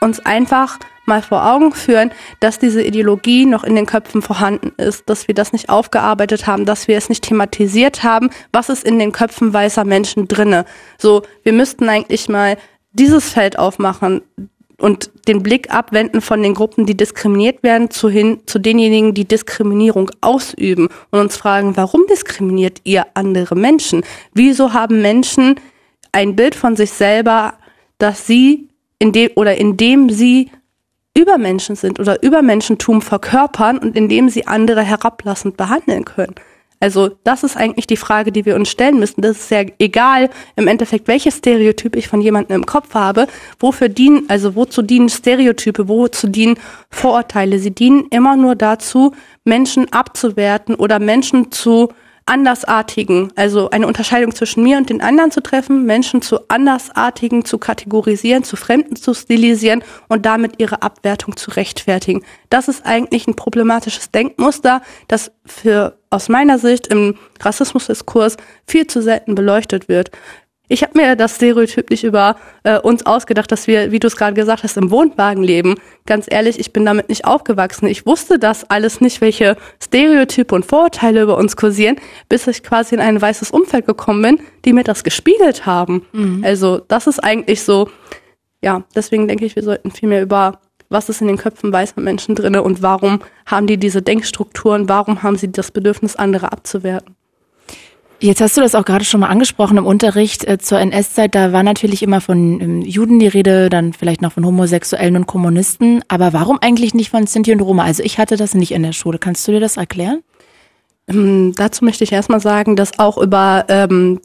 uns 0.00 0.20
einfach 0.20 0.78
mal 1.06 1.22
vor 1.22 1.46
Augen 1.46 1.72
führen, 1.72 2.10
dass 2.40 2.58
diese 2.58 2.82
Ideologie 2.82 3.46
noch 3.46 3.64
in 3.64 3.76
den 3.76 3.86
Köpfen 3.86 4.22
vorhanden 4.22 4.72
ist, 4.76 5.08
dass 5.08 5.28
wir 5.28 5.34
das 5.34 5.52
nicht 5.52 5.68
aufgearbeitet 5.68 6.46
haben, 6.46 6.64
dass 6.64 6.88
wir 6.88 6.98
es 6.98 7.08
nicht 7.08 7.24
thematisiert 7.24 8.02
haben, 8.02 8.30
was 8.52 8.68
ist 8.68 8.84
in 8.84 8.98
den 8.98 9.12
Köpfen 9.12 9.52
weißer 9.52 9.84
Menschen 9.84 10.28
drinne. 10.28 10.64
So, 10.98 11.22
wir 11.44 11.52
müssten 11.52 11.88
eigentlich 11.88 12.28
mal 12.28 12.56
dieses 12.92 13.30
Feld 13.30 13.58
aufmachen 13.58 14.22
und 14.78 15.10
den 15.26 15.42
Blick 15.42 15.72
abwenden 15.72 16.20
von 16.20 16.42
den 16.42 16.54
Gruppen, 16.54 16.86
die 16.86 16.96
diskriminiert 16.96 17.62
werden, 17.62 17.90
zu 17.90 18.10
hin 18.10 18.40
zu 18.46 18.58
denjenigen, 18.58 19.14
die 19.14 19.26
Diskriminierung 19.26 20.10
ausüben 20.20 20.88
und 21.10 21.20
uns 21.20 21.36
fragen, 21.36 21.76
warum 21.76 22.06
diskriminiert 22.08 22.80
ihr 22.84 23.06
andere 23.14 23.54
Menschen? 23.54 24.02
Wieso 24.34 24.72
haben 24.72 25.00
Menschen 25.00 25.54
ein 26.12 26.36
Bild 26.36 26.54
von 26.54 26.76
sich 26.76 26.90
selber, 26.90 27.54
dass 27.98 28.26
sie 28.26 28.68
in 28.98 29.12
dem, 29.12 29.30
oder 29.36 29.56
indem 29.56 30.10
sie 30.10 30.50
Übermenschen 31.16 31.76
sind 31.76 31.98
oder 31.98 32.22
Übermenschentum 32.22 33.00
verkörpern 33.00 33.78
und 33.78 33.96
indem 33.96 34.28
sie 34.28 34.46
andere 34.46 34.82
herablassend 34.82 35.56
behandeln 35.56 36.04
können. 36.04 36.34
Also 36.78 37.10
das 37.24 37.42
ist 37.42 37.56
eigentlich 37.56 37.86
die 37.86 37.96
Frage, 37.96 38.32
die 38.32 38.44
wir 38.44 38.54
uns 38.54 38.68
stellen 38.68 38.98
müssen. 38.98 39.22
Das 39.22 39.38
ist 39.38 39.50
ja 39.50 39.62
egal 39.78 40.28
im 40.56 40.68
Endeffekt, 40.68 41.08
welches 41.08 41.38
Stereotyp 41.38 41.96
ich 41.96 42.06
von 42.06 42.20
jemandem 42.20 42.56
im 42.56 42.66
Kopf 42.66 42.92
habe. 42.92 43.28
Wofür 43.58 43.88
dienen, 43.88 44.26
also 44.28 44.54
wozu 44.54 44.82
dienen 44.82 45.08
Stereotype, 45.08 45.88
wozu 45.88 46.28
dienen 46.28 46.58
Vorurteile? 46.90 47.58
Sie 47.58 47.70
dienen 47.70 48.06
immer 48.10 48.36
nur 48.36 48.56
dazu, 48.56 49.12
Menschen 49.44 49.90
abzuwerten 49.90 50.74
oder 50.74 50.98
Menschen 50.98 51.50
zu 51.50 51.88
Andersartigen, 52.26 53.32
also 53.36 53.70
eine 53.70 53.86
Unterscheidung 53.86 54.34
zwischen 54.34 54.64
mir 54.64 54.78
und 54.78 54.90
den 54.90 55.00
anderen 55.00 55.30
zu 55.30 55.40
treffen, 55.40 55.84
Menschen 55.86 56.22
zu 56.22 56.48
Andersartigen 56.48 57.44
zu 57.44 57.58
kategorisieren, 57.58 58.42
zu 58.42 58.56
Fremden 58.56 58.96
zu 58.96 59.14
stilisieren 59.14 59.84
und 60.08 60.26
damit 60.26 60.54
ihre 60.58 60.82
Abwertung 60.82 61.36
zu 61.36 61.52
rechtfertigen. 61.52 62.24
Das 62.50 62.66
ist 62.66 62.84
eigentlich 62.84 63.28
ein 63.28 63.36
problematisches 63.36 64.10
Denkmuster, 64.10 64.82
das 65.06 65.30
für 65.44 65.98
aus 66.10 66.28
meiner 66.28 66.58
Sicht 66.58 66.88
im 66.88 67.16
Rassismusdiskurs 67.40 68.36
viel 68.66 68.88
zu 68.88 69.02
selten 69.02 69.36
beleuchtet 69.36 69.88
wird. 69.88 70.10
Ich 70.68 70.82
habe 70.82 70.98
mir 70.98 71.16
das 71.16 71.36
Stereotyp 71.36 71.90
nicht 71.90 72.04
über 72.04 72.36
äh, 72.64 72.78
uns 72.78 73.06
ausgedacht, 73.06 73.50
dass 73.52 73.66
wir, 73.66 73.92
wie 73.92 74.00
du 74.00 74.08
es 74.08 74.16
gerade 74.16 74.34
gesagt 74.34 74.64
hast, 74.64 74.76
im 74.76 74.90
Wohnwagen 74.90 75.42
leben. 75.42 75.76
Ganz 76.06 76.26
ehrlich, 76.28 76.58
ich 76.58 76.72
bin 76.72 76.84
damit 76.84 77.08
nicht 77.08 77.24
aufgewachsen. 77.24 77.86
Ich 77.86 78.06
wusste 78.06 78.38
das 78.38 78.64
alles 78.64 79.00
nicht, 79.00 79.20
welche 79.20 79.56
Stereotype 79.82 80.54
und 80.54 80.66
Vorurteile 80.66 81.22
über 81.22 81.36
uns 81.36 81.56
kursieren, 81.56 81.96
bis 82.28 82.46
ich 82.46 82.62
quasi 82.62 82.94
in 82.94 83.00
ein 83.00 83.20
weißes 83.20 83.50
Umfeld 83.50 83.86
gekommen 83.86 84.22
bin, 84.22 84.46
die 84.64 84.72
mir 84.72 84.84
das 84.84 85.04
gespiegelt 85.04 85.66
haben. 85.66 86.04
Mhm. 86.12 86.42
Also 86.44 86.80
das 86.88 87.06
ist 87.06 87.22
eigentlich 87.22 87.62
so, 87.62 87.88
ja, 88.62 88.82
deswegen 88.94 89.28
denke 89.28 89.44
ich, 89.44 89.54
wir 89.54 89.62
sollten 89.62 89.90
viel 89.90 90.08
mehr 90.08 90.22
über 90.22 90.60
was 90.88 91.08
ist 91.08 91.20
in 91.20 91.26
den 91.26 91.36
Köpfen 91.36 91.72
weißer 91.72 92.00
Menschen 92.00 92.36
drinne 92.36 92.62
und 92.62 92.80
warum 92.82 93.20
haben 93.44 93.66
die 93.66 93.76
diese 93.76 94.02
Denkstrukturen, 94.02 94.88
warum 94.88 95.22
haben 95.22 95.36
sie 95.36 95.50
das 95.50 95.72
Bedürfnis, 95.72 96.14
andere 96.14 96.52
abzuwerten. 96.52 97.15
Jetzt 98.18 98.40
hast 98.40 98.56
du 98.56 98.62
das 98.62 98.74
auch 98.74 98.84
gerade 98.86 99.04
schon 99.04 99.20
mal 99.20 99.28
angesprochen 99.28 99.76
im 99.76 99.84
Unterricht 99.84 100.44
äh, 100.44 100.56
zur 100.56 100.80
NS-Zeit. 100.80 101.34
Da 101.34 101.52
war 101.52 101.62
natürlich 101.62 102.02
immer 102.02 102.22
von 102.22 102.60
ähm, 102.60 102.80
Juden 102.80 103.18
die 103.18 103.28
Rede, 103.28 103.68
dann 103.68 103.92
vielleicht 103.92 104.22
noch 104.22 104.32
von 104.32 104.46
Homosexuellen 104.46 105.16
und 105.16 105.26
Kommunisten. 105.26 106.02
Aber 106.08 106.32
warum 106.32 106.58
eigentlich 106.60 106.94
nicht 106.94 107.10
von 107.10 107.26
Sinti 107.26 107.52
und 107.52 107.60
Roma? 107.60 107.84
Also 107.84 108.02
ich 108.02 108.18
hatte 108.18 108.38
das 108.38 108.54
nicht 108.54 108.72
in 108.72 108.82
der 108.82 108.92
Schule. 108.92 109.18
Kannst 109.18 109.46
du 109.46 109.52
dir 109.52 109.60
das 109.60 109.76
erklären? 109.76 110.22
Ähm, 111.08 111.52
dazu 111.56 111.84
möchte 111.84 112.04
ich 112.04 112.12
erstmal 112.12 112.40
sagen, 112.40 112.74
dass 112.74 112.98
auch 112.98 113.18
über 113.18 113.66
ähm, 113.68 114.20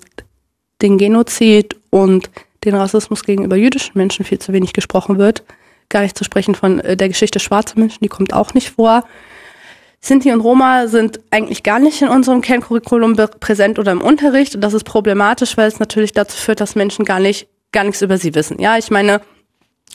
den 0.82 0.97
Genozid 0.97 1.75
und 1.89 2.30
den 2.63 2.75
Rassismus 2.75 3.23
gegenüber 3.23 3.58
jüdischen 3.58 3.97
Menschen 3.97 4.23
viel 4.23 4.39
zu 4.39 4.54
wenig 4.54 4.71
gesprochen 4.71 5.17
wird. 5.17 5.43
Gar 5.89 6.04
nicht 6.04 6.17
zu 6.17 6.23
sprechen 6.23 6.56
von 6.56 6.80
äh, 6.80 6.95
der 6.95 7.10
Geschichte 7.10 7.41
schwarzer 7.41 7.77
Menschen, 7.77 7.99
die 8.01 8.10
kommt 8.10 8.34
auch 8.34 8.54
nicht 8.54 8.69
vor. 8.69 9.04
Sinti 10.03 10.31
und 10.31 10.41
Roma 10.41 10.87
sind 10.87 11.19
eigentlich 11.29 11.61
gar 11.61 11.79
nicht 11.79 12.01
in 12.01 12.07
unserem 12.07 12.41
Kerncurriculum 12.41 13.15
präsent 13.39 13.77
oder 13.77 13.91
im 13.91 14.01
Unterricht. 14.01 14.55
Und 14.55 14.61
das 14.61 14.73
ist 14.73 14.83
problematisch, 14.83 15.57
weil 15.57 15.67
es 15.67 15.79
natürlich 15.79 16.11
dazu 16.11 16.35
führt, 16.35 16.59
dass 16.59 16.75
Menschen 16.75 17.05
gar 17.05 17.19
nicht, 17.19 17.47
gar 17.71 17.83
nichts 17.83 18.01
über 18.01 18.17
sie 18.17 18.33
wissen. 18.33 18.59
Ja, 18.59 18.77
ich 18.77 18.89
meine, 18.89 19.21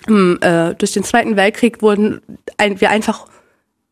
äh, 0.07 0.75
durch 0.75 0.93
den 0.93 1.03
Zweiten 1.03 1.37
Weltkrieg 1.37 1.83
wurden 1.83 2.23
wir 2.59 2.91
einfach 2.91 3.27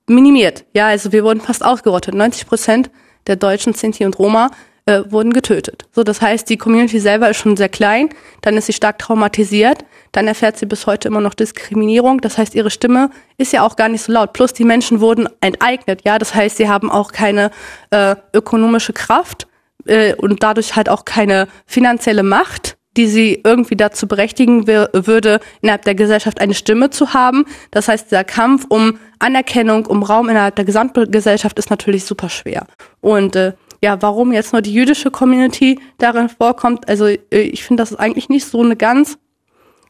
minimiert. 0.07 0.65
Ja, 0.73 0.87
also 0.87 1.11
wir 1.11 1.25
wurden 1.25 1.41
fast 1.41 1.65
ausgerottet. 1.65 2.15
90 2.15 2.47
Prozent 2.47 2.91
der 3.27 3.37
Deutschen, 3.37 3.75
Sinti 3.75 4.05
und 4.05 4.17
Roma 4.19 4.51
äh, 4.87 5.03
wurden 5.09 5.33
getötet. 5.33 5.85
So, 5.93 6.05
das 6.05 6.21
heißt, 6.21 6.49
die 6.49 6.57
Community 6.57 7.01
selber 7.01 7.31
ist 7.31 7.39
schon 7.39 7.57
sehr 7.57 7.69
klein, 7.69 8.11
dann 8.43 8.57
ist 8.57 8.67
sie 8.67 8.73
stark 8.73 8.99
traumatisiert, 8.99 9.85
dann 10.13 10.27
erfährt 10.27 10.59
sie 10.59 10.67
bis 10.67 10.87
heute 10.87 11.09
immer 11.09 11.21
noch 11.21 11.35
Diskriminierung. 11.35 12.21
Das 12.21 12.39
heißt, 12.39 12.55
ihre 12.55 12.71
Stimme 12.71 13.11
ist 13.39 13.53
ja 13.53 13.63
auch 13.63 13.77
gar 13.77 13.89
nicht 13.89 14.03
so 14.03 14.13
laut. 14.13 14.33
Plus 14.33 14.53
die 14.53 14.65
Menschen 14.65 15.01
wurden 15.01 15.29
enteignet, 15.41 16.03
ja. 16.05 16.19
Das 16.19 16.35
heißt, 16.35 16.57
sie 16.57 16.69
haben 16.69 16.91
auch 16.91 17.13
keine 17.13 17.51
äh, 17.91 18.15
ökonomische 18.33 18.93
Kraft 18.93 19.47
äh, 19.87 20.15
und 20.15 20.43
dadurch 20.43 20.77
halt 20.77 20.89
auch 20.89 21.05
keine 21.05 21.49
finanzielle 21.67 22.23
Macht 22.23 22.77
die 22.97 23.07
sie 23.07 23.41
irgendwie 23.45 23.77
dazu 23.77 24.07
berechtigen 24.07 24.67
würde, 24.67 25.41
innerhalb 25.63 25.83
der 25.83 25.95
Gesellschaft 25.95 26.41
eine 26.41 26.55
Stimme 26.55 26.91
zu 26.91 27.13
haben. 27.13 27.45
Das 27.71 27.89
heißt, 27.89 28.13
der 28.13 28.25
Kampf 28.25 28.67
um 28.69 28.99
Anerkennung, 29.19 29.87
um 29.87 30.03
Raum 30.03 30.29
innerhalb 30.29 30.57
der 30.57 30.65
Gesamtgesellschaft 30.65 31.59
ist 31.59 31.71
natürlich 31.71 32.05
super 32.05 32.29
schwer. 32.29 32.67
Und 33.01 33.37
äh, 33.37 33.53
ja, 33.85 34.01
warum 34.01 34.33
jetzt 34.33 34.55
nur 34.55 34.63
die 34.63 34.73
jüdische 34.73 35.11
Community 35.11 35.79
darin 35.99 36.31
vorkommt, 36.31 36.89
also 36.89 37.05
äh, 37.07 37.19
ich 37.31 37.65
finde, 37.65 37.83
das 37.83 37.91
ist 37.93 37.99
eigentlich 37.99 38.31
nicht 38.31 38.47
so 38.47 38.63
eine 38.63 38.77
ganz 38.77 39.19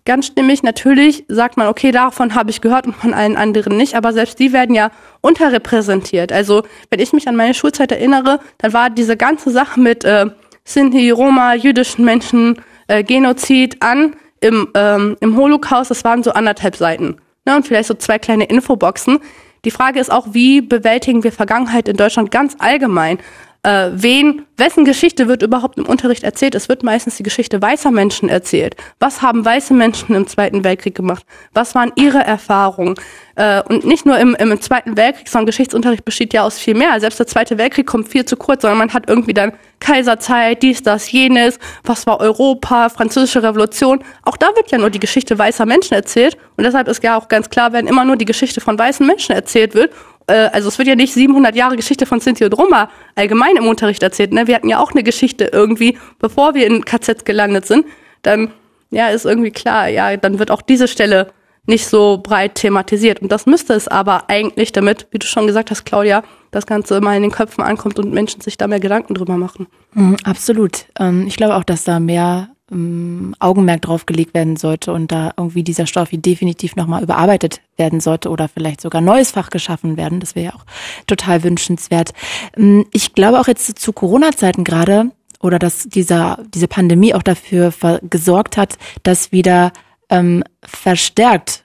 ganz 0.05 0.27
stimmig. 0.27 0.65
Natürlich 0.65 1.25
sagt 1.29 1.57
man, 1.57 1.69
okay, 1.69 1.93
davon 1.93 2.35
habe 2.35 2.51
ich 2.51 2.61
gehört 2.61 2.87
und 2.87 2.97
von 2.97 3.15
allen 3.15 3.37
anderen 3.37 3.77
nicht, 3.77 3.95
aber 3.95 4.13
selbst 4.13 4.41
die 4.41 4.53
werden 4.53 4.75
ja 4.75 4.91
unterrepräsentiert. 5.21 6.33
Also 6.33 6.65
wenn 6.91 6.99
ich 6.99 7.13
mich 7.13 7.29
an 7.29 7.37
meine 7.37 7.55
Schulzeit 7.55 7.93
erinnere, 7.93 8.41
dann 8.59 8.73
war 8.73 8.91
diese 8.91 9.17
ganze 9.17 9.51
Sache 9.51 9.79
mit 9.79 10.05
äh, 10.05 10.27
Sinti, 10.65 11.11
Roma, 11.11 11.55
jüdischen 11.55 12.05
Menschen, 12.05 12.61
äh, 12.89 13.05
Genozid 13.05 13.81
an 13.81 14.17
im, 14.41 14.69
ähm, 14.75 15.17
im 15.21 15.37
Holocaust, 15.37 15.91
das 15.93 16.03
waren 16.03 16.25
so 16.25 16.33
anderthalb 16.33 16.75
Seiten. 16.75 17.17
Ne? 17.47 17.55
Und 17.55 17.67
vielleicht 17.67 17.89
so 17.89 17.95
zwei 17.95 18.19
kleine 18.19 18.45
Infoboxen. 18.45 19.21
Die 19.65 19.71
Frage 19.71 20.01
ist 20.01 20.11
auch, 20.11 20.27
wie 20.33 20.61
bewältigen 20.61 21.23
wir 21.23 21.33
Vergangenheit 21.33 21.89
in 21.89 21.97
Deutschland 21.97 22.33
ganz 22.33 22.57
allgemein? 22.59 23.19
Äh, 23.65 23.91
wen, 23.95 24.45
wessen 24.59 24.85
Geschichte 24.85 25.27
wird 25.27 25.43
überhaupt 25.43 25.79
im 25.79 25.87
Unterricht 25.87 26.23
erzählt? 26.23 26.55
Es 26.55 26.69
wird 26.69 26.83
meistens 26.83 27.17
die 27.17 27.23
Geschichte 27.23 27.61
weißer 27.61 27.91
Menschen 27.91 28.29
erzählt. 28.29 28.77
Was 29.01 29.23
haben 29.23 29.45
weiße 29.45 29.73
Menschen 29.73 30.15
im 30.15 30.27
Zweiten 30.27 30.65
Weltkrieg 30.65 30.95
gemacht? 30.95 31.25
Was 31.55 31.75
waren 31.75 31.91
ihre 31.97 32.19
Erfahrungen? 32.19 32.95
Äh, 33.37 33.63
und 33.63 33.85
nicht 33.85 34.05
nur 34.05 34.19
im, 34.19 34.35
im 34.35 34.61
Zweiten 34.61 34.99
Weltkrieg, 34.99 35.29
sondern 35.29 35.47
Geschichtsunterricht 35.47 36.05
besteht 36.05 36.35
ja 36.35 36.43
aus 36.43 36.59
viel 36.59 36.75
mehr. 36.75 37.01
Selbst 37.01 37.19
der 37.19 37.27
Zweite 37.27 37.57
Weltkrieg 37.57 37.87
kommt 37.87 38.09
viel 38.09 38.27
zu 38.27 38.37
kurz, 38.37 38.63
sondern 38.63 38.79
man 38.79 38.93
hat 38.93 39.09
irgendwie 39.09 39.35
dann 39.35 39.53
Kaiserzeit, 39.81 40.63
dies, 40.63 40.83
das, 40.83 41.11
jenes, 41.11 41.59
was 41.85 42.07
war 42.07 42.21
Europa, 42.21 42.91
französische 42.91 43.43
Revolution. 43.43 44.05
Auch 44.23 44.37
da 44.37 44.49
wird 44.57 44.71
ja 44.71 44.79
nur 44.79 44.91
die 44.91 45.01
Geschichte 45.01 45.39
weißer 45.39 45.65
Menschen 45.65 45.95
erzählt. 45.95 46.37
Und 46.57 46.65
deshalb 46.65 46.87
ist 46.87 47.03
ja 47.03 47.17
auch 47.19 47.29
ganz 47.29 47.49
klar, 47.49 47.73
wenn 47.73 47.87
immer 47.87 48.05
nur 48.05 48.17
die 48.17 48.25
Geschichte 48.25 48.61
von 48.61 48.79
weißen 48.79 49.07
Menschen 49.07 49.35
erzählt 49.35 49.75
wird 49.75 49.91
äh, 50.27 50.49
also 50.53 50.69
es 50.69 50.79
wird 50.79 50.89
ja 50.89 50.95
nicht 50.95 51.15
700 51.15 51.55
Jahre 51.55 51.77
Geschichte 51.77 52.07
von 52.07 52.21
Sinti 52.21 52.45
und 52.45 52.57
Roma 52.57 52.91
allgemein 53.15 53.57
im 53.57 53.67
Unterricht 53.67 54.03
erzählt. 54.03 54.33
Ne? 54.33 54.47
Wir 54.47 54.57
hatten 54.57 54.69
ja 54.69 54.79
auch 54.79 54.93
eine 54.93 55.03
Geschichte 55.03 55.51
irgendwie, 55.53 55.99
bevor 56.19 56.55
wir 56.55 56.67
in 56.67 56.85
KZ 56.85 57.25
gelandet 57.25 57.67
sind. 57.67 57.87
Dann 58.23 58.51
ja, 58.91 59.09
ist 59.09 59.25
irgendwie 59.25 59.51
klar, 59.51 59.89
ja, 59.89 60.17
dann 60.17 60.39
wird 60.39 60.51
auch 60.51 60.63
diese 60.63 60.89
Stelle 60.89 61.33
nicht 61.67 61.87
so 61.87 62.19
breit 62.23 62.57
thematisiert. 62.57 63.21
Und 63.21 63.33
das 63.33 63.47
müsste 63.47 63.75
es 63.75 63.89
aber 63.89 64.29
eigentlich, 64.29 64.73
damit, 64.73 65.07
wie 65.11 65.19
du 65.19 65.27
schon 65.27 65.47
gesagt 65.47 65.71
hast, 65.71 65.85
Claudia, 65.85 66.23
das 66.51 66.67
Ganze 66.67 67.01
mal 67.01 67.17
in 67.17 67.23
den 67.23 67.31
Köpfen 67.31 67.65
ankommt 67.65 67.99
und 67.99 68.13
Menschen 68.13 68.41
sich 68.41 68.59
da 68.59 68.67
mehr 68.67 68.81
Gedanken 68.81 69.15
drüber 69.15 69.37
machen. 69.37 69.67
Mhm, 69.95 70.17
absolut. 70.25 70.87
Ähm, 70.99 71.27
ich 71.27 71.37
glaube 71.37 71.57
auch, 71.57 71.65
dass 71.65 71.85
da 71.85 72.01
mehr 72.01 72.54
ähm, 72.75 73.35
Augenmerk 73.39 73.83
drauf 73.83 74.07
gelegt 74.07 74.35
werden 74.35 74.57
sollte 74.57 74.93
und 74.93 75.13
da 75.13 75.33
irgendwie 75.37 75.63
dieser 75.63 75.87
Stoff 75.87 76.09
definitiv 76.13 76.77
nochmal 76.77 77.03
überarbeitet 77.03 77.61
werden 77.77 78.01
sollte 78.01 78.29
oder 78.29 78.49
vielleicht 78.49 78.81
sogar 78.81 79.01
neues 79.01 79.31
Fach 79.31 79.51
geschaffen 79.51 79.97
werden. 79.97 80.21
Das 80.21 80.35
wäre 80.35 80.47
ja 80.47 80.55
auch 80.55 80.65
total 81.07 81.45
wünschenswert. 81.45 82.13
Ähm, 82.57 82.85
ich 82.93 83.15
glaube 83.15 83.41
auch 83.41 83.49
jetzt 83.49 83.79
zu 83.79 83.93
Corona-Zeiten 83.93 84.65
gerade 84.65 85.11
oder 85.41 85.59
dass 85.59 85.89
dieser, 85.89 86.39
diese 86.55 86.69
Pandemie 86.69 87.15
auch 87.15 87.23
dafür 87.23 87.73
gesorgt 88.03 88.57
hat, 88.57 88.79
dass 89.03 89.31
wieder 89.31 89.73
ähm, 90.11 90.43
verstärkt 90.63 91.65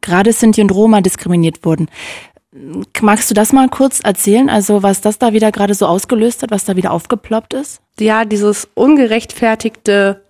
gerade 0.00 0.32
Sinti 0.32 0.60
und 0.62 0.72
Roma 0.72 1.00
diskriminiert 1.00 1.64
wurden. 1.64 1.88
Magst 3.00 3.30
du 3.30 3.34
das 3.34 3.52
mal 3.52 3.68
kurz 3.68 4.00
erzählen? 4.00 4.50
Also 4.50 4.82
was 4.82 5.00
das 5.00 5.18
da 5.18 5.32
wieder 5.32 5.52
gerade 5.52 5.74
so 5.74 5.86
ausgelöst 5.86 6.42
hat, 6.42 6.50
was 6.50 6.64
da 6.64 6.74
wieder 6.74 6.90
aufgeploppt 6.90 7.54
ist? 7.54 7.80
Ja, 8.00 8.24
dieses 8.24 8.68
ungerechtfertigte 8.74 10.22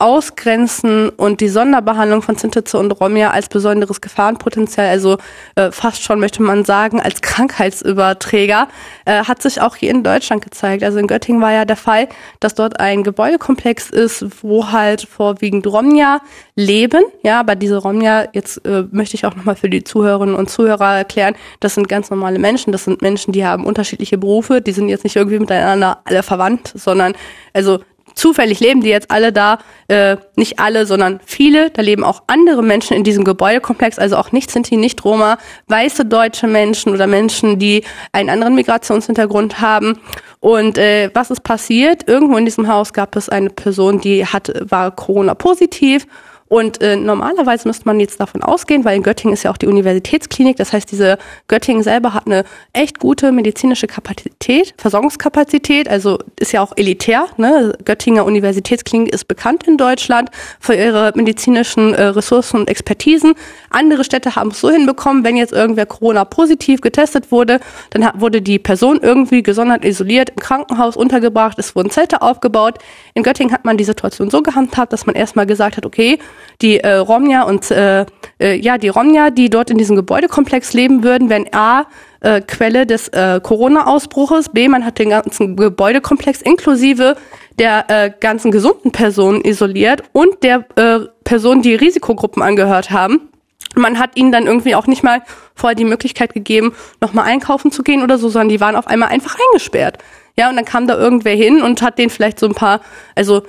Ausgrenzen 0.00 1.08
und 1.08 1.40
die 1.40 1.48
Sonderbehandlung 1.48 2.22
von 2.22 2.36
Sintetze 2.36 2.78
und 2.78 2.92
Romja 2.92 3.30
als 3.30 3.48
besonderes 3.48 4.00
Gefahrenpotenzial, 4.00 4.86
also 4.86 5.18
äh, 5.56 5.72
fast 5.72 6.04
schon 6.04 6.20
möchte 6.20 6.40
man 6.40 6.64
sagen, 6.64 7.00
als 7.00 7.20
Krankheitsüberträger, 7.20 8.68
äh, 9.06 9.24
hat 9.24 9.42
sich 9.42 9.60
auch 9.60 9.74
hier 9.74 9.90
in 9.90 10.04
Deutschland 10.04 10.44
gezeigt. 10.44 10.84
Also 10.84 10.98
in 11.00 11.08
Göttingen 11.08 11.42
war 11.42 11.52
ja 11.52 11.64
der 11.64 11.76
Fall, 11.76 12.08
dass 12.38 12.54
dort 12.54 12.78
ein 12.78 13.02
Gebäudekomplex 13.02 13.90
ist, 13.90 14.24
wo 14.44 14.70
halt 14.70 15.02
vorwiegend 15.02 15.66
Romja 15.66 16.20
leben. 16.54 17.02
Ja, 17.24 17.40
aber 17.40 17.56
diese 17.56 17.78
Romja, 17.78 18.28
jetzt 18.32 18.64
äh, 18.64 18.84
möchte 18.92 19.16
ich 19.16 19.26
auch 19.26 19.34
nochmal 19.34 19.56
für 19.56 19.68
die 19.68 19.82
Zuhörerinnen 19.82 20.36
und 20.36 20.48
Zuhörer 20.48 20.96
erklären, 20.96 21.34
das 21.58 21.74
sind 21.74 21.88
ganz 21.88 22.08
normale 22.08 22.38
Menschen, 22.38 22.70
das 22.70 22.84
sind 22.84 23.02
Menschen, 23.02 23.32
die 23.32 23.44
haben 23.44 23.64
unterschiedliche 23.64 24.16
Berufe, 24.16 24.60
die 24.60 24.72
sind 24.72 24.88
jetzt 24.88 25.02
nicht 25.02 25.16
irgendwie 25.16 25.40
miteinander 25.40 26.02
alle 26.04 26.22
verwandt, 26.22 26.72
sondern 26.76 27.14
also 27.52 27.80
zufällig 28.18 28.60
leben 28.60 28.80
die 28.82 28.88
jetzt 28.88 29.10
alle 29.10 29.32
da, 29.32 29.58
äh, 29.88 30.16
nicht 30.36 30.58
alle, 30.58 30.86
sondern 30.86 31.20
viele. 31.24 31.70
Da 31.70 31.82
leben 31.82 32.04
auch 32.04 32.22
andere 32.26 32.62
Menschen 32.62 32.96
in 32.96 33.04
diesem 33.04 33.24
Gebäudekomplex, 33.24 33.98
also 33.98 34.16
auch 34.16 34.32
nicht 34.32 34.50
Sinti, 34.50 34.76
nicht 34.76 35.04
Roma, 35.04 35.38
weiße 35.68 36.04
deutsche 36.04 36.46
Menschen 36.46 36.92
oder 36.92 37.06
Menschen, 37.06 37.58
die 37.58 37.84
einen 38.12 38.28
anderen 38.28 38.54
Migrationshintergrund 38.54 39.60
haben. 39.60 39.98
Und 40.40 40.78
äh, 40.78 41.10
was 41.14 41.30
ist 41.30 41.42
passiert? 41.42 42.08
Irgendwo 42.08 42.36
in 42.36 42.44
diesem 42.44 42.68
Haus 42.68 42.92
gab 42.92 43.16
es 43.16 43.28
eine 43.28 43.50
Person, 43.50 44.00
die 44.00 44.26
hat, 44.26 44.52
war 44.68 44.90
Corona-positiv 44.90 46.06
und 46.48 46.80
äh, 46.80 46.96
normalerweise 46.96 47.68
müsste 47.68 47.84
man 47.84 48.00
jetzt 48.00 48.20
davon 48.20 48.42
ausgehen, 48.42 48.84
weil 48.84 48.96
in 48.96 49.02
Göttingen 49.02 49.34
ist 49.34 49.42
ja 49.42 49.50
auch 49.50 49.58
die 49.58 49.66
Universitätsklinik, 49.66 50.56
das 50.56 50.72
heißt, 50.72 50.90
diese 50.90 51.18
Göttingen 51.46 51.82
selber 51.82 52.14
hat 52.14 52.26
eine 52.26 52.44
echt 52.72 52.98
gute 52.98 53.32
medizinische 53.32 53.86
Kapazität, 53.86 54.74
Versorgungskapazität, 54.78 55.88
also 55.88 56.18
ist 56.40 56.52
ja 56.52 56.62
auch 56.62 56.72
elitär. 56.76 57.26
Ne? 57.36 57.76
Göttinger 57.84 58.24
Universitätsklinik 58.24 59.12
ist 59.12 59.28
bekannt 59.28 59.64
in 59.64 59.76
Deutschland 59.76 60.30
für 60.58 60.74
ihre 60.74 61.12
medizinischen 61.14 61.92
äh, 61.94 62.04
Ressourcen 62.04 62.60
und 62.60 62.70
Expertisen. 62.70 63.34
Andere 63.68 64.04
Städte 64.04 64.34
haben 64.34 64.50
es 64.50 64.60
so 64.60 64.70
hinbekommen, 64.70 65.24
wenn 65.24 65.36
jetzt 65.36 65.52
irgendwer 65.52 65.84
Corona-positiv 65.84 66.80
getestet 66.80 67.30
wurde, 67.30 67.60
dann 67.90 68.06
hat, 68.06 68.20
wurde 68.20 68.40
die 68.40 68.58
Person 68.58 69.00
irgendwie 69.02 69.42
gesondert 69.42 69.84
isoliert, 69.84 70.30
im 70.30 70.36
Krankenhaus 70.36 70.96
untergebracht, 70.96 71.58
es 71.58 71.76
wurden 71.76 71.90
Zelte 71.90 72.22
aufgebaut. 72.22 72.78
In 73.12 73.22
Göttingen 73.22 73.52
hat 73.52 73.66
man 73.66 73.76
die 73.76 73.84
Situation 73.84 74.30
so 74.30 74.40
gehandhabt, 74.40 74.94
dass 74.94 75.04
man 75.04 75.14
erstmal 75.14 75.46
gesagt 75.46 75.76
hat, 75.76 75.84
okay, 75.84 76.18
die 76.60 76.80
äh, 76.80 76.94
Romja 76.94 77.42
und 77.42 77.70
äh, 77.70 78.06
äh, 78.40 78.54
ja, 78.54 78.78
die 78.78 78.88
Romja, 78.88 79.30
die 79.30 79.50
dort 79.50 79.70
in 79.70 79.78
diesem 79.78 79.96
Gebäudekomplex 79.96 80.72
leben 80.72 81.02
würden, 81.02 81.28
wenn 81.28 81.52
A 81.52 81.86
äh, 82.20 82.40
Quelle 82.40 82.86
des 82.86 83.08
äh, 83.08 83.40
Corona-Ausbruches, 83.42 84.50
B, 84.50 84.68
man 84.68 84.84
hat 84.84 84.98
den 84.98 85.10
ganzen 85.10 85.56
Gebäudekomplex 85.56 86.42
inklusive 86.42 87.16
der 87.58 87.84
äh, 87.88 88.10
ganzen 88.18 88.50
gesunden 88.50 88.92
Personen 88.92 89.40
isoliert 89.40 90.02
und 90.12 90.42
der 90.42 90.64
äh, 90.76 91.00
Personen, 91.24 91.62
die 91.62 91.74
Risikogruppen 91.74 92.42
angehört 92.42 92.90
haben. 92.90 93.28
Man 93.74 93.98
hat 93.98 94.16
ihnen 94.16 94.32
dann 94.32 94.46
irgendwie 94.46 94.74
auch 94.74 94.86
nicht 94.86 95.02
mal 95.02 95.22
vorher 95.54 95.74
die 95.74 95.84
Möglichkeit 95.84 96.34
gegeben, 96.34 96.74
nochmal 97.00 97.26
einkaufen 97.26 97.70
zu 97.70 97.82
gehen 97.82 98.02
oder 98.02 98.18
so, 98.18 98.28
sondern 98.28 98.48
die 98.48 98.60
waren 98.60 98.76
auf 98.76 98.86
einmal 98.86 99.10
einfach 99.10 99.36
eingesperrt. 99.48 99.98
Ja, 100.36 100.48
und 100.48 100.56
dann 100.56 100.64
kam 100.64 100.86
da 100.86 100.96
irgendwer 100.96 101.34
hin 101.34 101.62
und 101.62 101.82
hat 101.82 101.98
denen 101.98 102.10
vielleicht 102.10 102.38
so 102.38 102.46
ein 102.46 102.54
paar, 102.54 102.80
also 103.16 103.42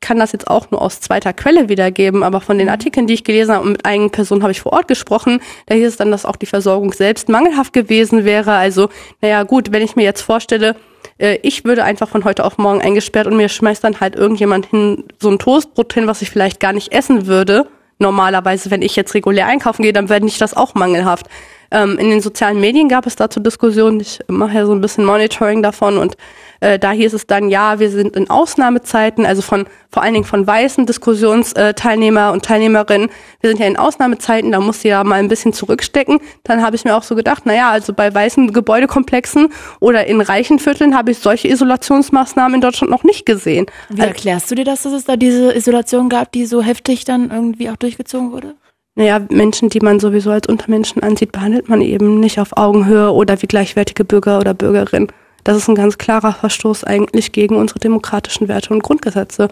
kann 0.00 0.18
das 0.18 0.32
jetzt 0.32 0.48
auch 0.48 0.70
nur 0.70 0.82
aus 0.82 1.00
zweiter 1.00 1.32
Quelle 1.32 1.68
wiedergeben, 1.68 2.22
aber 2.22 2.40
von 2.40 2.58
den 2.58 2.66
mhm. 2.66 2.72
Artikeln, 2.72 3.06
die 3.06 3.14
ich 3.14 3.24
gelesen 3.24 3.54
habe 3.54 3.64
und 3.64 3.72
mit 3.72 3.84
einigen 3.84 4.10
Personen 4.10 4.42
habe 4.42 4.52
ich 4.52 4.60
vor 4.60 4.72
Ort 4.72 4.88
gesprochen, 4.88 5.40
da 5.66 5.74
hieß 5.74 5.86
es 5.86 5.96
dann, 5.96 6.10
dass 6.10 6.24
auch 6.24 6.36
die 6.36 6.46
Versorgung 6.46 6.92
selbst 6.92 7.28
mangelhaft 7.28 7.72
gewesen 7.72 8.24
wäre. 8.24 8.52
Also, 8.52 8.88
naja, 9.20 9.42
gut, 9.42 9.72
wenn 9.72 9.82
ich 9.82 9.96
mir 9.96 10.04
jetzt 10.04 10.22
vorstelle, 10.22 10.76
äh, 11.18 11.38
ich 11.42 11.64
würde 11.64 11.84
einfach 11.84 12.08
von 12.08 12.24
heute 12.24 12.44
auf 12.44 12.58
morgen 12.58 12.80
eingesperrt 12.80 13.26
und 13.26 13.36
mir 13.36 13.48
schmeißt 13.48 13.82
dann 13.84 14.00
halt 14.00 14.16
irgendjemand 14.16 14.66
hin, 14.66 15.04
so 15.18 15.30
ein 15.30 15.38
Toastbrot 15.38 15.92
hin, 15.94 16.06
was 16.06 16.22
ich 16.22 16.30
vielleicht 16.30 16.60
gar 16.60 16.72
nicht 16.72 16.92
essen 16.92 17.26
würde. 17.26 17.66
Normalerweise, 17.98 18.70
wenn 18.70 18.82
ich 18.82 18.94
jetzt 18.94 19.14
regulär 19.14 19.46
einkaufen 19.46 19.82
gehe, 19.82 19.92
dann 19.92 20.08
werde 20.08 20.26
ich 20.26 20.38
das 20.38 20.54
auch 20.54 20.74
mangelhaft. 20.74 21.26
Ähm, 21.70 21.98
in 21.98 22.10
den 22.10 22.20
sozialen 22.20 22.60
Medien 22.60 22.88
gab 22.88 23.06
es 23.06 23.16
dazu 23.16 23.40
Diskussionen. 23.40 24.00
Ich 24.00 24.20
mache 24.28 24.54
ja 24.54 24.66
so 24.66 24.72
ein 24.72 24.80
bisschen 24.80 25.04
Monitoring 25.04 25.62
davon 25.62 25.98
und 25.98 26.16
äh, 26.60 26.78
da 26.78 26.92
hieß 26.92 27.14
es 27.14 27.26
dann, 27.26 27.48
ja, 27.48 27.78
wir 27.78 27.90
sind 27.90 28.16
in 28.16 28.30
Ausnahmezeiten, 28.30 29.26
also 29.26 29.42
von 29.42 29.66
vor 29.90 30.02
allen 30.02 30.14
Dingen 30.14 30.24
von 30.24 30.46
weißen 30.46 30.86
Diskussionsteilnehmer 30.86 32.32
und 32.32 32.44
Teilnehmerinnen. 32.44 33.10
Wir 33.40 33.50
sind 33.50 33.60
ja 33.60 33.66
in 33.66 33.76
Ausnahmezeiten, 33.76 34.52
da 34.52 34.60
muss 34.60 34.82
sie 34.82 34.88
ja 34.88 35.04
mal 35.04 35.16
ein 35.16 35.28
bisschen 35.28 35.52
zurückstecken. 35.52 36.18
Dann 36.44 36.62
habe 36.62 36.76
ich 36.76 36.84
mir 36.84 36.96
auch 36.96 37.02
so 37.02 37.14
gedacht, 37.14 37.46
naja, 37.46 37.70
also 37.70 37.92
bei 37.92 38.12
weißen 38.12 38.52
Gebäudekomplexen 38.52 39.48
oder 39.80 40.06
in 40.06 40.20
reichen 40.20 40.58
Vierteln 40.58 40.96
habe 40.96 41.10
ich 41.10 41.18
solche 41.18 41.48
Isolationsmaßnahmen 41.48 42.56
in 42.56 42.60
Deutschland 42.60 42.90
noch 42.90 43.04
nicht 43.04 43.26
gesehen. 43.26 43.66
Wie 43.88 44.02
erklärst 44.02 44.50
du 44.50 44.54
dir 44.54 44.64
das, 44.64 44.82
dass 44.82 44.92
es 44.92 45.04
da 45.04 45.16
diese 45.16 45.54
Isolation 45.54 46.08
gab, 46.08 46.32
die 46.32 46.46
so 46.46 46.62
heftig 46.62 47.04
dann 47.04 47.30
irgendwie 47.30 47.70
auch 47.70 47.76
durchgezogen 47.76 48.32
wurde? 48.32 48.54
Naja, 48.98 49.20
Menschen, 49.28 49.68
die 49.68 49.80
man 49.80 50.00
sowieso 50.00 50.30
als 50.30 50.48
Untermenschen 50.48 51.02
ansieht, 51.02 51.30
behandelt 51.30 51.68
man 51.68 51.82
eben 51.82 52.18
nicht 52.18 52.40
auf 52.40 52.56
Augenhöhe 52.56 53.12
oder 53.12 53.40
wie 53.42 53.46
gleichwertige 53.46 54.04
Bürger 54.04 54.38
oder 54.38 54.54
Bürgerin. 54.54 55.08
Das 55.44 55.58
ist 55.58 55.68
ein 55.68 55.74
ganz 55.74 55.98
klarer 55.98 56.32
Verstoß 56.32 56.84
eigentlich 56.84 57.30
gegen 57.32 57.56
unsere 57.56 57.78
demokratischen 57.78 58.48
Werte 58.48 58.72
und 58.72 58.82
Grundgesetze. 58.82 59.48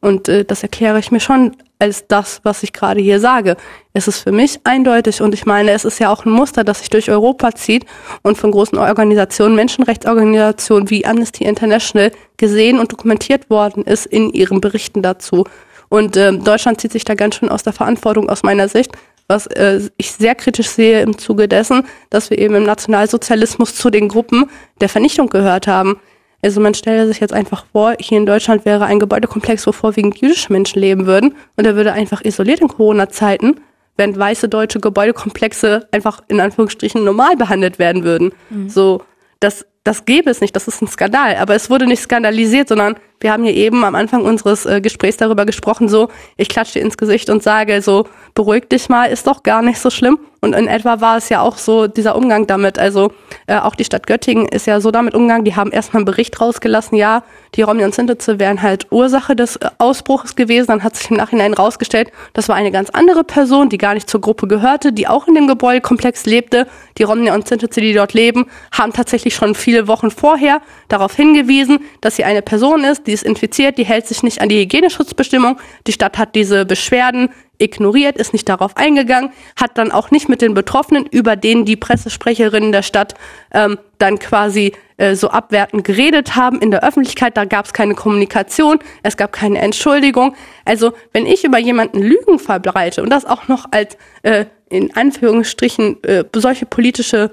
Und 0.00 0.28
äh, 0.28 0.44
das 0.44 0.62
erkläre 0.64 0.98
ich 0.98 1.12
mir 1.12 1.20
schon 1.20 1.56
als 1.78 2.08
das, 2.08 2.40
was 2.42 2.64
ich 2.64 2.72
gerade 2.72 3.00
hier 3.00 3.20
sage. 3.20 3.56
Es 3.92 4.08
ist 4.08 4.18
für 4.18 4.32
mich 4.32 4.60
eindeutig 4.64 5.22
und 5.22 5.34
ich 5.34 5.46
meine, 5.46 5.70
es 5.70 5.84
ist 5.84 6.00
ja 6.00 6.12
auch 6.12 6.26
ein 6.26 6.32
Muster, 6.32 6.64
das 6.64 6.80
sich 6.80 6.90
durch 6.90 7.10
Europa 7.10 7.54
zieht 7.54 7.86
und 8.22 8.36
von 8.36 8.50
großen 8.50 8.76
Organisationen, 8.76 9.54
Menschenrechtsorganisationen 9.54 10.90
wie 10.90 11.06
Amnesty 11.06 11.44
International 11.44 12.10
gesehen 12.36 12.80
und 12.80 12.90
dokumentiert 12.90 13.48
worden 13.50 13.84
ist 13.84 14.04
in 14.04 14.30
ihren 14.30 14.60
Berichten 14.60 15.00
dazu. 15.00 15.44
Und 15.88 16.16
äh, 16.16 16.32
Deutschland 16.32 16.80
zieht 16.80 16.92
sich 16.92 17.04
da 17.04 17.14
ganz 17.14 17.36
schön 17.36 17.48
aus 17.48 17.62
der 17.62 17.72
Verantwortung 17.72 18.28
aus 18.28 18.42
meiner 18.42 18.68
Sicht, 18.68 18.92
was 19.28 19.46
äh, 19.46 19.80
ich 19.96 20.12
sehr 20.12 20.34
kritisch 20.34 20.68
sehe 20.68 21.02
im 21.02 21.18
Zuge 21.18 21.48
dessen, 21.48 21.84
dass 22.10 22.30
wir 22.30 22.38
eben 22.38 22.54
im 22.54 22.64
Nationalsozialismus 22.64 23.74
zu 23.74 23.90
den 23.90 24.08
Gruppen 24.08 24.50
der 24.80 24.88
Vernichtung 24.88 25.28
gehört 25.28 25.66
haben. 25.66 25.98
Also 26.42 26.60
man 26.60 26.74
stelle 26.74 27.06
sich 27.06 27.20
jetzt 27.20 27.32
einfach 27.32 27.64
vor, 27.72 27.94
hier 27.98 28.18
in 28.18 28.26
Deutschland 28.26 28.66
wäre 28.66 28.84
ein 28.84 29.00
Gebäudekomplex, 29.00 29.66
wo 29.66 29.72
vorwiegend 29.72 30.18
jüdische 30.18 30.52
Menschen 30.52 30.78
leben 30.78 31.06
würden 31.06 31.34
und 31.56 31.66
er 31.66 31.74
würde 31.74 31.94
einfach 31.94 32.22
isoliert 32.22 32.60
in 32.60 32.68
Corona-Zeiten, 32.68 33.60
während 33.96 34.18
weiße 34.18 34.50
deutsche 34.50 34.78
Gebäudekomplexe 34.78 35.88
einfach 35.90 36.22
in 36.28 36.40
Anführungsstrichen 36.40 37.02
normal 37.02 37.36
behandelt 37.36 37.78
werden 37.78 38.04
würden. 38.04 38.32
Mhm. 38.50 38.68
So, 38.68 39.02
das, 39.44 39.66
das 39.84 40.06
gäbe 40.06 40.30
es 40.30 40.40
nicht, 40.40 40.56
das 40.56 40.66
ist 40.66 40.80
ein 40.80 40.88
Skandal. 40.88 41.36
Aber 41.36 41.54
es 41.54 41.68
wurde 41.68 41.86
nicht 41.86 42.00
skandalisiert, 42.00 42.68
sondern 42.68 42.96
wir 43.20 43.30
haben 43.30 43.44
hier 43.44 43.54
eben 43.54 43.84
am 43.84 43.94
Anfang 43.94 44.22
unseres 44.22 44.64
äh, 44.64 44.80
Gesprächs 44.80 45.18
darüber 45.18 45.44
gesprochen, 45.44 45.88
so, 45.88 46.08
ich 46.36 46.48
klatsche 46.48 46.74
dir 46.74 46.84
ins 46.84 46.96
Gesicht 46.96 47.28
und 47.28 47.42
sage 47.42 47.82
so, 47.82 48.08
beruhig 48.34 48.68
dich 48.68 48.88
mal, 48.88 49.06
ist 49.06 49.26
doch 49.26 49.42
gar 49.42 49.62
nicht 49.62 49.78
so 49.78 49.90
schlimm. 49.90 50.18
Und 50.40 50.54
in 50.54 50.66
etwa 50.66 51.00
war 51.00 51.18
es 51.18 51.28
ja 51.28 51.42
auch 51.42 51.58
so 51.58 51.86
dieser 51.86 52.16
Umgang 52.16 52.46
damit. 52.46 52.78
Also 52.78 53.12
äh, 53.46 53.56
auch 53.58 53.74
die 53.74 53.84
Stadt 53.84 54.06
Göttingen 54.06 54.46
ist 54.46 54.66
ja 54.66 54.80
so 54.80 54.90
damit 54.90 55.14
umgegangen, 55.14 55.44
die 55.44 55.54
haben 55.54 55.70
erstmal 55.70 56.00
einen 56.00 56.06
Bericht 56.06 56.40
rausgelassen, 56.40 56.96
ja, 56.96 57.22
die 57.54 57.62
Romney 57.62 57.84
und 57.84 57.94
Sintetze 57.94 58.38
wären 58.38 58.62
halt 58.62 58.90
Ursache 58.90 59.36
des 59.36 59.56
äh, 59.56 59.68
Ausbruches 59.78 60.36
gewesen. 60.36 60.68
Dann 60.68 60.82
hat 60.82 60.96
sich 60.96 61.10
im 61.10 61.16
Nachhinein 61.16 61.54
rausgestellt, 61.54 62.10
das 62.32 62.48
war 62.48 62.56
eine 62.56 62.70
ganz 62.70 62.90
andere 62.90 63.24
Person, 63.24 63.68
die 63.68 63.78
gar 63.78 63.94
nicht 63.94 64.08
zur 64.08 64.20
Gruppe 64.20 64.48
gehörte, 64.48 64.92
die 64.92 65.06
auch 65.08 65.28
in 65.28 65.34
dem 65.34 65.46
Gebäudekomplex 65.46 66.26
lebte. 66.26 66.66
Die 66.98 67.02
Romney 67.02 67.30
und 67.30 67.46
Sintetze, 67.46 67.80
die 67.80 67.92
dort 67.92 68.14
leben, 68.14 68.46
haben 68.72 68.92
tatsächlich 68.92 69.34
schon 69.34 69.54
viele 69.54 69.88
Wochen 69.88 70.10
vorher 70.10 70.60
darauf 70.88 71.14
hingewiesen, 71.14 71.80
dass 72.00 72.16
sie 72.16 72.24
eine 72.24 72.42
Person 72.42 72.84
ist, 72.84 73.06
die 73.06 73.12
ist 73.12 73.24
infiziert, 73.24 73.78
die 73.78 73.84
hält 73.84 74.06
sich 74.06 74.22
nicht 74.22 74.40
an 74.40 74.48
die 74.48 74.60
Hygieneschutzbestimmung. 74.60 75.58
Die 75.86 75.92
Stadt 75.92 76.18
hat 76.18 76.34
diese 76.34 76.64
Beschwerden 76.64 77.30
ignoriert, 77.58 78.16
ist 78.16 78.32
nicht 78.32 78.48
darauf 78.48 78.76
eingegangen, 78.76 79.30
hat 79.56 79.78
dann 79.78 79.92
auch 79.92 80.10
nicht 80.10 80.28
mit 80.28 80.42
den 80.42 80.54
Betroffenen, 80.54 81.06
über 81.06 81.36
denen 81.36 81.64
die 81.64 81.76
Pressesprecherinnen 81.76 82.72
der 82.72 82.82
Stadt 82.82 83.14
ähm, 83.52 83.78
dann 83.98 84.18
quasi 84.18 84.72
äh, 84.96 85.14
so 85.14 85.28
abwertend 85.28 85.84
geredet 85.84 86.36
haben 86.36 86.60
in 86.60 86.70
der 86.70 86.84
Öffentlichkeit. 86.84 87.36
Da 87.36 87.44
gab 87.44 87.66
es 87.66 87.72
keine 87.72 87.94
Kommunikation, 87.94 88.78
es 89.02 89.16
gab 89.16 89.32
keine 89.32 89.58
Entschuldigung. 89.60 90.34
Also 90.64 90.92
wenn 91.12 91.26
ich 91.26 91.44
über 91.44 91.58
jemanden 91.58 92.00
Lügen 92.00 92.38
verbreite 92.38 93.02
und 93.02 93.10
das 93.10 93.24
auch 93.24 93.48
noch 93.48 93.66
als 93.70 93.96
äh, 94.22 94.46
in 94.68 94.94
Anführungsstrichen 94.96 96.02
äh, 96.04 96.24
solche 96.34 96.66
politische 96.66 97.30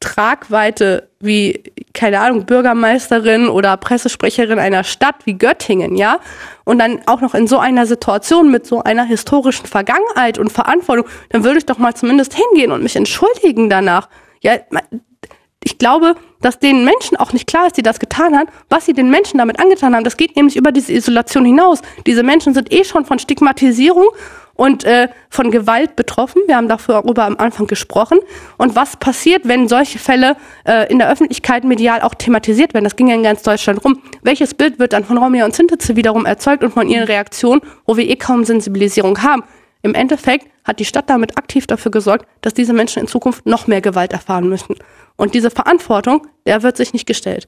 Tragweite 0.00 1.08
wie, 1.20 1.62
keine 1.94 2.20
Ahnung, 2.20 2.44
Bürgermeisterin 2.44 3.48
oder 3.48 3.76
Pressesprecherin 3.76 4.58
einer 4.58 4.84
Stadt 4.84 5.16
wie 5.24 5.38
Göttingen, 5.38 5.96
ja, 5.96 6.20
und 6.64 6.78
dann 6.78 7.00
auch 7.06 7.20
noch 7.20 7.34
in 7.34 7.46
so 7.46 7.58
einer 7.58 7.86
Situation 7.86 8.50
mit 8.50 8.66
so 8.66 8.82
einer 8.82 9.04
historischen 9.04 9.66
Vergangenheit 9.66 10.38
und 10.38 10.52
Verantwortung, 10.52 11.06
dann 11.30 11.44
würde 11.44 11.58
ich 11.58 11.66
doch 11.66 11.78
mal 11.78 11.94
zumindest 11.94 12.34
hingehen 12.34 12.72
und 12.72 12.82
mich 12.82 12.96
entschuldigen 12.96 13.70
danach. 13.70 14.08
Ja, 14.42 14.58
ich 15.64 15.78
glaube, 15.78 16.14
dass 16.42 16.58
den 16.60 16.84
Menschen 16.84 17.16
auch 17.16 17.32
nicht 17.32 17.46
klar 17.48 17.66
ist, 17.66 17.76
die 17.76 17.82
das 17.82 17.98
getan 17.98 18.36
haben, 18.36 18.48
was 18.68 18.86
sie 18.86 18.92
den 18.92 19.10
Menschen 19.10 19.38
damit 19.38 19.58
angetan 19.58 19.96
haben. 19.96 20.04
Das 20.04 20.16
geht 20.16 20.36
nämlich 20.36 20.54
über 20.54 20.70
diese 20.70 20.92
Isolation 20.92 21.44
hinaus. 21.44 21.80
Diese 22.06 22.22
Menschen 22.22 22.54
sind 22.54 22.72
eh 22.72 22.84
schon 22.84 23.04
von 23.04 23.18
Stigmatisierung 23.18 24.06
und 24.56 24.84
äh, 24.84 25.08
von 25.30 25.50
Gewalt 25.50 25.96
betroffen. 25.96 26.42
Wir 26.46 26.56
haben 26.56 26.68
darüber 26.68 27.24
am 27.24 27.36
Anfang 27.36 27.66
gesprochen. 27.66 28.18
Und 28.58 28.74
was 28.74 28.96
passiert, 28.96 29.46
wenn 29.46 29.68
solche 29.68 29.98
Fälle 29.98 30.36
äh, 30.64 30.90
in 30.90 30.98
der 30.98 31.10
Öffentlichkeit 31.10 31.64
medial 31.64 32.00
auch 32.02 32.14
thematisiert 32.14 32.74
werden? 32.74 32.84
Das 32.84 32.96
ging 32.96 33.08
ja 33.08 33.14
in 33.14 33.22
ganz 33.22 33.42
Deutschland 33.42 33.84
rum. 33.84 34.02
Welches 34.22 34.54
Bild 34.54 34.78
wird 34.78 34.92
dann 34.92 35.04
von 35.04 35.18
Romeo 35.18 35.44
und 35.44 35.54
Sintitze 35.54 35.96
wiederum 35.96 36.26
erzeugt 36.26 36.64
und 36.64 36.72
von 36.72 36.88
ihren 36.88 37.04
Reaktionen, 37.04 37.60
wo 37.84 37.96
wir 37.96 38.08
eh 38.08 38.16
kaum 38.16 38.44
Sensibilisierung 38.44 39.22
haben? 39.22 39.42
Im 39.82 39.94
Endeffekt 39.94 40.48
hat 40.64 40.80
die 40.80 40.84
Stadt 40.84 41.08
damit 41.08 41.38
aktiv 41.38 41.66
dafür 41.66 41.92
gesorgt, 41.92 42.26
dass 42.40 42.54
diese 42.54 42.72
Menschen 42.72 43.02
in 43.02 43.06
Zukunft 43.06 43.46
noch 43.46 43.66
mehr 43.68 43.80
Gewalt 43.80 44.12
erfahren 44.12 44.48
müssen. 44.48 44.74
Und 45.16 45.34
diese 45.34 45.50
Verantwortung, 45.50 46.26
der 46.44 46.62
wird 46.62 46.76
sich 46.76 46.92
nicht 46.92 47.06
gestellt. 47.06 47.46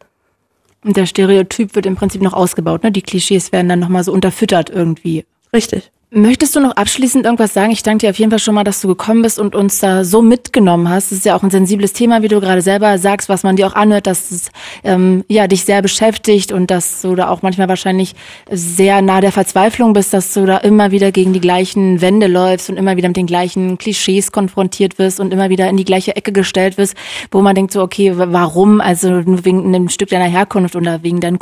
Und 0.85 0.97
der 0.97 1.07
Stereotyp 1.07 1.75
wird 1.75 1.87
im 1.87 1.97
Prinzip 1.97 2.23
noch 2.23 2.35
ausgebaut, 2.35 2.85
ne? 2.85 2.93
Die 2.93 3.03
Klischees 3.03 3.51
werden 3.51 3.69
dann 3.69 3.81
nochmal 3.81 4.05
so 4.05 4.13
unterfüttert 4.13 4.71
irgendwie. 4.71 5.25
Richtig. 5.53 5.91
Möchtest 6.11 6.57
du 6.57 6.61
noch 6.61 6.75
abschließend 6.75 7.27
irgendwas 7.27 7.53
sagen? 7.53 7.71
Ich 7.71 7.83
danke 7.83 8.07
dir 8.07 8.11
auf 8.11 8.19
jeden 8.19 8.31
Fall 8.31 8.39
schon 8.39 8.55
mal, 8.55 8.65
dass 8.65 8.81
du 8.81 8.89
gekommen 8.89 9.21
bist 9.21 9.39
und 9.39 9.55
uns 9.55 9.79
da 9.81 10.05
so 10.05 10.23
mitgenommen 10.23 10.89
hast. 10.89 11.13
Das 11.13 11.19
ist 11.19 11.27
ja 11.27 11.37
auch 11.37 11.43
ein 11.43 11.51
sensibles 11.51 11.93
Thema, 11.93 12.23
wie 12.23 12.29
du 12.29 12.41
gerade 12.41 12.63
selber 12.63 12.97
sagst, 12.97 13.29
was 13.29 13.43
man 13.43 13.57
dir 13.57 13.67
auch 13.67 13.75
anhört, 13.75 14.07
dass 14.07 14.31
es 14.31 14.51
ähm, 14.85 15.23
ja 15.29 15.47
dich 15.49 15.67
sehr 15.67 15.83
beschäftigt 15.83 16.51
und 16.51 16.71
dass 16.71 17.03
du 17.03 17.15
da 17.15 17.29
auch 17.29 17.43
manchmal 17.43 17.69
wahrscheinlich 17.69 18.15
sehr 18.51 19.03
nah 19.03 19.21
der 19.21 19.33
Verzweiflung 19.33 19.93
bist, 19.93 20.15
dass 20.15 20.33
du 20.33 20.47
da 20.47 20.57
immer 20.57 20.93
wieder 20.93 21.13
gegen 21.13 21.35
die 21.35 21.43
gleichen 21.43 22.01
Wände 22.01 22.27
läufst 22.27 22.71
und 22.71 22.79
immer 22.79 22.97
wieder 22.97 23.09
mit 23.09 23.19
den 23.19 23.27
gleichen 23.27 23.77
Klischees 23.77 24.33
konfrontiert 24.33 24.99
wirst 24.99 25.21
und 25.21 25.31
immer 25.31 25.51
wieder 25.51 25.69
in 25.69 25.77
die 25.77 25.85
gleiche 25.85 26.17
Ecke 26.17 26.33
gestellt 26.33 26.79
wirst, 26.79 26.95
wo 27.31 27.43
man 27.43 27.55
denkt 27.55 27.75
so, 27.75 27.83
okay, 27.83 28.15
warum? 28.15 28.81
Also 28.81 29.11
nur 29.11 29.45
wegen 29.45 29.75
einem 29.75 29.91
Stück 29.91 30.09
deiner 30.09 30.25
Herkunft 30.25 30.75
oder 30.75 31.03
wegen 31.03 31.21
deinen, 31.21 31.39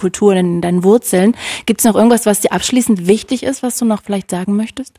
deinen 0.61 0.83
Wurzeln. 0.83 1.37
Gibt 1.67 1.83
es 1.83 1.85
noch 1.85 1.95
irgendwas, 1.95 2.27
was 2.27 2.41
dir 2.41 2.51
abschließend 2.51 3.07
wichtig 3.07 3.45
ist, 3.45 3.63
was 3.63 3.79
du 3.79 3.85
noch 3.85 4.03
vielleicht 4.03 4.29
sagen 4.29 4.56
möchtest? 4.57 4.95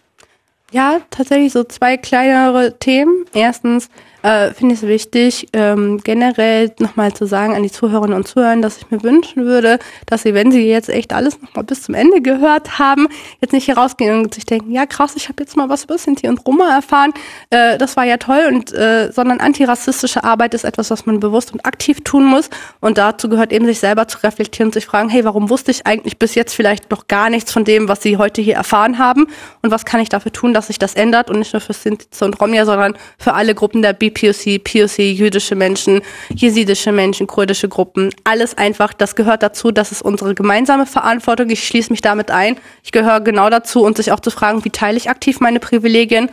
Ja, 0.72 1.00
tatsächlich 1.10 1.54
so 1.54 1.64
zwei 1.64 1.98
kleinere 1.98 2.78
Themen. 2.78 3.26
Erstens, 3.34 3.90
äh, 4.28 4.54
finde 4.54 4.74
ich 4.74 4.82
es 4.82 4.88
wichtig, 4.88 5.48
ähm, 5.54 6.02
generell 6.04 6.74
nochmal 6.80 7.14
zu 7.14 7.26
sagen 7.26 7.56
an 7.56 7.64
die 7.64 7.72
Zuhörerinnen 7.72 8.18
und 8.18 8.28
Zuhörer, 8.28 8.58
dass 8.58 8.78
ich 8.78 8.92
mir 8.92 9.02
wünschen 9.02 9.46
würde, 9.46 9.80
dass 10.06 10.24
sie, 10.24 10.34
wenn 10.34 10.52
sie 10.52 10.68
jetzt 10.68 10.90
echt 10.90 11.14
alles 11.14 11.42
nochmal 11.42 11.64
bis 11.64 11.84
zum 11.84 11.96
Ende 11.96 12.22
gehört 12.22 12.78
haben, 12.78 13.08
jetzt 13.40 13.54
nicht 13.54 13.64
hier 13.64 13.78
rausgehen 13.78 14.20
und 14.20 14.34
sich 14.34 14.46
denken, 14.46 14.72
ja 14.72 14.86
krass, 14.86 15.14
ich 15.16 15.30
habe 15.30 15.42
jetzt 15.44 15.56
mal 15.56 15.70
was 15.70 15.86
über 15.86 15.98
Sinti 15.98 16.28
und 16.28 16.46
Roma 16.46 16.76
erfahren, 16.76 17.14
äh, 17.52 17.78
das 17.78 17.96
war 17.96 18.04
ja 18.04 18.18
toll, 18.18 18.50
und 18.52 18.74
äh, 18.74 19.14
sondern 19.14 19.40
antirassistische 19.40 20.26
Arbeit 20.26 20.54
ist 20.54 20.66
etwas, 20.66 20.92
was 20.92 21.06
man 21.06 21.22
bewusst 21.22 21.54
und 21.54 21.66
aktiv 21.66 22.02
tun 22.04 22.26
muss. 22.26 22.50
Und 22.82 22.98
dazu 22.98 23.30
gehört 23.30 23.54
eben, 23.54 23.66
sich 23.66 23.80
selber 23.80 24.10
zu 24.10 24.18
reflektieren 24.24 24.68
und 24.70 24.74
sich 24.74 24.88
fragen, 24.88 25.08
hey, 25.08 25.24
warum 25.24 25.50
wusste 25.50 25.72
ich 25.72 25.88
eigentlich 25.88 26.20
bis 26.20 26.36
jetzt 26.36 26.54
vielleicht 26.54 26.92
noch 26.92 27.08
gar 27.08 27.30
nichts 27.30 27.54
von 27.54 27.64
dem, 27.64 27.88
was 27.88 28.02
sie 28.04 28.18
heute 28.18 28.42
hier 28.42 28.56
erfahren 28.56 28.98
haben? 28.98 29.28
Und 29.62 29.72
was 29.72 29.86
kann 29.86 30.02
ich 30.02 30.10
dafür 30.10 30.34
tun, 30.34 30.54
dass 30.54 30.68
sich 30.68 30.80
das 30.80 30.96
ändert? 30.96 31.30
Und 31.30 31.40
nicht 31.40 31.54
nur 31.54 31.62
für 31.62 31.72
Sinti 31.72 32.08
und 32.26 32.42
Romja, 32.42 32.66
sondern 32.66 32.98
für 33.18 33.34
alle 33.34 33.56
Gruppen 33.56 33.82
der 33.82 33.94
BP 33.94 34.17
POC, 34.18 34.64
POC, 34.64 35.00
jüdische 35.00 35.56
Menschen, 35.56 36.02
jesidische 36.34 36.92
Menschen, 36.92 37.28
kurdische 37.28 37.70
Gruppen, 37.70 38.10
alles 38.24 38.58
einfach, 38.58 38.94
das 38.94 39.16
gehört 39.16 39.44
dazu, 39.44 39.72
das 39.72 39.92
ist 39.92 40.02
unsere 40.02 40.34
gemeinsame 40.34 40.88
Verantwortung. 40.88 41.50
Ich 41.50 41.68
schließe 41.68 41.92
mich 41.92 42.02
damit 42.02 42.32
ein. 42.32 42.58
Ich 42.84 42.92
gehöre 42.92 43.22
genau 43.22 43.50
dazu 43.50 43.84
und 43.84 43.98
sich 43.98 44.12
auch 44.12 44.20
zu 44.20 44.32
fragen, 44.32 44.66
wie 44.66 44.72
teile 44.72 44.98
ich 44.98 45.10
aktiv 45.10 45.40
meine 45.40 45.60
Privilegien 45.60 46.30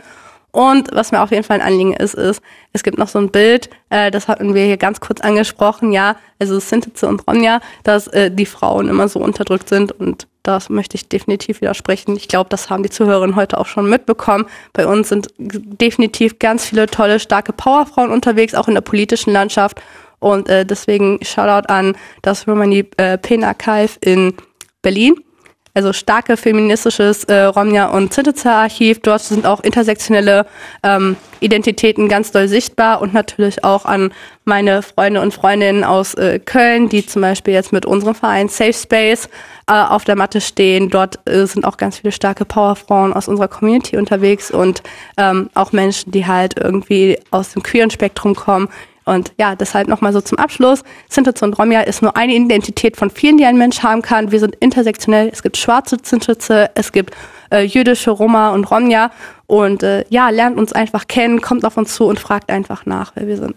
und 0.55 0.89
was 0.93 1.11
mir 1.11 1.21
auf 1.21 1.31
jeden 1.31 1.43
Fall 1.43 1.59
ein 1.59 1.67
Anliegen 1.67 1.93
ist, 1.93 2.13
ist, 2.13 2.41
es 2.71 2.81
gibt 2.81 2.97
noch 2.97 3.09
so 3.09 3.19
ein 3.19 3.29
Bild, 3.29 3.69
äh, 3.89 4.09
das 4.09 4.29
hatten 4.29 4.55
wir 4.55 4.63
hier 4.63 4.77
ganz 4.77 5.01
kurz 5.01 5.19
angesprochen, 5.19 5.91
ja, 5.91 6.15
also 6.39 6.59
Sintize 6.59 7.07
und 7.07 7.27
Ronja, 7.27 7.59
dass 7.83 8.07
äh, 8.07 8.31
die 8.31 8.45
Frauen 8.45 8.87
immer 8.87 9.09
so 9.09 9.19
unterdrückt 9.19 9.67
sind 9.67 9.91
und 9.91 10.27
das 10.47 10.69
möchte 10.69 10.95
ich 10.95 11.09
definitiv 11.09 11.61
widersprechen. 11.61 12.15
Ich 12.15 12.27
glaube, 12.27 12.49
das 12.49 12.69
haben 12.69 12.83
die 12.83 12.89
Zuhörerinnen 12.89 13.35
heute 13.35 13.57
auch 13.57 13.65
schon 13.65 13.89
mitbekommen. 13.89 14.45
Bei 14.73 14.85
uns 14.87 15.09
sind 15.09 15.27
definitiv 15.37 16.39
ganz 16.39 16.65
viele 16.65 16.85
tolle, 16.87 17.19
starke 17.19 17.53
Powerfrauen 17.53 18.11
unterwegs, 18.11 18.53
auch 18.53 18.67
in 18.67 18.75
der 18.75 18.81
politischen 18.81 19.33
Landschaft. 19.33 19.81
Und 20.19 20.49
äh, 20.49 20.65
deswegen 20.65 21.19
Shoutout 21.23 21.67
an 21.67 21.95
das 22.21 22.47
Romani 22.47 22.85
äh, 22.97 23.17
Pen 23.17 23.43
Archive 23.43 23.97
in 24.01 24.33
Berlin 24.81 25.15
also 25.75 25.93
starke 25.93 26.37
feministisches 26.37 27.25
äh, 27.25 27.43
Romja- 27.43 27.91
und 27.91 28.13
Zittezer-Archiv. 28.13 29.01
Dort 29.01 29.21
sind 29.21 29.45
auch 29.45 29.59
intersektionelle 29.59 30.45
ähm, 30.83 31.17
Identitäten 31.41 32.07
ganz 32.07 32.31
doll 32.31 32.47
sichtbar 32.47 33.01
und 33.01 33.13
natürlich 33.13 33.63
auch 33.63 33.85
an 33.85 34.11
meine 34.45 34.81
Freunde 34.81 35.21
und 35.21 35.33
Freundinnen 35.33 35.83
aus 35.83 36.13
äh, 36.13 36.39
Köln, 36.39 36.87
die 36.87 37.05
zum 37.05 37.21
Beispiel 37.21 37.53
jetzt 37.53 37.73
mit 37.73 37.85
unserem 37.85 38.15
Verein 38.15 38.47
Safe 38.47 38.73
Space 38.73 39.27
äh, 39.67 39.73
auf 39.73 40.05
der 40.05 40.15
Matte 40.15 40.39
stehen. 40.39 40.89
Dort 40.89 41.19
äh, 41.27 41.45
sind 41.45 41.65
auch 41.65 41.77
ganz 41.77 41.97
viele 41.97 42.13
starke 42.13 42.45
Powerfrauen 42.45 43.11
aus 43.11 43.27
unserer 43.27 43.49
Community 43.49 43.97
unterwegs 43.97 44.51
und 44.51 44.81
ähm, 45.17 45.49
auch 45.55 45.73
Menschen, 45.73 46.11
die 46.11 46.25
halt 46.25 46.57
irgendwie 46.57 47.19
aus 47.31 47.51
dem 47.51 47.63
queeren 47.63 47.91
Spektrum 47.91 48.33
kommen 48.33 48.69
und 49.05 49.33
ja, 49.37 49.55
deshalb 49.55 49.87
nochmal 49.87 50.13
so 50.13 50.21
zum 50.21 50.39
Abschluss. 50.39 50.83
Sintetze 51.09 51.45
und 51.45 51.57
Romja 51.57 51.81
ist 51.81 52.01
nur 52.01 52.17
eine 52.17 52.33
Identität 52.33 52.97
von 52.97 53.11
vielen, 53.11 53.37
die 53.37 53.45
ein 53.45 53.57
Mensch 53.57 53.83
haben 53.83 54.01
kann. 54.01 54.31
Wir 54.31 54.39
sind 54.39 54.55
intersektionell. 54.55 55.29
Es 55.31 55.43
gibt 55.43 55.57
schwarze 55.57 55.97
Sintetze, 56.01 56.71
es 56.73 56.91
gibt 56.91 57.15
äh, 57.51 57.61
jüdische 57.61 58.11
Roma 58.11 58.49
und 58.49 58.65
Romja. 58.65 59.11
Und 59.45 59.83
äh, 59.83 60.05
ja, 60.09 60.29
lernt 60.29 60.57
uns 60.57 60.73
einfach 60.73 61.07
kennen, 61.07 61.41
kommt 61.41 61.65
auf 61.65 61.77
uns 61.77 61.93
zu 61.93 62.05
und 62.05 62.19
fragt 62.19 62.49
einfach 62.49 62.87
nach, 62.87 63.11
wer 63.15 63.27
wir 63.27 63.37
sind. 63.37 63.55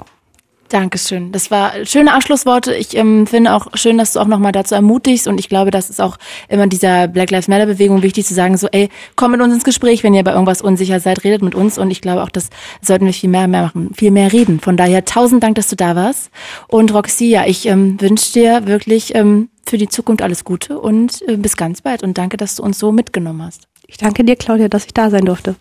Dankeschön. 0.69 1.33
Das 1.33 1.51
war 1.51 1.73
schöne 1.85 2.13
Abschlussworte. 2.13 2.75
Ich 2.75 2.95
ähm, 2.97 3.27
finde 3.27 3.55
auch 3.55 3.69
schön, 3.75 3.97
dass 3.97 4.13
du 4.13 4.21
auch 4.21 4.27
nochmal 4.27 4.53
dazu 4.53 4.75
ermutigst 4.75 5.27
und 5.27 5.39
ich 5.41 5.49
glaube, 5.49 5.71
das 5.71 5.89
ist 5.89 6.01
auch 6.01 6.19
immer 6.49 6.67
dieser 6.67 7.09
Black 7.09 7.31
Lives 7.31 7.49
Matter 7.49 7.67
Bewegung 7.67 8.03
wichtig 8.03 8.27
zu 8.27 8.35
sagen, 8.35 8.57
so 8.57 8.69
ey, 8.71 8.91
komm 9.17 9.33
mit 9.33 9.41
uns 9.41 9.55
ins 9.55 9.65
Gespräch, 9.65 10.05
wenn 10.05 10.13
ihr 10.13 10.25
bei 10.25 10.33
irgendwas 10.33 10.61
unsicher 10.61 11.01
seid, 11.01 11.25
redet 11.25 11.43
mit 11.43 11.55
uns 11.55 11.79
und 11.79 11.91
ich 11.91 12.03
glaube 12.03 12.23
auch, 12.23 12.29
das 12.29 12.51
sollten 12.83 13.07
wir 13.07 13.15
viel 13.15 13.31
mehr, 13.31 13.49
mehr 13.49 13.63
machen, 13.63 13.93
viel 13.95 14.11
mehr 14.11 14.33
reden. 14.33 14.61
Von 14.61 14.77
daher 14.77 15.05
tausend 15.05 15.43
Dank, 15.43 15.55
dass 15.55 15.69
du 15.69 15.77
da 15.77 15.97
warst 15.97 16.31
und 16.69 16.93
Roxy, 16.93 17.27
ja, 17.27 17.47
ich 17.47 17.67
ähm, 17.67 17.99
wünsche 18.01 18.33
dir 18.33 18.67
wirklich 18.67 19.15
ähm, 19.15 19.49
für 19.67 19.79
die 19.79 19.89
Zukunft 19.89 20.23
alles 20.23 20.45
Gute 20.45 20.79
und 20.79 21.23
äh, 21.29 21.37
bis 21.37 21.57
ganz 21.57 21.81
bald 21.81 22.03
und 22.03 22.19
danke, 22.19 22.37
dass 22.37 22.57
du 22.57 22.63
uns 22.63 22.79
so 22.79 22.93
mitgenommen 22.93 23.43
hast. 23.43 23.69
Ich 23.87 23.97
danke 23.97 24.23
dir, 24.23 24.37
Claudia, 24.37 24.69
dass 24.69 24.85
ich 24.85 24.93
da 24.93 25.09
sein 25.09 25.25
durfte. 25.25 25.57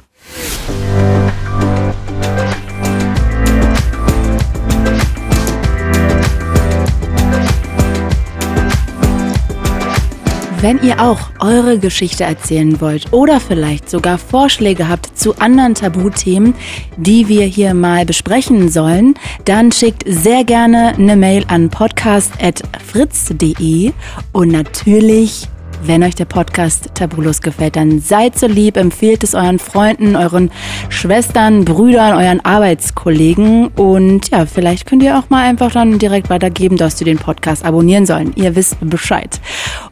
Wenn 10.60 10.82
ihr 10.82 11.00
auch 11.00 11.20
eure 11.40 11.78
Geschichte 11.78 12.24
erzählen 12.24 12.82
wollt 12.82 13.14
oder 13.14 13.40
vielleicht 13.40 13.92
sogar 13.92 14.18
Vorschläge 14.18 14.90
habt 14.90 15.16
zu 15.16 15.38
anderen 15.38 15.76
Tabuthemen, 15.76 16.56
die 16.98 17.28
wir 17.28 17.46
hier 17.46 17.76
mal 17.76 18.06
besprechen 18.06 18.70
sollen, 18.70 19.14
dann 19.46 19.72
schickt 19.72 20.02
sehr 20.08 20.44
gerne 20.44 20.96
eine 20.96 21.16
Mail 21.16 21.46
an 21.48 21.70
podcast.fritz.de 21.70 23.94
und 24.34 24.48
natürlich 24.48 25.48
wenn 25.84 26.04
euch 26.04 26.16
der 26.16 26.26
Podcast 26.26 26.90
Tabulos 26.96 27.42
gefällt, 27.42 27.76
dann 27.76 28.00
seid 28.00 28.38
so 28.38 28.48
lieb, 28.48 28.78
empfehlt 28.78 29.24
es 29.24 29.34
euren 29.34 29.60
Freunden, 29.60 30.16
euren 30.16 30.52
Schwestern, 30.90 31.66
Brüdern, 31.66 32.18
euren 32.18 32.44
Arbeitskollegen 32.44 33.68
und 33.70 34.30
ja, 34.30 34.46
vielleicht 34.46 34.86
könnt 34.86 35.04
ihr 35.04 35.18
auch 35.18 35.30
mal 35.30 35.46
einfach 35.46 35.72
dann 35.72 36.00
direkt 36.00 36.30
weitergeben, 36.30 36.78
dass 36.78 36.98
sie 36.98 37.06
den 37.06 37.18
Podcast 37.18 37.66
abonnieren 37.66 38.06
sollen. 38.06 38.34
Ihr 38.36 38.56
wisst 38.56 38.78
Bescheid. 38.82 39.40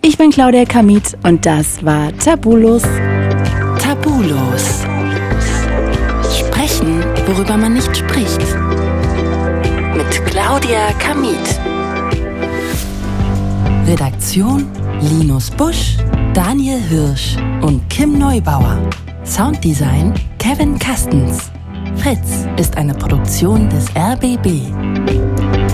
Ich 0.01 0.17
bin 0.17 0.31
Claudia 0.31 0.65
Kamit 0.65 1.17
und 1.23 1.45
das 1.45 1.83
war 1.83 2.15
Tabulos. 2.17 2.83
Tabulos. 3.79 4.83
Sprechen, 6.37 7.03
worüber 7.27 7.57
man 7.57 7.73
nicht 7.73 7.95
spricht. 7.95 8.41
Mit 9.95 10.25
Claudia 10.25 10.91
Kamit. 10.99 11.74
Redaktion 13.87 14.65
Linus 14.99 15.51
Busch, 15.51 15.97
Daniel 16.33 16.79
Hirsch 16.79 17.37
und 17.61 17.87
Kim 17.87 18.17
Neubauer. 18.17 18.79
Sounddesign 19.23 20.13
Kevin 20.39 20.79
Kastens. 20.79 21.51
Fritz 21.95 22.47
ist 22.57 22.77
eine 22.77 22.95
Produktion 22.95 23.69
des 23.69 23.85
RBB. 23.95 25.64